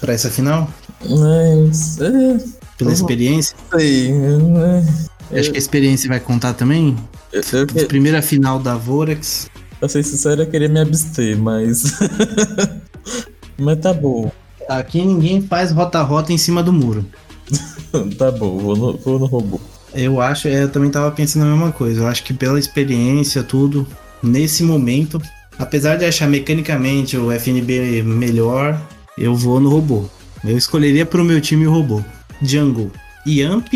pra 0.00 0.12
essa 0.12 0.30
final? 0.30 0.68
Mas, 1.00 1.98
é... 2.00 2.38
Pela 2.76 2.92
experiência? 2.92 3.56
Sei, 3.70 4.12
né? 4.12 4.84
Acho 5.32 5.50
que 5.50 5.56
a 5.56 5.58
experiência 5.58 6.08
vai 6.08 6.20
contar 6.20 6.54
também. 6.54 6.96
Eu, 7.32 7.42
eu, 7.52 7.86
Primeira 7.86 8.22
final 8.22 8.58
da 8.58 8.74
Vorax. 8.74 9.50
Pra 9.78 9.88
ser 9.88 10.02
sincero, 10.02 10.42
eu 10.42 10.46
queria 10.46 10.68
me 10.68 10.80
abster, 10.80 11.36
mas. 11.38 11.98
mas 13.58 13.78
tá 13.78 13.92
bom. 13.92 14.30
Aqui 14.68 15.02
ninguém 15.02 15.42
faz 15.42 15.70
rota-rota 15.70 16.32
em 16.32 16.38
cima 16.38 16.62
do 16.62 16.72
muro. 16.72 17.04
tá 18.18 18.30
bom, 18.30 18.58
vou 18.58 18.76
no, 18.76 18.96
vou 18.96 19.18
no 19.18 19.26
robô. 19.26 19.60
Eu 19.94 20.20
acho, 20.20 20.48
é, 20.48 20.64
eu 20.64 20.68
também 20.68 20.90
tava 20.90 21.10
pensando 21.10 21.44
a 21.44 21.48
mesma 21.48 21.72
coisa. 21.72 22.00
Eu 22.02 22.06
acho 22.06 22.22
que 22.22 22.34
pela 22.34 22.58
experiência, 22.58 23.42
tudo, 23.42 23.86
nesse 24.22 24.62
momento, 24.62 25.20
apesar 25.58 25.96
de 25.96 26.04
achar 26.04 26.28
mecanicamente 26.28 27.16
o 27.16 27.30
FNB 27.32 28.02
melhor, 28.02 28.80
eu 29.16 29.34
vou 29.34 29.60
no 29.60 29.70
robô. 29.70 30.04
Eu 30.44 30.56
escolheria 30.56 31.06
pro 31.06 31.24
meu 31.24 31.40
time 31.40 31.66
o 31.66 31.72
robô. 31.72 32.02
Jungle, 32.42 32.90
Yamp 33.26 33.72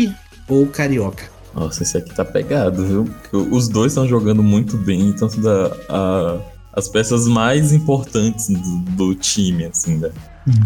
ou 0.47 0.67
Carioca? 0.67 1.30
Nossa, 1.53 1.83
esse 1.83 1.97
aqui 1.97 2.13
tá 2.15 2.23
pegado, 2.23 2.85
viu? 2.85 3.05
Porque 3.05 3.35
os 3.35 3.67
dois 3.67 3.91
estão 3.91 4.07
jogando 4.07 4.41
muito 4.41 4.77
bem, 4.77 5.09
então 5.09 5.27
da, 5.37 5.75
a, 5.89 6.37
as 6.73 6.87
peças 6.87 7.27
mais 7.27 7.73
importantes 7.73 8.47
do, 8.47 8.79
do 8.95 9.15
time, 9.15 9.65
assim, 9.65 9.97
né? 9.97 10.11
Uhum. 10.47 10.63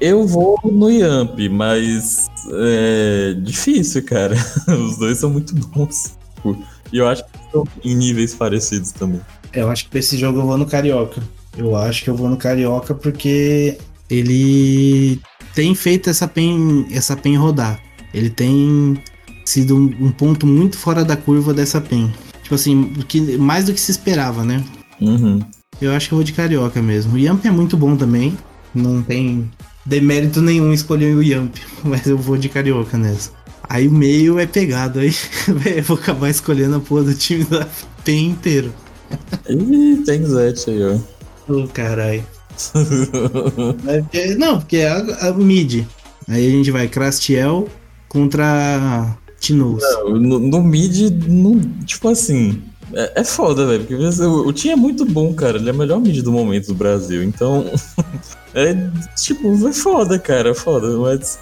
Eu 0.00 0.26
vou 0.26 0.58
no 0.64 0.88
Yamp, 0.90 1.36
mas 1.50 2.28
é 2.52 3.34
difícil, 3.34 4.04
cara. 4.04 4.36
Os 4.68 4.96
dois 4.96 5.18
são 5.18 5.28
muito 5.28 5.54
bons. 5.56 6.16
E 6.92 6.98
eu 6.98 7.08
acho 7.08 7.24
que 7.24 7.36
estão 7.36 7.64
em 7.84 7.96
níveis 7.96 8.32
parecidos 8.32 8.92
também. 8.92 9.20
Eu 9.52 9.68
acho 9.68 9.84
que 9.84 9.90
pra 9.90 9.98
esse 9.98 10.16
jogo 10.16 10.38
eu 10.38 10.46
vou 10.46 10.56
no 10.56 10.66
Carioca. 10.66 11.20
Eu 11.56 11.74
acho 11.74 12.04
que 12.04 12.10
eu 12.10 12.14
vou 12.14 12.28
no 12.28 12.36
Carioca 12.36 12.94
porque 12.94 13.76
ele 14.08 15.20
tem 15.52 15.74
feito 15.74 16.08
essa 16.08 16.28
pen, 16.28 16.86
essa 16.92 17.16
pen 17.16 17.36
rodar. 17.36 17.80
Ele 18.14 18.30
tem 18.30 19.02
sido 19.48 19.76
um, 19.76 20.10
ponto 20.10 20.46
muito 20.46 20.76
fora 20.76 21.04
da 21.04 21.16
curva 21.16 21.54
dessa 21.54 21.80
PEN. 21.80 22.12
Tipo 22.42 22.54
assim, 22.54 22.92
que, 23.08 23.38
mais 23.38 23.64
do 23.64 23.72
que 23.72 23.80
se 23.80 23.90
esperava, 23.90 24.44
né? 24.44 24.62
Uhum. 25.00 25.40
Eu 25.80 25.92
acho 25.92 26.08
que 26.08 26.14
eu 26.14 26.18
vou 26.18 26.24
de 26.24 26.32
carioca 26.32 26.82
mesmo. 26.82 27.14
O 27.14 27.18
Yamp 27.18 27.44
é 27.46 27.50
muito 27.50 27.76
bom 27.76 27.96
também. 27.96 28.36
Não 28.74 29.02
tem 29.02 29.50
demérito 29.86 30.42
nenhum 30.42 30.72
escolher 30.72 31.14
o 31.14 31.22
Yamp, 31.22 31.56
mas 31.82 32.06
eu 32.06 32.18
vou 32.18 32.36
de 32.36 32.48
carioca 32.48 32.98
nessa. 32.98 33.30
Aí 33.66 33.88
o 33.88 33.92
meio 33.92 34.38
é 34.38 34.46
pegado, 34.46 34.98
aí 34.98 35.14
eu 35.76 35.82
vou 35.82 35.96
acabar 35.96 36.28
escolhendo 36.28 36.76
a 36.76 36.80
porra 36.80 37.04
do 37.04 37.14
time 37.14 37.44
da 37.44 37.66
PEN 38.04 38.30
inteiro. 38.30 38.72
Ih, 39.48 40.02
tem 40.04 40.24
Zete 40.24 40.70
aí, 40.70 40.82
ó. 40.84 40.94
Ô, 41.50 41.64
oh, 41.64 41.68
caralho. 41.68 42.24
não, 44.36 44.58
porque 44.58 44.76
é 44.78 44.88
a, 44.88 45.28
a, 45.28 45.32
mid. 45.32 45.86
Aí 46.26 46.46
a 46.46 46.50
gente 46.50 46.70
vai 46.70 46.88
Crastiel 46.88 47.68
contra 48.08 49.16
Tinoz. 49.40 49.82
No, 50.04 50.38
no 50.38 50.62
mid, 50.62 51.10
no, 51.28 51.60
tipo 51.84 52.08
assim, 52.08 52.62
é, 52.92 53.20
é 53.20 53.24
foda, 53.24 53.66
velho. 53.66 53.84
Porque 53.84 53.94
o, 53.94 54.46
o 54.46 54.52
time 54.52 54.72
é 54.74 54.76
muito 54.76 55.04
bom, 55.04 55.32
cara. 55.34 55.58
Ele 55.58 55.68
é 55.68 55.72
o 55.72 55.76
melhor 55.76 56.00
mid 56.00 56.22
do 56.22 56.32
momento 56.32 56.68
do 56.68 56.74
Brasil. 56.74 57.22
Então, 57.22 57.64
É, 58.54 58.74
tipo, 59.14 59.68
é 59.68 59.72
foda, 59.72 60.18
cara, 60.18 60.50
é 60.50 60.54
foda, 60.54 60.96
mas. 60.98 61.38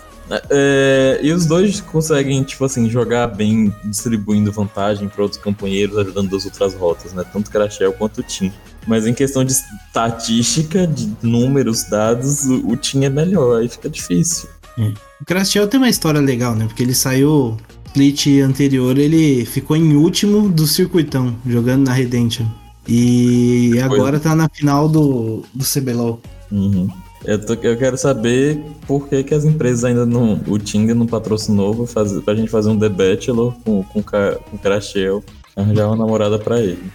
É, 0.50 1.20
e 1.22 1.32
os 1.32 1.46
dois 1.46 1.80
conseguem, 1.80 2.42
tipo 2.42 2.64
assim, 2.64 2.90
jogar 2.90 3.28
bem, 3.28 3.72
distribuindo 3.84 4.50
vantagem 4.50 5.08
para 5.08 5.22
outros 5.22 5.40
companheiros, 5.40 5.96
ajudando 5.96 6.30
das 6.30 6.44
outras 6.44 6.74
rotas, 6.74 7.12
né? 7.12 7.24
Tanto 7.32 7.50
Crashel 7.50 7.92
quanto 7.92 8.18
o 8.18 8.22
Tim. 8.24 8.52
Mas 8.88 9.06
em 9.06 9.14
questão 9.14 9.44
de 9.44 9.52
estatística, 9.52 10.86
de 10.86 11.12
números, 11.22 11.84
dados, 11.84 12.44
o, 12.44 12.70
o 12.70 12.76
Tim 12.76 13.04
é 13.04 13.08
melhor, 13.08 13.60
aí 13.60 13.68
fica 13.68 13.88
difícil. 13.88 14.48
É. 14.78 14.92
O 15.20 15.24
Crashel 15.24 15.68
tem 15.68 15.78
uma 15.78 15.88
história 15.88 16.20
legal, 16.20 16.56
né? 16.56 16.66
Porque 16.66 16.82
ele 16.82 16.94
saiu. 16.94 17.56
Split 17.96 18.42
anterior, 18.42 18.98
ele 18.98 19.46
ficou 19.46 19.74
em 19.74 19.96
último 19.96 20.50
do 20.50 20.66
circuitão, 20.66 21.34
jogando 21.46 21.86
na 21.86 21.94
Redemption. 21.94 22.44
E 22.86 23.80
agora 23.82 24.20
tá 24.20 24.34
na 24.34 24.50
final 24.50 24.86
do, 24.86 25.42
do 25.54 25.64
CBLOL. 25.64 26.20
Uhum. 26.52 26.88
Eu, 27.24 27.44
tô, 27.44 27.54
eu, 27.54 27.76
quero 27.78 27.96
saber 27.96 28.62
por 28.86 29.08
que, 29.08 29.24
que 29.24 29.34
as 29.34 29.46
empresas 29.46 29.82
ainda 29.82 30.04
não. 30.04 30.38
O 30.46 30.58
Tinga 30.58 30.94
não 30.94 31.06
patrocinou 31.06 31.74
pra, 31.74 31.86
fazer, 31.86 32.20
pra 32.20 32.34
gente 32.34 32.50
fazer 32.50 32.68
um 32.68 32.78
The 32.78 32.90
Bachelor 32.90 33.54
com, 33.64 33.82
com, 33.82 34.02
com 34.02 34.58
Crashel, 34.58 35.24
arranjar 35.56 35.86
uma 35.86 35.96
namorada 35.96 36.38
pra 36.38 36.60
ele. 36.60 36.92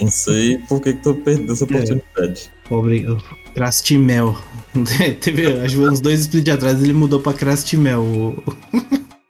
Não 0.00 0.10
sei 0.10 0.58
por 0.68 0.80
que, 0.80 0.94
que 0.94 1.02
tu 1.02 1.14
perdeu 1.14 1.52
essa 1.52 1.62
é. 1.62 1.66
oportunidade. 1.66 2.50
É. 2.64 2.68
Pobre 2.68 3.06
Crastimel. 3.54 4.36
Teve 5.20 5.60
acho, 5.60 5.80
uns 5.80 6.00
dois 6.00 6.20
splits 6.20 6.52
atrás 6.52 6.82
ele 6.82 6.92
mudou 6.92 7.20
pra 7.20 7.32
Crastimel 7.32 8.00
o, 8.00 8.42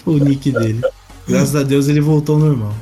o 0.10 0.16
nick 0.16 0.50
dele. 0.50 0.80
Graças 1.30 1.56
a 1.56 1.62
Deus 1.62 1.88
ele 1.88 2.00
voltou 2.00 2.36
ao 2.36 2.42
normal. 2.42 2.74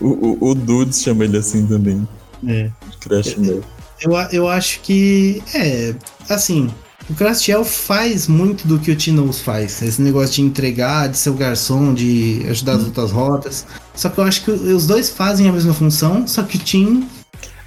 O, 0.00 0.06
o, 0.06 0.50
o 0.50 0.54
Dudes 0.54 1.02
chama 1.02 1.24
ele 1.24 1.36
assim 1.36 1.66
também. 1.66 2.06
É. 2.46 2.70
Crastimel. 3.00 3.62
Eu, 4.00 4.12
eu 4.32 4.48
acho 4.48 4.80
que. 4.80 5.42
É. 5.54 5.94
Assim, 6.28 6.70
o 7.08 7.14
Crastiel 7.14 7.64
faz 7.64 8.26
muito 8.26 8.66
do 8.66 8.78
que 8.78 8.90
o 8.90 8.96
Tinoz 8.96 9.40
faz. 9.40 9.80
Esse 9.82 10.02
negócio 10.02 10.36
de 10.36 10.42
entregar, 10.42 11.08
de 11.08 11.16
ser 11.16 11.30
o 11.30 11.34
garçom, 11.34 11.94
de 11.94 12.44
ajudar 12.48 12.72
as 12.72 12.82
hum. 12.82 12.86
outras 12.86 13.10
rotas. 13.10 13.66
Só 13.94 14.08
que 14.08 14.18
eu 14.18 14.24
acho 14.24 14.44
que 14.44 14.50
os 14.50 14.86
dois 14.86 15.08
fazem 15.08 15.48
a 15.48 15.52
mesma 15.52 15.72
função, 15.72 16.26
só 16.26 16.42
que 16.42 16.56
o 16.56 16.60
Tim 16.60 17.08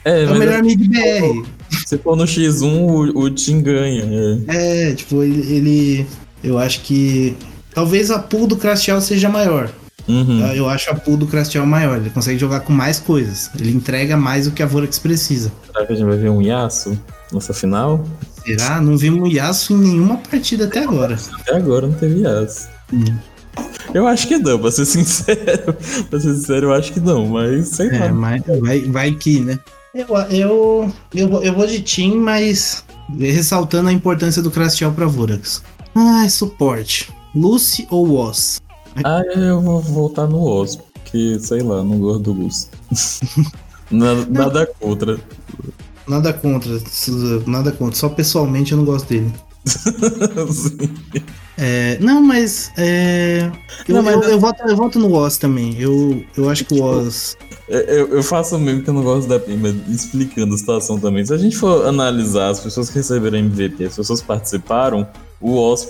é, 0.06 0.24
é 0.24 0.32
o 0.32 0.36
melhor 0.36 0.64
mid 0.64 0.80
BR. 0.88 1.48
Se 1.86 1.98
for 1.98 2.16
no 2.16 2.24
X1, 2.24 2.64
o, 2.64 3.20
o 3.20 3.30
Tim 3.30 3.62
ganha. 3.62 4.44
É, 4.48 4.92
é 4.92 4.96
tipo, 4.96 5.24
ele, 5.24 5.54
ele, 5.54 6.08
Eu 6.44 6.58
acho 6.58 6.82
que. 6.82 7.36
Talvez 7.74 8.10
a 8.10 8.20
pool 8.20 8.48
do 8.48 8.58
Crastiel 8.58 9.00
seja 9.00 9.30
maior. 9.30 9.72
Uhum. 10.10 10.42
Eu 10.54 10.68
acho 10.68 10.90
a 10.90 10.96
pool 10.96 11.16
do 11.16 11.28
Crastiel 11.28 11.66
maior. 11.66 11.98
Ele 11.98 12.10
consegue 12.10 12.40
jogar 12.40 12.62
com 12.62 12.74
mais 12.74 13.00
coisas. 13.00 13.52
Ele 13.58 13.72
entrega 13.72 14.18
mais 14.18 14.46
do 14.46 14.52
que 14.52 14.64
a 14.64 14.66
Vorax 14.66 14.98
precisa. 14.98 15.52
Será 15.68 15.86
que 15.86 15.94
a 15.94 15.96
gente 15.96 16.08
vai 16.08 16.18
ver 16.18 16.30
um 16.30 16.42
Yasuo 16.42 16.98
nessa 17.32 17.54
final? 17.54 18.04
Será? 18.44 18.82
Não 18.82 18.98
vimos 18.98 19.32
Yasuo 19.32 19.78
em 19.78 19.82
nenhuma 19.82 20.18
partida 20.18 20.66
até 20.66 20.84
agora. 20.84 21.16
Até 21.40 21.56
agora 21.56 21.86
não 21.86 21.94
teve 21.94 22.22
Yasuo. 22.22 22.70
Hum. 22.92 23.06
Eu 23.94 24.08
acho 24.08 24.28
que 24.28 24.38
não, 24.38 24.58
pra 24.58 24.72
ser 24.72 24.86
sincero. 24.86 25.76
pra 26.10 26.20
ser 26.20 26.34
sincero, 26.34 26.68
eu 26.68 26.74
acho 26.74 26.92
que 26.92 27.00
não, 27.00 27.28
mas 27.28 27.68
sei 27.70 27.90
é, 27.90 28.00
lá. 28.00 28.10
Mas 28.10 28.42
vai, 28.46 28.82
vai 28.82 29.12
que, 29.12 29.40
né? 29.42 29.60
Eu, 29.94 30.08
eu, 30.30 30.94
eu, 31.14 31.44
eu 31.44 31.54
vou 31.54 31.68
de 31.68 31.82
Team, 31.82 32.18
mas 32.18 32.84
ressaltando 33.18 33.90
a 33.90 33.94
importância 33.94 34.42
do 34.42 34.52
Crastiel 34.52 34.92
pra 34.92 35.06
Vorax. 35.06 35.64
Ah, 35.96 36.28
suporte. 36.30 37.12
Lucy 37.34 37.88
ou 37.90 38.08
Woz? 38.08 38.62
Ah, 39.04 39.22
eu 39.36 39.62
vou 39.62 39.82
voltar 39.82 40.28
no 40.28 40.38
Woz, 40.38 40.76
porque, 40.76 41.40
sei 41.40 41.62
lá, 41.62 41.84
não 41.84 42.00
gosto 42.00 42.24
do 42.24 42.34
Lucy. 42.34 42.68
nada, 43.90 44.26
nada 44.30 44.66
contra. 44.80 45.20
Nada 46.08 46.34
contra, 46.34 46.72
nada 47.46 47.72
contra. 47.72 47.96
Só 47.96 48.10
pessoalmente 48.10 48.72
eu 48.72 48.78
não 48.78 48.86
gosto 48.86 49.08
dele. 49.08 49.32
é, 51.58 51.98
não, 52.00 52.22
mas, 52.22 52.72
é, 52.78 53.52
eu, 53.88 53.96
não, 53.96 54.04
mas 54.04 54.16
eu, 54.16 54.24
eu, 54.24 54.40
voto, 54.40 54.64
eu 54.68 54.76
voto 54.76 55.00
no 55.00 55.14
Oz 55.14 55.38
também. 55.38 55.80
Eu, 55.80 56.24
eu 56.36 56.50
acho 56.50 56.66
que 56.66 56.74
o 56.74 56.84
Oz. 56.84 57.38
Eu, 57.68 58.08
eu 58.08 58.24
faço 58.24 58.58
mesmo 58.58 58.82
que 58.82 58.90
eu 58.90 58.94
não 58.94 59.04
gosto 59.04 59.28
da 59.28 59.40
Pima, 59.40 59.70
explicando 59.88 60.56
a 60.56 60.58
situação 60.58 61.00
também. 61.00 61.24
Se 61.24 61.34
a 61.34 61.38
gente 61.38 61.56
for 61.56 61.86
analisar 61.86 62.50
as 62.50 62.60
pessoas 62.60 62.90
que 62.90 62.96
receberam 62.96 63.38
MVP, 63.38 63.86
as 63.86 63.96
pessoas 63.96 64.22
participaram, 64.22 65.08
o 65.42 65.56
Oz 65.56 65.88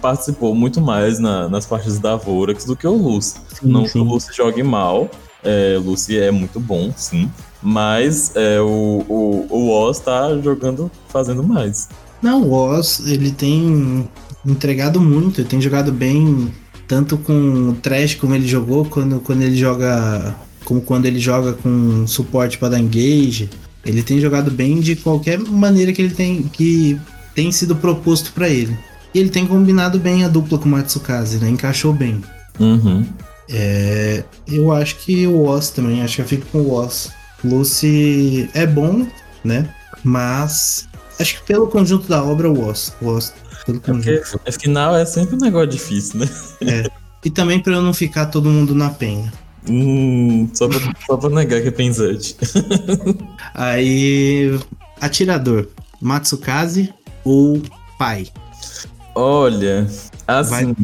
participou 0.00 0.54
muito 0.54 0.80
mais 0.80 1.18
na, 1.18 1.48
nas 1.48 1.64
partidas 1.64 1.98
da 1.98 2.16
Vorax 2.16 2.64
do 2.64 2.76
que 2.76 2.86
o 2.86 2.94
Lucy. 2.94 3.36
Sim, 3.48 3.68
não 3.68 3.86
sim. 3.86 3.92
que 3.92 3.98
o 3.98 4.04
Lucy 4.04 4.28
jogue 4.34 4.62
mal, 4.62 5.10
é, 5.42 5.76
o 5.78 5.80
Lucy 5.80 6.18
é 6.18 6.30
muito 6.30 6.60
bom, 6.60 6.92
sim. 6.96 7.30
Mas 7.62 8.32
é, 8.34 8.60
o, 8.60 9.04
o, 9.08 9.46
o 9.48 9.70
Oz 9.70 9.98
tá 10.00 10.36
jogando, 10.40 10.90
fazendo 11.08 11.42
mais. 11.42 11.88
Não, 12.20 12.42
o 12.42 12.52
Oz, 12.52 13.02
ele 13.06 13.30
tem 13.30 14.08
entregado 14.44 15.00
muito, 15.00 15.40
ele 15.40 15.48
tem 15.48 15.60
jogado 15.60 15.90
bem, 15.90 16.52
tanto 16.86 17.16
com 17.16 17.70
o 17.70 17.74
Trash 17.74 18.16
como 18.16 18.34
ele 18.34 18.46
jogou, 18.46 18.84
quando, 18.84 19.20
quando 19.20 19.42
ele 19.42 19.56
joga. 19.56 20.34
Como 20.64 20.80
quando 20.80 21.06
ele 21.06 21.18
joga 21.18 21.54
com 21.54 22.06
suporte 22.06 22.56
para 22.56 22.70
dar 22.70 22.78
engage. 22.78 23.50
Ele 23.84 24.00
tem 24.00 24.20
jogado 24.20 24.48
bem 24.48 24.78
de 24.78 24.94
qualquer 24.94 25.40
maneira 25.40 25.92
que 25.92 26.00
ele 26.00 26.14
tem. 26.14 26.42
que 26.44 27.00
tem 27.34 27.50
sido 27.52 27.76
proposto 27.76 28.32
para 28.32 28.48
ele. 28.48 28.76
E 29.14 29.18
ele 29.18 29.28
tem 29.28 29.46
combinado 29.46 29.98
bem 29.98 30.24
a 30.24 30.28
dupla 30.28 30.58
com 30.58 30.66
o 30.66 30.72
Matsukaze, 30.72 31.38
né? 31.38 31.48
Encaixou 31.48 31.92
bem. 31.92 32.22
Uhum. 32.58 33.06
É, 33.50 34.24
eu 34.48 34.72
acho 34.72 34.96
que 34.96 35.26
o 35.26 35.44
Oz 35.44 35.70
também, 35.70 36.02
acho 36.02 36.16
que 36.16 36.22
eu 36.22 36.26
fico 36.26 36.46
com 36.46 36.58
o 36.58 36.72
Oz. 36.72 37.10
Lucy 37.44 38.48
é 38.54 38.66
bom, 38.66 39.06
né? 39.44 39.68
Mas 40.02 40.88
acho 41.20 41.40
que 41.40 41.46
pelo 41.46 41.66
conjunto 41.66 42.08
da 42.08 42.22
obra, 42.22 42.50
o 42.50 42.66
Oz. 42.66 42.94
O 43.02 43.08
Oz 43.08 43.34
pelo 43.66 43.78
é 43.78 43.80
conjunto. 43.80 44.30
Porque 44.30 44.48
afinal 44.48 44.96
é 44.96 45.04
sempre 45.04 45.36
um 45.36 45.40
negócio 45.40 45.68
difícil, 45.68 46.20
né? 46.20 46.28
É. 46.62 46.90
E 47.24 47.30
também 47.30 47.60
para 47.60 47.74
eu 47.74 47.82
não 47.82 47.94
ficar 47.94 48.26
todo 48.26 48.48
mundo 48.48 48.74
na 48.74 48.90
penha. 48.90 49.32
Hum, 49.68 50.48
só 50.52 50.66
pra, 50.66 50.78
só 51.06 51.16
pra 51.16 51.30
negar 51.30 51.60
que 51.60 51.68
é 51.68 51.70
pensante. 51.70 52.36
Aí, 53.54 54.58
atirador, 55.00 55.68
Matsukaze 56.00 56.92
ou 57.24 57.60
pai? 57.98 58.26
Olha, 59.14 59.86
assim. 60.26 60.50
Vai, 60.50 60.76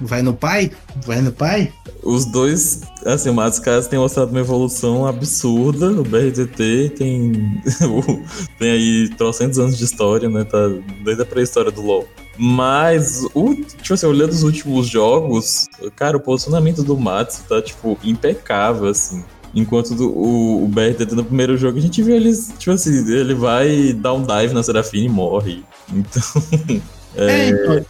vai 0.00 0.22
no 0.22 0.34
pai? 0.34 0.72
Vai 1.06 1.20
no 1.20 1.32
pai? 1.32 1.72
Os 2.02 2.24
dois, 2.24 2.82
assim, 3.04 3.30
o 3.30 3.34
Matsukaze 3.34 3.88
tem 3.88 3.98
mostrado 3.98 4.30
uma 4.30 4.40
evolução 4.40 5.06
absurda. 5.06 5.88
O 5.98 6.02
BRTT 6.02 6.94
tem, 6.96 7.60
tem 8.58 8.70
aí 8.70 9.08
trocentos 9.16 9.58
anos 9.58 9.76
de 9.76 9.84
história, 9.84 10.28
né? 10.28 10.44
Tá 10.44 10.58
desde 11.04 11.22
a 11.22 11.26
pré-história 11.26 11.70
do 11.70 11.82
LoL. 11.82 12.06
Mas, 12.38 13.26
o, 13.34 13.52
tipo 13.54 13.94
assim, 13.94 14.06
olhando 14.06 14.30
os 14.30 14.44
últimos 14.44 14.86
jogos, 14.86 15.66
cara, 15.96 16.16
o 16.16 16.20
posicionamento 16.20 16.84
do 16.84 16.96
Matsu 16.96 17.42
tá, 17.48 17.60
tipo, 17.60 17.98
impecável, 18.04 18.88
assim. 18.88 19.24
Enquanto 19.54 19.94
do, 19.94 20.10
o, 20.10 20.64
o 20.64 20.68
BRTT 20.68 21.14
no 21.14 21.24
primeiro 21.24 21.56
jogo, 21.56 21.78
a 21.78 21.80
gente 21.80 22.00
vê 22.02 22.14
ele, 22.14 22.32
tipo 22.58 22.70
assim, 22.70 23.10
ele 23.10 23.34
vai 23.34 23.92
dar 23.92 24.12
um 24.12 24.22
dive 24.22 24.54
na 24.54 24.62
Serafine 24.62 25.06
e 25.06 25.08
morre. 25.08 25.64
Então. 25.92 26.22
é, 27.16 27.50
é 27.50 27.50
então, 27.50 27.84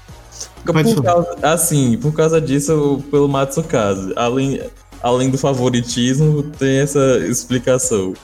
por 0.65 1.03
causa, 1.03 1.39
assim, 1.43 1.99
por 1.99 2.13
causa 2.13 2.41
disso, 2.41 3.03
pelo 3.11 3.29
Matsukaze. 3.29 4.13
Além, 4.17 4.61
além 5.03 5.31
do 5.31 5.39
favoritismo, 5.39 6.43
tem 6.43 6.79
essa 6.79 7.19
explicação. 7.19 8.15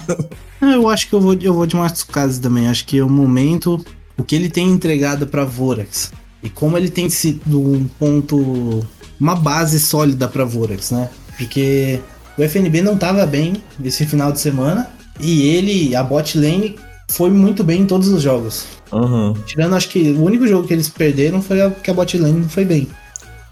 eu 0.60 0.88
acho 0.88 1.08
que 1.08 1.14
eu 1.14 1.20
vou, 1.20 1.34
eu 1.34 1.54
vou 1.54 1.66
de 1.66 1.76
Matsukaze 1.76 2.40
também. 2.40 2.68
Acho 2.68 2.84
que 2.84 2.98
é 2.98 3.04
o 3.04 3.08
momento, 3.08 3.84
o 4.16 4.24
que 4.24 4.34
ele 4.34 4.50
tem 4.50 4.68
entregado 4.68 5.26
para 5.26 5.44
Vorax 5.44 6.12
e 6.42 6.48
como 6.48 6.76
ele 6.76 6.90
tem 6.90 7.10
sido 7.10 7.60
um 7.60 7.86
ponto, 7.98 8.86
uma 9.20 9.34
base 9.34 9.80
sólida 9.80 10.28
para 10.28 10.44
Vorax, 10.44 10.90
né? 10.90 11.08
Porque 11.36 12.00
o 12.36 12.42
FNB 12.42 12.82
não 12.82 12.96
tava 12.96 13.24
bem 13.26 13.62
esse 13.82 14.06
final 14.06 14.30
de 14.30 14.40
semana 14.40 14.88
e 15.20 15.48
ele, 15.48 15.96
a 15.96 16.02
bot 16.02 16.38
lane, 16.38 16.76
foi 17.08 17.30
muito 17.30 17.64
bem 17.64 17.82
em 17.82 17.86
todos 17.86 18.08
os 18.08 18.22
jogos. 18.22 18.66
Uhum. 18.92 19.34
Tirando, 19.46 19.74
acho 19.74 19.88
que 19.88 20.12
o 20.12 20.22
único 20.22 20.46
jogo 20.46 20.66
que 20.66 20.72
eles 20.72 20.88
perderam 20.88 21.42
foi 21.42 21.60
a, 21.60 21.70
que 21.70 21.90
a 21.90 21.94
bot 21.94 22.16
lane 22.16 22.40
não 22.40 22.48
foi 22.48 22.64
bem. 22.64 22.88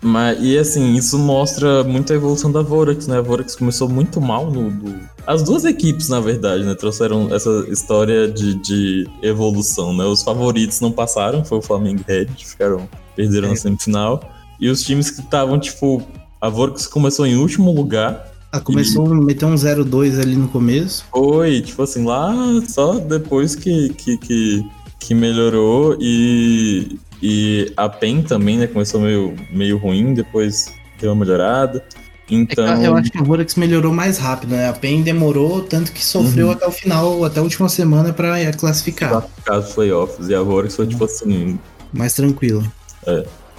Mas, 0.03 0.39
e 0.41 0.57
assim, 0.59 0.95
isso 0.95 1.19
mostra 1.19 1.83
muito 1.83 2.13
a 2.13 2.17
evolução 2.17 2.53
da 2.53 2.63
Vorax, 2.63 3.07
né? 3.07 3.19
A 3.19 3.21
Vorax 3.21 3.57
começou 3.57 3.89
muito 3.89 4.21
mal 4.21 4.51
no. 4.51 4.71
no... 4.71 5.01
As 5.27 5.43
duas 5.43 5.65
equipes, 5.65 6.09
na 6.09 6.21
verdade, 6.21 6.65
né? 6.65 6.75
Trouxeram 6.75 7.35
essa 7.35 7.67
história 7.69 8.29
de, 8.29 8.55
de 8.55 9.09
evolução, 9.23 9.97
né? 9.97 10.05
Os 10.05 10.23
favoritos 10.23 10.81
não 10.81 10.93
passaram, 10.93 11.45
foi 11.45 11.59
o 11.59 11.63
Flamengo 11.63 12.03
e 12.07 12.13
Red, 12.13 12.29
ficaram. 12.37 12.89
Perderam 13.17 13.49
é. 13.49 13.51
na 13.51 13.57
semifinal. 13.57 14.23
E 14.61 14.69
os 14.69 14.83
times 14.83 15.11
que 15.11 15.21
estavam, 15.21 15.59
tipo. 15.59 16.03
A 16.41 16.51
Vorax 16.51 16.87
começou 16.87 17.27
em 17.27 17.37
último 17.37 17.73
lugar. 17.73 18.31
Ah, 18.57 18.61
começou 18.61 19.09
e... 19.09 19.13
a 19.13 19.15
meter 19.15 19.45
um 19.45 19.55
0-2 19.55 20.21
ali 20.21 20.37
no 20.37 20.49
começo. 20.49 21.05
Foi, 21.11 21.61
tipo 21.61 21.83
assim, 21.83 22.05
lá 22.05 22.35
só 22.69 22.99
depois 22.99 23.55
que, 23.55 23.91
que, 23.91 24.17
que 24.19 24.67
que 25.07 25.15
melhorou 25.15 25.97
e, 26.01 26.99
e 27.23 27.73
a 27.77 27.89
PEN 27.89 28.23
também, 28.23 28.59
né? 28.59 28.67
Começou 28.67 29.01
meio, 29.01 29.37
meio 29.53 29.79
ruim, 29.79 30.15
depois 30.15 30.73
deu 31.01 31.13
uma 31.13 31.25
melhorada. 31.25 31.85
Então, 32.29 32.67
É 32.67 32.89
eu 32.89 32.97
acho 32.97 33.13
que 33.13 33.19
a 33.19 33.23
Vorax 33.23 33.55
melhorou 33.55 33.93
mais 33.93 34.19
rápido, 34.19 34.51
né? 34.51 34.69
A 34.69 34.73
PEN 34.73 35.03
demorou, 35.03 35.63
tanto 35.63 35.93
que 35.93 36.05
sofreu 36.05 36.47
Uhum. 36.47 36.53
até 36.53 36.67
o 36.67 36.73
final, 36.73 37.25
até 37.25 37.39
a 37.39 37.43
última 37.43 37.69
semana 37.69 38.13
pra 38.13 38.53
classificar. 38.55 39.29
caso 39.45 39.73
playoffs, 39.75 40.29
e 40.29 40.35
a 40.35 40.43
Vorax 40.43 40.75
foi 40.75 40.89
tipo 40.89 41.05
assim, 41.05 41.57
Mais 41.93 42.15
tranquilo. 42.15 42.67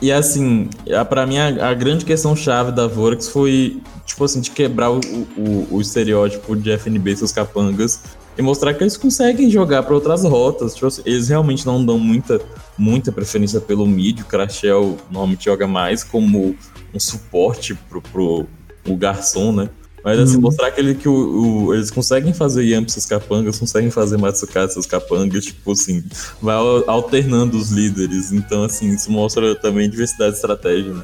E 0.02 0.12
assim, 0.12 0.70
a, 0.95 1.04
pra 1.04 1.26
mim 1.26 1.38
a, 1.38 1.70
a 1.70 1.74
grande 1.74 2.06
questão 2.06 2.36
chave 2.36 2.72
da 2.72 2.88
Vorax 2.88 3.30
foi, 3.30 3.82
tipo 4.06 4.24
assim, 4.24 4.39
de 4.39 4.52
quebrar 4.52 4.91
o, 4.91 5.00
o, 5.36 5.68
o 5.72 5.82
estereótipo 5.82 6.56
de 6.56 6.72
FNB 6.72 7.12
e 7.12 7.18
seus 7.18 7.32
capangas 7.32 8.02
e 8.38 8.41
mostrar 8.41 8.74
que 8.76 8.84
eles 8.84 8.95
conseguem 8.95 9.50
jogar 9.50 9.82
pra 9.84 9.95
outras 9.95 10.24
rotas. 10.24 10.76
Tipo 10.76 10.88
assim, 10.88 11.02
eles 11.06 11.28
realmente 11.30 11.66
não 11.66 11.84
dão 11.84 11.98
muita, 11.98 12.39
muita 12.78 13.12
preferência 13.12 13.60
pelo 13.60 13.88
mid. 13.88 14.20
O 14.22 14.26
Crashel 14.26 14.98
normalmente 15.10 15.45
joga 15.45 15.66
mais 15.66 16.04
como 16.04 16.56
um 16.93 17.00
suporte 17.00 17.74
pro, 17.74 18.02
pro 18.02 18.45
o 18.88 18.95
garçom, 18.95 19.52
né? 19.52 19.70
Mas 20.10 20.20
assim, 20.20 20.36
Uhum. 20.36 20.41
mostrar 20.43 20.72
que, 20.72 20.80
ele, 20.80 20.95
que 20.95 21.10
o, 21.10 21.66
o- 21.68 21.74
eles 21.74 21.91
conseguem 21.91 22.34
fazer 22.34 22.64
Yamp 22.64 22.88
seus 22.88 23.05
capangas, 23.05 23.60
conseguem 23.60 23.91
fazer 23.91 24.16
Matsukasa 24.18 24.72
seus 24.74 24.86
capangas, 24.86 25.43
tipo 25.45 25.72
assim, 25.74 26.01
vai 26.41 26.55
al- 26.55 26.89
alternando 26.89 27.58
os 27.58 27.72
líderes. 27.72 28.32
Então, 28.32 28.64
assim, 28.64 28.89
isso 28.93 29.12
mostra 29.12 29.53
também 29.55 29.89
diversidade 29.89 30.32
de 30.32 30.38
estratégia, 30.38 30.93
né? 30.93 31.03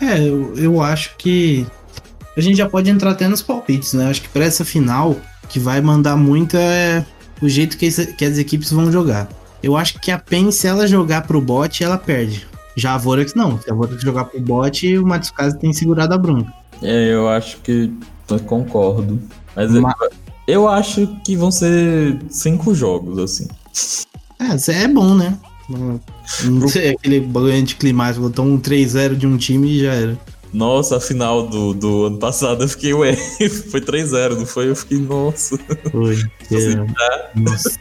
É, 0.00 0.18
eu, 0.28 0.54
eu 0.56 0.80
acho 0.82 1.16
que 1.16 1.66
a 2.36 2.40
gente 2.40 2.56
já 2.56 2.68
pode 2.68 2.90
entrar 2.90 3.10
até 3.12 3.28
nos 3.28 3.42
palpites, 3.42 3.92
né? 3.92 4.08
Acho 4.10 4.22
que 4.22 4.28
pra 4.28 4.44
essa 4.44 4.64
final, 4.64 5.16
que 5.48 5.58
vai 5.60 5.80
mandar 5.80 6.16
muito 6.16 6.56
é 6.56 7.04
o 7.40 7.48
jeito 7.48 7.76
que, 7.78 7.88
que 8.14 8.24
as 8.24 8.38
equipes 8.38 8.70
vão 8.72 8.90
jogar. 8.90 9.28
Eu 9.62 9.76
acho 9.76 10.00
que 10.00 10.10
a 10.10 10.18
PEN, 10.18 10.50
se 10.50 10.66
ela 10.66 10.86
jogar 10.86 11.22
pro 11.28 11.40
bot, 11.40 11.82
ela 11.84 11.96
perde. 11.98 12.46
Já 12.76 12.94
a 12.94 12.98
Vorax 12.98 13.34
não. 13.34 13.60
Se 13.60 13.70
a 13.70 13.74
Vorax 13.74 14.00
jogar 14.02 14.24
pro 14.26 14.40
bot, 14.40 14.98
o 14.98 15.06
Matsukaze 15.06 15.58
tem 15.58 15.72
segurado 15.72 16.14
a 16.14 16.18
bronca. 16.18 16.52
É, 16.82 17.12
eu 17.12 17.28
acho 17.28 17.58
que 17.58 17.92
eu 18.30 18.40
concordo. 18.40 19.20
Mas 19.54 19.74
eu- 19.74 19.82
Ma- 19.82 19.94
eu 20.46 20.68
acho 20.68 21.06
que 21.24 21.36
vão 21.36 21.50
ser 21.50 22.18
cinco 22.30 22.74
jogos, 22.74 23.18
assim. 23.18 23.48
É, 24.40 24.84
é 24.84 24.88
bom, 24.88 25.14
né? 25.14 25.38
Não 26.44 26.68
sei, 26.68 26.90
aquele 26.90 27.20
bagulho 27.20 27.52
anticlimático, 27.54 28.22
botou 28.28 28.44
um 28.44 28.58
3-0 28.58 29.14
de 29.16 29.26
um 29.26 29.36
time 29.36 29.68
e 29.70 29.80
já 29.82 29.92
era. 29.92 30.18
Nossa, 30.52 30.96
a 30.96 31.00
final 31.00 31.46
do, 31.46 31.74
do 31.74 32.04
ano 32.06 32.16
passado 32.18 32.64
eu 32.64 32.68
fiquei, 32.68 32.94
ué, 32.94 33.14
foi 33.70 33.80
3-0, 33.82 34.36
não 34.36 34.46
foi? 34.46 34.70
Eu 34.70 34.76
fiquei, 34.76 34.98
nossa. 34.98 35.58
Foi. 35.90 36.14
Assim, 36.50 36.78
É, 37.00 37.30
nossa. 37.38 37.78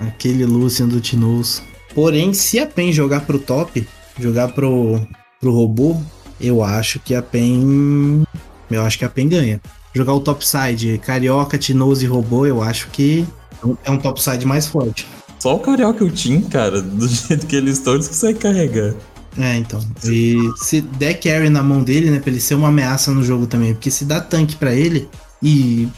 Aquele 0.00 0.44
Lucian 0.44 0.88
do 0.88 1.00
Tinous. 1.00 1.62
Porém, 1.94 2.32
se 2.34 2.58
a 2.58 2.66
PEN 2.66 2.90
jogar 2.92 3.20
pro 3.26 3.38
top, 3.38 3.86
jogar 4.18 4.48
pro, 4.48 5.00
pro 5.40 5.52
robô, 5.52 6.00
eu 6.42 6.62
acho 6.62 6.98
que 6.98 7.14
a 7.14 7.22
PEN. 7.22 8.24
Eu 8.70 8.82
acho 8.82 8.98
que 8.98 9.04
a 9.04 9.08
PEN 9.08 9.28
ganha. 9.28 9.60
Jogar 9.94 10.14
o 10.14 10.20
topside, 10.20 10.98
Carioca, 10.98 11.58
Tinous 11.58 12.02
e 12.02 12.06
robô, 12.06 12.46
eu 12.46 12.62
acho 12.62 12.88
que 12.88 13.26
é 13.84 13.90
um 13.90 13.98
topside 13.98 14.46
mais 14.46 14.66
forte. 14.66 15.06
Só 15.38 15.56
o 15.56 15.60
Carioca 15.60 16.02
e 16.02 16.06
o 16.06 16.10
Tim, 16.10 16.40
cara, 16.42 16.80
do 16.80 17.06
jeito 17.08 17.46
que 17.46 17.56
eles 17.56 17.78
estão, 17.78 17.94
eles 17.94 18.08
conseguem 18.08 18.36
carregar. 18.36 18.94
É, 19.38 19.56
então. 19.56 19.80
E 20.04 20.38
se 20.56 20.80
der 20.80 21.14
carry 21.14 21.48
na 21.48 21.62
mão 21.62 21.82
dele, 21.82 22.10
né, 22.10 22.18
pra 22.18 22.30
ele 22.30 22.40
ser 22.40 22.54
uma 22.54 22.68
ameaça 22.68 23.10
no 23.12 23.22
jogo 23.22 23.46
também. 23.46 23.72
Porque 23.72 23.90
se 23.90 24.04
dá 24.04 24.20
tanque 24.20 24.56
pra 24.56 24.74
ele 24.74 25.08
e, 25.42 25.88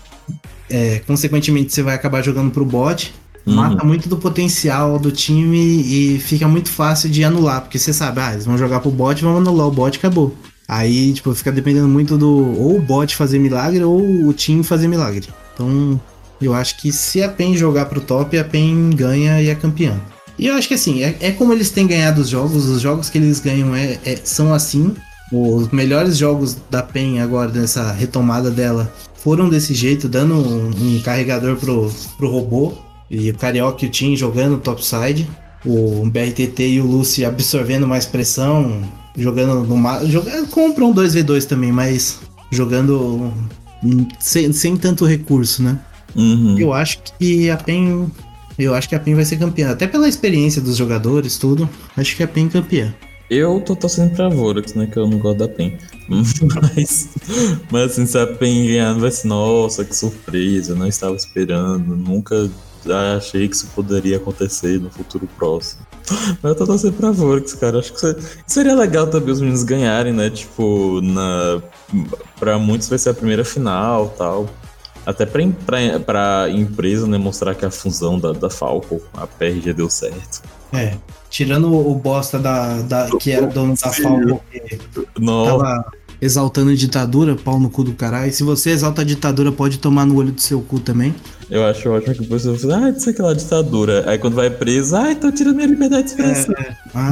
é, 0.70 1.00
consequentemente, 1.06 1.72
você 1.72 1.82
vai 1.82 1.94
acabar 1.94 2.22
jogando 2.22 2.50
pro 2.50 2.64
bot, 2.64 3.12
Uhum. 3.46 3.54
mata 3.54 3.84
muito 3.84 4.08
do 4.08 4.16
potencial 4.16 4.98
do 4.98 5.10
time 5.12 5.58
e 5.58 6.18
fica 6.18 6.48
muito 6.48 6.70
fácil 6.70 7.10
de 7.10 7.22
anular. 7.24 7.60
Porque 7.62 7.78
você 7.78 7.92
sabe, 7.92 8.20
ah, 8.20 8.32
eles 8.32 8.46
vão 8.46 8.56
jogar 8.56 8.80
pro 8.80 8.90
bot, 8.90 9.22
vão 9.22 9.36
anular 9.36 9.66
o 9.66 9.70
bot, 9.70 9.98
acabou. 9.98 10.34
Aí, 10.66 11.12
tipo, 11.12 11.34
fica 11.34 11.52
dependendo 11.52 11.88
muito 11.88 12.16
do 12.16 12.28
ou 12.58 12.76
o 12.78 12.82
bot 12.82 13.14
fazer 13.14 13.38
milagre 13.38 13.84
ou 13.84 14.00
o 14.26 14.32
time 14.32 14.64
fazer 14.64 14.88
milagre. 14.88 15.28
Então, 15.52 16.00
eu 16.40 16.54
acho 16.54 16.80
que 16.80 16.90
se 16.90 17.22
a 17.22 17.28
PEN 17.28 17.56
jogar 17.56 17.84
pro 17.86 18.00
top, 18.00 18.38
a 18.38 18.44
PEN 18.44 18.90
ganha 18.90 19.40
e 19.42 19.48
é 19.48 19.54
campeã. 19.54 20.00
E 20.38 20.46
eu 20.46 20.54
acho 20.54 20.66
que 20.66 20.74
assim, 20.74 21.02
é, 21.02 21.14
é 21.20 21.30
como 21.30 21.52
eles 21.52 21.70
têm 21.70 21.86
ganhado 21.86 22.20
os 22.20 22.28
jogos, 22.28 22.66
os 22.66 22.80
jogos 22.80 23.08
que 23.08 23.18
eles 23.18 23.40
ganham 23.40 23.74
é, 23.74 23.98
é- 24.04 24.18
são 24.24 24.52
assim. 24.52 24.94
Os 25.32 25.68
melhores 25.70 26.16
jogos 26.16 26.56
da 26.70 26.82
PEN 26.82 27.20
agora, 27.20 27.50
nessa 27.50 27.92
retomada 27.92 28.50
dela, 28.50 28.92
foram 29.16 29.48
desse 29.48 29.74
jeito, 29.74 30.08
dando 30.08 30.34
um, 30.34 30.70
um 30.70 31.00
carregador 31.02 31.56
pro, 31.56 31.90
pro 32.16 32.30
robô. 32.30 32.72
E 33.14 33.30
o 33.30 33.34
Carioca 33.34 33.84
e 33.84 33.88
o 33.88 33.90
Tim 33.90 34.16
jogando 34.16 34.58
topside. 34.58 35.28
O 35.64 36.04
BRTT 36.10 36.62
e 36.68 36.80
o 36.80 36.86
Lucy 36.86 37.24
absorvendo 37.24 37.86
mais 37.86 38.04
pressão, 38.04 38.82
jogando 39.16 39.64
no 39.64 39.76
ma- 39.76 40.04
jogando 40.04 40.46
Compram 40.48 40.92
2v2 40.92 41.44
também, 41.46 41.72
mas 41.72 42.20
jogando 42.50 43.32
sem, 44.20 44.52
sem 44.52 44.76
tanto 44.76 45.04
recurso, 45.06 45.62
né? 45.62 45.78
Uhum. 46.14 46.58
Eu 46.58 46.72
acho 46.72 46.98
que 47.18 47.48
a 47.50 47.56
PEN. 47.56 48.10
Eu 48.58 48.74
acho 48.74 48.88
que 48.88 48.94
a 48.94 49.00
PEN 49.00 49.14
vai 49.14 49.24
ser 49.24 49.36
campeã. 49.36 49.70
Até 49.70 49.86
pela 49.86 50.08
experiência 50.08 50.60
dos 50.62 50.76
jogadores, 50.76 51.38
tudo. 51.38 51.68
Acho 51.96 52.14
que 52.16 52.22
a 52.22 52.28
PEN 52.28 52.46
é 52.46 52.50
campeã. 52.50 52.94
Eu 53.30 53.58
tô 53.60 53.74
torcendo 53.74 54.14
pra 54.14 54.28
Vorax, 54.28 54.74
né? 54.74 54.86
Que 54.86 54.98
eu 54.98 55.08
não 55.08 55.18
gosto 55.18 55.38
da 55.38 55.48
PEN. 55.48 55.78
Mas, 56.06 57.08
mas 57.70 57.92
assim, 57.92 58.04
se 58.04 58.18
a 58.18 58.26
PEN 58.26 58.66
ganhar, 58.66 58.92
vai 58.98 59.10
ser, 59.10 59.26
nossa, 59.26 59.82
que 59.86 59.96
surpresa, 59.96 60.72
eu 60.72 60.76
não 60.76 60.86
estava 60.86 61.16
esperando, 61.16 61.96
nunca 61.96 62.50
achei 62.92 63.48
que 63.48 63.54
isso 63.56 63.66
poderia 63.74 64.16
acontecer 64.16 64.80
no 64.80 64.90
futuro 64.90 65.28
próximo. 65.38 65.82
Mas 66.42 66.52
eu 66.52 66.54
tô 66.54 66.66
torcendo 66.66 66.92
pra 66.94 67.10
Vorax, 67.10 67.54
cara. 67.54 67.78
Acho 67.78 67.92
que 67.92 68.00
se- 68.00 68.16
seria 68.46 68.74
legal 68.74 69.06
também 69.06 69.32
os 69.32 69.40
meninos 69.40 69.62
ganharem, 69.62 70.12
né? 70.12 70.28
Tipo, 70.30 71.00
na, 71.02 71.62
pra 72.38 72.58
muitos 72.58 72.88
vai 72.88 72.98
ser 72.98 73.10
a 73.10 73.14
primeira 73.14 73.44
final 73.44 74.08
tal. 74.18 74.46
Até 75.06 75.26
pra, 75.26 75.42
pra, 75.66 76.00
pra 76.00 76.46
empresa, 76.50 77.06
né? 77.06 77.18
Mostrar 77.18 77.54
que 77.54 77.64
a 77.64 77.70
fusão 77.70 78.18
da, 78.18 78.32
da 78.32 78.48
Falco, 78.50 79.00
a 79.14 79.26
PRG 79.26 79.72
deu 79.74 79.88
certo. 79.90 80.42
É. 80.72 80.96
Tirando 81.30 81.72
o 81.74 81.94
bosta 81.94 82.38
da, 82.38 82.80
da- 82.82 83.08
que 83.18 83.30
era 83.30 83.46
dono 83.46 83.74
da 83.74 83.92
Falco, 83.92 84.42
que 84.50 84.78
Nossa. 85.20 85.50
tava 85.50 85.92
exaltando 86.24 86.74
ditadura, 86.74 87.36
pau 87.36 87.60
no 87.60 87.68
cu 87.68 87.84
do 87.84 87.92
caralho. 87.92 88.32
Se 88.32 88.42
você 88.42 88.70
exalta 88.70 89.02
a 89.02 89.04
ditadura, 89.04 89.52
pode 89.52 89.78
tomar 89.78 90.06
no 90.06 90.16
olho 90.16 90.32
do 90.32 90.40
seu 90.40 90.60
cu 90.60 90.80
também. 90.80 91.14
Eu 91.50 91.64
acho 91.64 91.88
ótimo 91.90 92.14
que 92.14 92.24
a 92.24 92.26
pessoa 92.26 92.58
fala, 92.58 92.76
ah, 92.76 92.92
não 92.92 93.00
sei 93.00 93.12
o 93.12 93.16
que 93.16 93.22
lá, 93.22 93.34
ditadura. 93.34 94.04
Aí 94.08 94.18
quando 94.18 94.34
vai 94.34 94.48
preso, 94.48 94.96
ai, 94.96 95.14
tô 95.14 95.30
tirando 95.30 95.56
minha 95.56 95.68
liberdade 95.68 96.04
de 96.04 96.10
expressão. 96.10 96.54
Ah, 96.94 97.10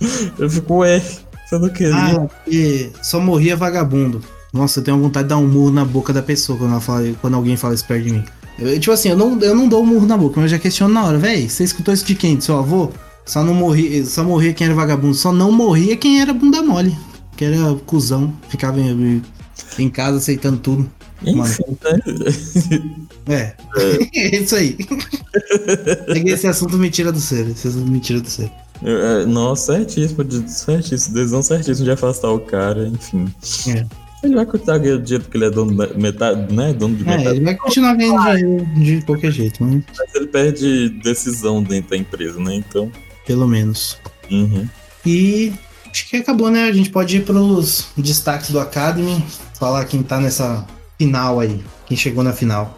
Eu 0.36 0.50
fico, 0.50 0.78
ué, 0.78 1.00
você 1.46 1.58
não 1.58 1.68
queria. 1.68 1.94
ah 1.94 2.26
porque 2.26 2.90
só 3.00 3.20
morria 3.20 3.54
vagabundo. 3.54 4.20
Nossa, 4.52 4.80
eu 4.80 4.84
tenho 4.84 4.98
vontade 4.98 5.24
de 5.24 5.28
dar 5.28 5.38
um 5.38 5.46
murro 5.46 5.70
na 5.70 5.84
boca 5.84 6.12
da 6.12 6.20
pessoa 6.20 6.58
quando, 6.58 6.80
fala, 6.80 7.04
quando 7.20 7.34
alguém 7.34 7.56
fala 7.56 7.72
isso 7.74 7.86
perto 7.86 8.04
de 8.04 8.12
mim. 8.12 8.24
Eu, 8.58 8.78
tipo 8.80 8.90
assim, 8.90 9.10
eu 9.10 9.16
não, 9.16 9.38
eu 9.40 9.54
não 9.54 9.68
dou 9.68 9.82
um 9.82 9.86
murro 9.86 10.06
na 10.06 10.16
boca, 10.16 10.40
mas 10.40 10.50
eu 10.50 10.56
já 10.56 10.62
questiono 10.62 10.92
na 10.92 11.04
hora. 11.04 11.18
Véi, 11.18 11.48
você 11.48 11.62
escutou 11.62 11.94
isso 11.94 12.04
de 12.04 12.16
quem? 12.16 12.40
Seu 12.40 12.58
avô? 12.58 12.90
Só 13.24 13.44
não 13.44 13.54
morria, 13.54 14.04
só 14.04 14.24
morria 14.24 14.52
quem 14.52 14.66
era 14.66 14.74
vagabundo. 14.74 15.14
Só 15.14 15.32
não 15.32 15.52
morria 15.52 15.96
quem 15.96 16.20
era 16.20 16.34
bunda 16.34 16.60
mole. 16.62 16.94
Que 17.36 17.44
era 17.44 17.74
cuzão. 17.86 18.32
Ficava 18.48 18.80
em, 18.80 19.22
em 19.78 19.88
casa 19.90 20.18
aceitando 20.18 20.58
tudo. 20.58 20.90
Enfim, 21.24 21.62
né? 21.84 22.84
É. 23.28 23.54
É 24.14 24.36
isso 24.36 24.56
aí. 24.56 24.76
Esse 26.26 26.46
assunto 26.46 26.76
me 26.76 26.90
tira 26.90 27.12
do 27.12 27.20
sério. 27.20 27.52
Esse 27.52 27.68
assunto 27.68 27.90
me 27.90 28.00
tira 28.00 28.20
do 28.20 28.28
sério. 28.28 28.52
É, 28.84 29.24
Nossa, 29.24 29.74
certíssimo, 29.76 30.24
certíssimo, 30.48 31.14
decisão 31.14 31.42
certíssimo 31.42 31.84
de 31.84 31.90
afastar 31.92 32.30
o 32.30 32.40
cara, 32.40 32.88
enfim. 32.88 33.32
É. 33.68 33.86
Ele 34.24 34.34
vai 34.34 34.46
continuar 34.46 34.78
ganhando 34.78 35.02
dinheiro 35.02 35.24
porque 35.24 35.36
ele 35.36 35.44
é 35.46 35.50
dono 35.50 35.76
da 35.76 35.86
metade, 35.94 36.52
né? 36.54 36.72
Dono 36.72 36.96
de 36.96 37.02
É, 37.08 37.16
metade. 37.16 37.36
ele 37.36 37.44
vai 37.44 37.56
continuar 37.56 37.94
ganhando 37.94 38.64
dinheiro 38.74 39.00
de 39.00 39.06
qualquer 39.06 39.32
jeito, 39.32 39.64
né? 39.64 39.82
Mas 39.98 40.14
ele 40.14 40.26
perde 40.26 40.88
decisão 41.02 41.62
dentro 41.62 41.90
da 41.90 41.96
empresa, 41.96 42.38
né? 42.40 42.54
Então. 42.56 42.90
Pelo 43.26 43.46
menos. 43.48 43.98
Uhum. 44.30 44.68
E 45.06 45.52
acho 45.92 46.08
que 46.08 46.16
acabou, 46.16 46.50
né? 46.50 46.64
A 46.64 46.72
gente 46.72 46.88
pode 46.88 47.18
ir 47.18 47.20
pros 47.20 47.88
destaques 47.94 48.50
do 48.50 48.58
Academy, 48.58 49.22
falar 49.58 49.84
quem 49.84 50.02
tá 50.02 50.18
nessa 50.18 50.66
final 50.98 51.38
aí, 51.38 51.62
quem 51.84 51.94
chegou 51.94 52.24
na 52.24 52.32
final. 52.32 52.74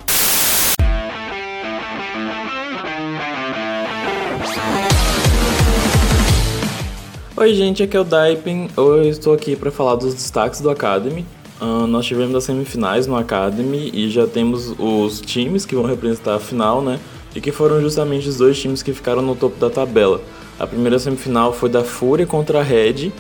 Oi, 7.36 7.54
gente, 7.54 7.84
aqui 7.84 7.96
é 7.96 8.00
o 8.00 8.04
Daipen. 8.04 8.68
Eu 8.76 9.08
estou 9.08 9.32
aqui 9.32 9.54
para 9.54 9.70
falar 9.70 9.94
dos 9.94 10.14
destaques 10.14 10.60
do 10.60 10.68
Academy. 10.68 11.24
Ah, 11.60 11.86
nós 11.86 12.06
tivemos 12.06 12.34
as 12.34 12.42
semifinais 12.42 13.06
no 13.06 13.16
Academy 13.16 13.90
e 13.94 14.10
já 14.10 14.26
temos 14.26 14.74
os 14.76 15.20
times 15.20 15.64
que 15.64 15.76
vão 15.76 15.84
representar 15.84 16.34
a 16.34 16.40
final, 16.40 16.82
né? 16.82 16.98
E 17.34 17.40
que 17.40 17.52
foram 17.52 17.80
justamente 17.80 18.28
os 18.28 18.38
dois 18.38 18.58
times 18.58 18.82
que 18.82 18.92
ficaram 18.92 19.22
no 19.22 19.36
topo 19.36 19.58
da 19.58 19.70
tabela. 19.70 20.20
A 20.59 20.66
primeira 20.66 20.98
semifinal 20.98 21.52
foi 21.52 21.68
da 21.68 21.82
Fúria 21.82 22.26
contra 22.26 22.61
a 22.61 22.62
Red 22.62 23.12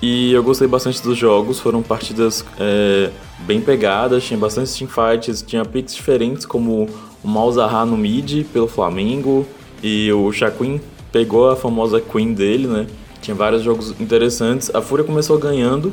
e 0.00 0.32
eu 0.32 0.42
gostei 0.42 0.66
bastante 0.66 1.02
dos 1.02 1.16
jogos. 1.16 1.60
Foram 1.60 1.82
partidas 1.82 2.44
é, 2.58 3.10
bem 3.40 3.60
pegadas, 3.60 4.24
tinha 4.24 4.38
bastante 4.38 4.72
teamfights, 4.72 5.42
tinha 5.42 5.64
picks 5.64 5.94
diferentes, 5.94 6.46
como 6.46 6.88
o 7.22 7.28
Malzahar 7.28 7.84
no 7.84 7.96
mid 7.96 8.44
pelo 8.52 8.66
Flamengo 8.66 9.46
e 9.82 10.10
o 10.12 10.32
Shaquin 10.32 10.80
pegou 11.12 11.50
a 11.50 11.56
famosa 11.56 12.00
Queen 12.00 12.32
dele, 12.32 12.66
né? 12.66 12.86
Tinha 13.20 13.34
vários 13.34 13.62
jogos 13.62 13.94
interessantes. 14.00 14.70
A 14.74 14.80
Fúria 14.80 15.04
começou 15.04 15.36
ganhando, 15.38 15.92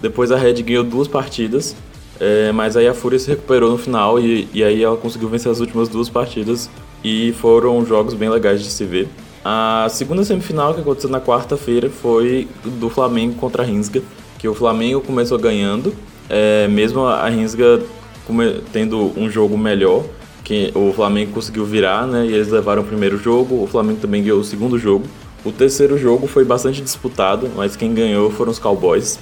Depois 0.00 0.32
a 0.32 0.36
Red 0.36 0.54
ganhou 0.62 0.84
duas 0.84 1.06
partidas, 1.06 1.76
é, 2.20 2.50
mas 2.52 2.76
aí 2.76 2.86
a 2.86 2.92
Fúria 2.92 3.18
se 3.18 3.30
recuperou 3.30 3.70
no 3.70 3.78
final 3.78 4.20
e, 4.20 4.48
e 4.52 4.62
aí 4.62 4.82
ela 4.82 4.96
conseguiu 4.96 5.28
vencer 5.28 5.50
as 5.50 5.60
últimas 5.60 5.88
duas 5.88 6.08
partidas 6.08 6.68
e 7.02 7.32
foram 7.40 7.86
jogos 7.86 8.14
bem 8.14 8.28
legais 8.28 8.62
de 8.62 8.70
se 8.70 8.84
ver. 8.84 9.08
A 9.44 9.86
segunda 9.90 10.24
semifinal 10.24 10.72
que 10.72 10.80
aconteceu 10.80 11.10
na 11.10 11.20
quarta-feira 11.20 11.90
foi 11.90 12.48
do 12.64 12.88
Flamengo 12.88 13.34
contra 13.34 13.62
a 13.62 13.66
Rinsga, 13.66 14.02
que 14.38 14.48
o 14.48 14.54
Flamengo 14.54 15.02
começou 15.02 15.38
ganhando, 15.38 15.94
é, 16.30 16.66
mesmo 16.66 17.04
a 17.04 17.28
Rinsga 17.28 17.82
tendo 18.72 19.12
um 19.18 19.28
jogo 19.28 19.58
melhor, 19.58 20.02
que 20.42 20.72
o 20.74 20.92
Flamengo 20.94 21.32
conseguiu 21.32 21.64
virar, 21.66 22.06
né? 22.06 22.26
E 22.26 22.32
eles 22.32 22.48
levaram 22.48 22.82
o 22.82 22.84
primeiro 22.86 23.18
jogo, 23.18 23.62
o 23.62 23.66
Flamengo 23.66 24.00
também 24.00 24.22
ganhou 24.22 24.40
o 24.40 24.44
segundo 24.44 24.78
jogo. 24.78 25.04
O 25.44 25.52
terceiro 25.52 25.98
jogo 25.98 26.26
foi 26.26 26.44
bastante 26.44 26.80
disputado, 26.80 27.50
mas 27.54 27.76
quem 27.76 27.92
ganhou 27.92 28.30
foram 28.30 28.50
os 28.50 28.58
Cowboys. 28.58 29.18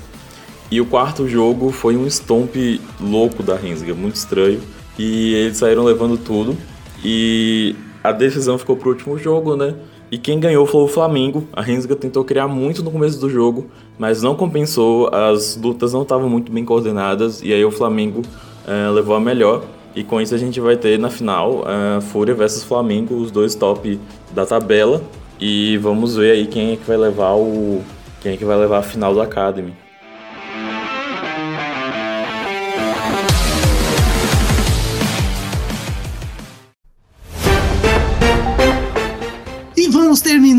E 0.71 0.81
o 0.81 0.87
quarto 0.87 1.29
jogo 1.29 1.71
foi 1.71 1.97
um 1.97 2.07
stomp 2.07 2.55
louco 3.01 3.43
da 3.43 3.57
Rinsga, 3.57 3.93
muito 3.93 4.15
estranho. 4.15 4.61
E 4.97 5.35
eles 5.35 5.59
saíram 5.59 5.83
levando 5.83 6.17
tudo. 6.17 6.57
E 7.05 7.75
a 8.03 8.13
decisão 8.13 8.57
ficou 8.57 8.77
pro 8.77 8.91
último 8.91 9.19
jogo, 9.19 9.57
né? 9.57 9.75
E 10.13 10.19
quem 10.19 10.39
ganhou 10.39 10.67
foi 10.67 10.83
o 10.83 10.89
Flamengo. 10.89 11.49
A 11.55 11.63
Rinsga 11.63 11.97
tentou 11.97 12.23
criar 12.23 12.47
muito 12.47 12.83
no 12.83 12.91
começo 12.91 13.19
do 13.19 13.31
jogo, 13.31 13.71
mas 13.99 14.23
não 14.23 14.35
compensou. 14.35 15.09
As 15.11 15.57
lutas 15.57 15.95
não 15.95 16.03
estavam 16.03 16.29
muito 16.29 16.53
bem 16.53 16.67
coordenadas. 16.67 17.41
E 17.43 17.51
aí 17.51 17.65
o 17.65 17.71
Flamengo 17.71 18.21
é, 18.69 18.91
levou 18.91 19.17
a 19.17 19.21
melhor. 19.21 19.65
E 19.97 20.05
com 20.05 20.21
isso 20.21 20.35
a 20.35 20.39
gente 20.39 20.61
vai 20.61 20.77
ter 20.77 20.99
na 20.99 21.09
final 21.09 21.61
uh, 21.61 22.01
Fúria 22.03 22.35
versus 22.35 22.63
Flamengo, 22.63 23.15
os 23.15 23.31
dois 23.31 23.55
top 23.55 23.99
da 24.35 24.45
tabela. 24.45 25.03
E 25.41 25.79
vamos 25.79 26.15
ver 26.15 26.33
aí 26.33 26.47
quem 26.47 26.73
é 26.73 26.77
que 26.77 26.87
vai 26.87 26.99
levar 26.99 27.33
o. 27.33 27.83
quem 28.21 28.35
é 28.35 28.37
que 28.37 28.45
vai 28.45 28.59
levar 28.59 28.81
a 28.81 28.83
final 28.83 29.15
do 29.15 29.21
Academy. 29.23 29.73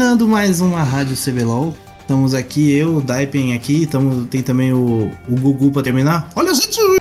Terminando 0.04 0.28
mais 0.28 0.60
uma 0.60 0.84
Rádio 0.84 1.16
CBLOL. 1.16 1.74
Estamos 2.01 2.34
aqui, 2.34 2.74
eu, 2.74 2.97
o 2.97 3.01
Daipen 3.01 3.56
aqui, 3.56 3.88
tamo, 3.88 4.26
tem 4.26 4.43
também 4.43 4.74
o, 4.74 5.10
o 5.30 5.36
Gugu 5.38 5.72
pra 5.72 5.82
terminar. 5.82 6.30
Olha, 6.36 6.54
gente! 6.54 6.78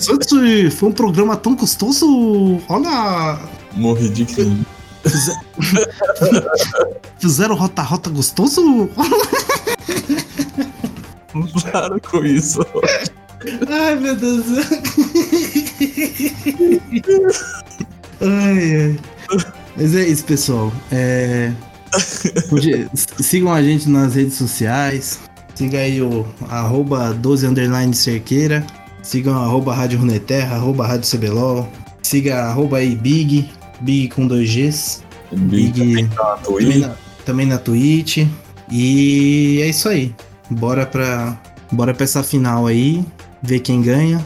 Gente, 0.00 0.70
foi 0.72 0.88
um 0.88 0.92
programa 0.92 1.36
tão 1.36 1.54
gostoso. 1.54 2.60
Olha. 2.68 3.38
Morri 3.74 4.08
de 4.08 4.24
crime. 4.24 4.66
Fizeram 7.20 7.54
rota-rota 7.54 8.10
gostoso? 8.10 8.90
Para 11.70 12.00
com 12.00 12.24
isso. 12.24 12.66
Ai, 13.68 13.94
meu 13.94 14.16
Deus. 14.16 14.46
Ai, 18.20 18.76
ai. 18.76 18.98
Mas 19.76 19.94
é 19.94 20.06
isso, 20.06 20.24
pessoal. 20.24 20.72
É... 20.90 21.52
Sigam 23.20 23.52
a 23.52 23.62
gente 23.62 23.88
nas 23.88 24.14
redes 24.14 24.34
sociais. 24.34 25.20
Siga 25.54 25.78
aí 25.78 26.00
o 26.00 26.26
arroba 26.48 27.12
12 27.12 27.46
underline 27.46 27.94
cerqueira. 27.94 28.64
Sigam 29.02 29.34
arroba 29.34 29.74
Rádio 29.74 29.98
Runeterra, 29.98 30.56
arroba 30.56 30.86
Rádio 30.86 31.10
CBLOL. 31.10 31.68
Siga 32.02 32.44
arroba 32.44 32.78
aí 32.78 32.94
Big, 32.94 33.50
Big 33.80 34.08
com 34.08 34.26
dois 34.26 34.48
Gs. 34.48 35.02
Big, 35.32 35.72
Big 35.72 36.08
tá 36.14 36.38
também, 36.38 36.78
na, 36.78 36.94
também 37.24 37.46
na 37.46 37.58
Twitch. 37.58 38.26
E 38.70 39.60
é 39.62 39.68
isso 39.68 39.88
aí. 39.88 40.14
Bora 40.50 40.86
pra, 40.86 41.38
bora 41.70 41.92
pra 41.92 42.04
essa 42.04 42.22
final 42.22 42.66
aí. 42.66 43.04
Ver 43.42 43.60
quem 43.60 43.82
ganha. 43.82 44.24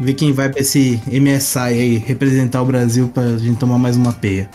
Ver 0.00 0.14
quem 0.14 0.32
vai 0.32 0.48
pra 0.48 0.60
esse 0.60 1.00
MSI 1.06 1.58
aí 1.58 1.98
representar 1.98 2.62
o 2.62 2.64
Brasil 2.64 3.08
pra 3.08 3.36
gente 3.36 3.58
tomar 3.58 3.78
mais 3.78 3.96
uma 3.96 4.12
peia. 4.12 4.48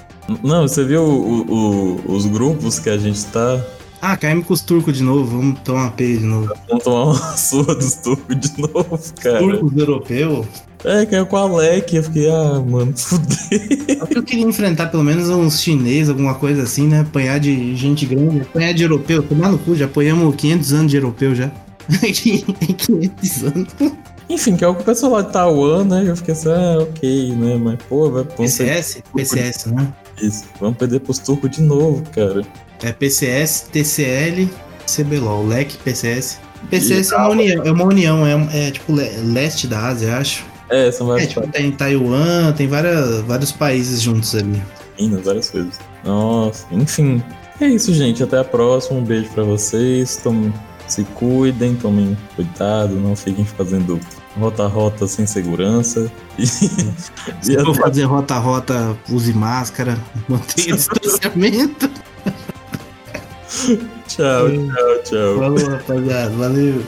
Não, 0.43 0.67
você 0.67 0.83
viu 0.83 1.03
o, 1.03 1.41
o, 1.41 2.13
os 2.13 2.25
grupos 2.25 2.79
que 2.79 2.89
a 2.89 2.97
gente 2.97 3.23
tá? 3.27 3.63
Ah, 4.01 4.17
caímos 4.17 4.45
com 4.45 4.53
os 4.53 4.61
turcos 4.61 4.97
de 4.97 5.03
novo, 5.03 5.37
vamos 5.37 5.59
tomar 5.59 5.83
uma 5.83 5.91
peia 5.91 6.17
de 6.17 6.25
novo. 6.25 6.51
Vamos 6.67 6.83
tomar 6.83 7.03
uma 7.05 7.15
surra 7.37 7.75
dos 7.75 7.95
turcos 7.95 8.39
de 8.39 8.61
novo, 8.61 8.99
cara. 9.21 9.39
Turcos 9.39 9.77
europeus? 9.77 10.45
É, 10.83 11.05
caiu 11.05 11.25
com 11.25 11.37
a 11.37 11.41
Alec, 11.41 11.95
eu 11.95 12.03
fiquei, 12.03 12.29
ah, 12.29 12.63
mano, 12.65 12.93
fudeu. 12.97 14.07
Eu 14.11 14.23
queria 14.23 14.45
enfrentar 14.45 14.87
pelo 14.87 15.03
menos 15.03 15.29
uns 15.29 15.61
chineses, 15.61 16.09
alguma 16.09 16.35
coisa 16.35 16.63
assim, 16.63 16.87
né? 16.87 17.01
Apanhar 17.01 17.39
de 17.39 17.75
gente 17.75 18.05
grande, 18.05 18.41
apanhar 18.41 18.73
de 18.73 18.83
europeu, 18.83 19.23
tomar 19.23 19.49
no 19.49 19.57
cu, 19.57 19.75
já 19.75 19.85
apanhamos 19.85 20.35
500 20.35 20.73
anos 20.73 20.91
de 20.91 20.97
europeu 20.97 21.33
já. 21.35 21.51
500 21.89 23.43
anos. 23.43 23.67
Enfim, 24.29 24.55
que 24.55 24.63
é 24.63 24.67
o 24.67 24.75
que 24.75 24.81
o 24.81 24.85
pessoal 24.85 25.11
lá 25.13 25.21
de 25.21 25.31
Taiwan, 25.31 25.83
né? 25.83 26.03
Eu 26.07 26.15
fiquei 26.15 26.33
assim, 26.33 26.49
ah, 26.49 26.79
ok, 26.81 27.31
né? 27.35 27.57
Mas, 27.57 27.77
pô, 27.87 28.09
vai... 28.09 28.23
PCS? 28.23 29.03
PCS, 29.15 29.67
né? 29.67 29.93
Isso, 30.21 30.45
vamos 30.59 30.77
perder 30.77 30.99
pros 31.01 31.19
turcos 31.19 31.51
de 31.51 31.61
novo, 31.61 32.03
cara. 32.11 32.41
É 32.83 32.91
PCS, 32.91 33.67
TCL, 33.71 34.49
CBLOL, 34.87 35.45
LEC, 35.45 35.77
PCS. 35.83 36.39
PCS 36.69 37.11
é 37.11 37.17
uma 37.17 37.29
união, 37.29 37.63
é 37.63 37.71
uma 37.71 37.83
união, 37.83 38.25
é, 38.25 38.67
é 38.67 38.71
tipo 38.71 38.93
leste 38.93 39.67
da 39.67 39.87
Ásia, 39.87 40.17
acho. 40.17 40.45
É, 40.69 40.91
são 40.91 41.07
vários 41.07 41.25
é, 41.25 41.29
tipo, 41.29 41.47
tem 41.51 41.71
Taiwan, 41.71 42.51
tem 42.53 42.67
várias, 42.67 43.21
vários 43.21 43.51
países 43.51 44.01
juntos 44.01 44.33
ali. 44.33 44.61
Minas, 44.99 45.23
várias 45.23 45.49
coisas. 45.49 45.77
Nossa, 46.03 46.65
enfim. 46.71 47.21
É 47.61 47.67
isso, 47.67 47.93
gente. 47.93 48.23
Até 48.23 48.39
a 48.39 48.43
próxima. 48.43 48.99
Um 48.99 49.03
beijo 49.03 49.29
para 49.29 49.43
vocês. 49.43 50.17
Tom, 50.23 50.51
se 50.87 51.03
cuidem, 51.03 51.75
tomem 51.75 52.17
cuidado, 52.35 52.95
não 52.95 53.15
fiquem 53.15 53.45
fazendo 53.45 53.99
rota-rota 54.37 55.07
sem 55.07 55.25
segurança. 55.25 56.11
E, 56.37 56.45
se 56.45 57.57
for 57.63 57.73
fazer 57.77 58.03
rota-rota, 58.03 58.97
use 59.09 59.31
máscara, 59.31 59.97
mantenha 60.27 60.75
distanciamento. 60.75 61.89
tchau, 64.05 64.49
tchau, 64.49 65.03
tchau. 65.05 65.39
Falou, 65.39 65.69
rapaziada. 65.69 66.29
Valeu. 66.31 66.83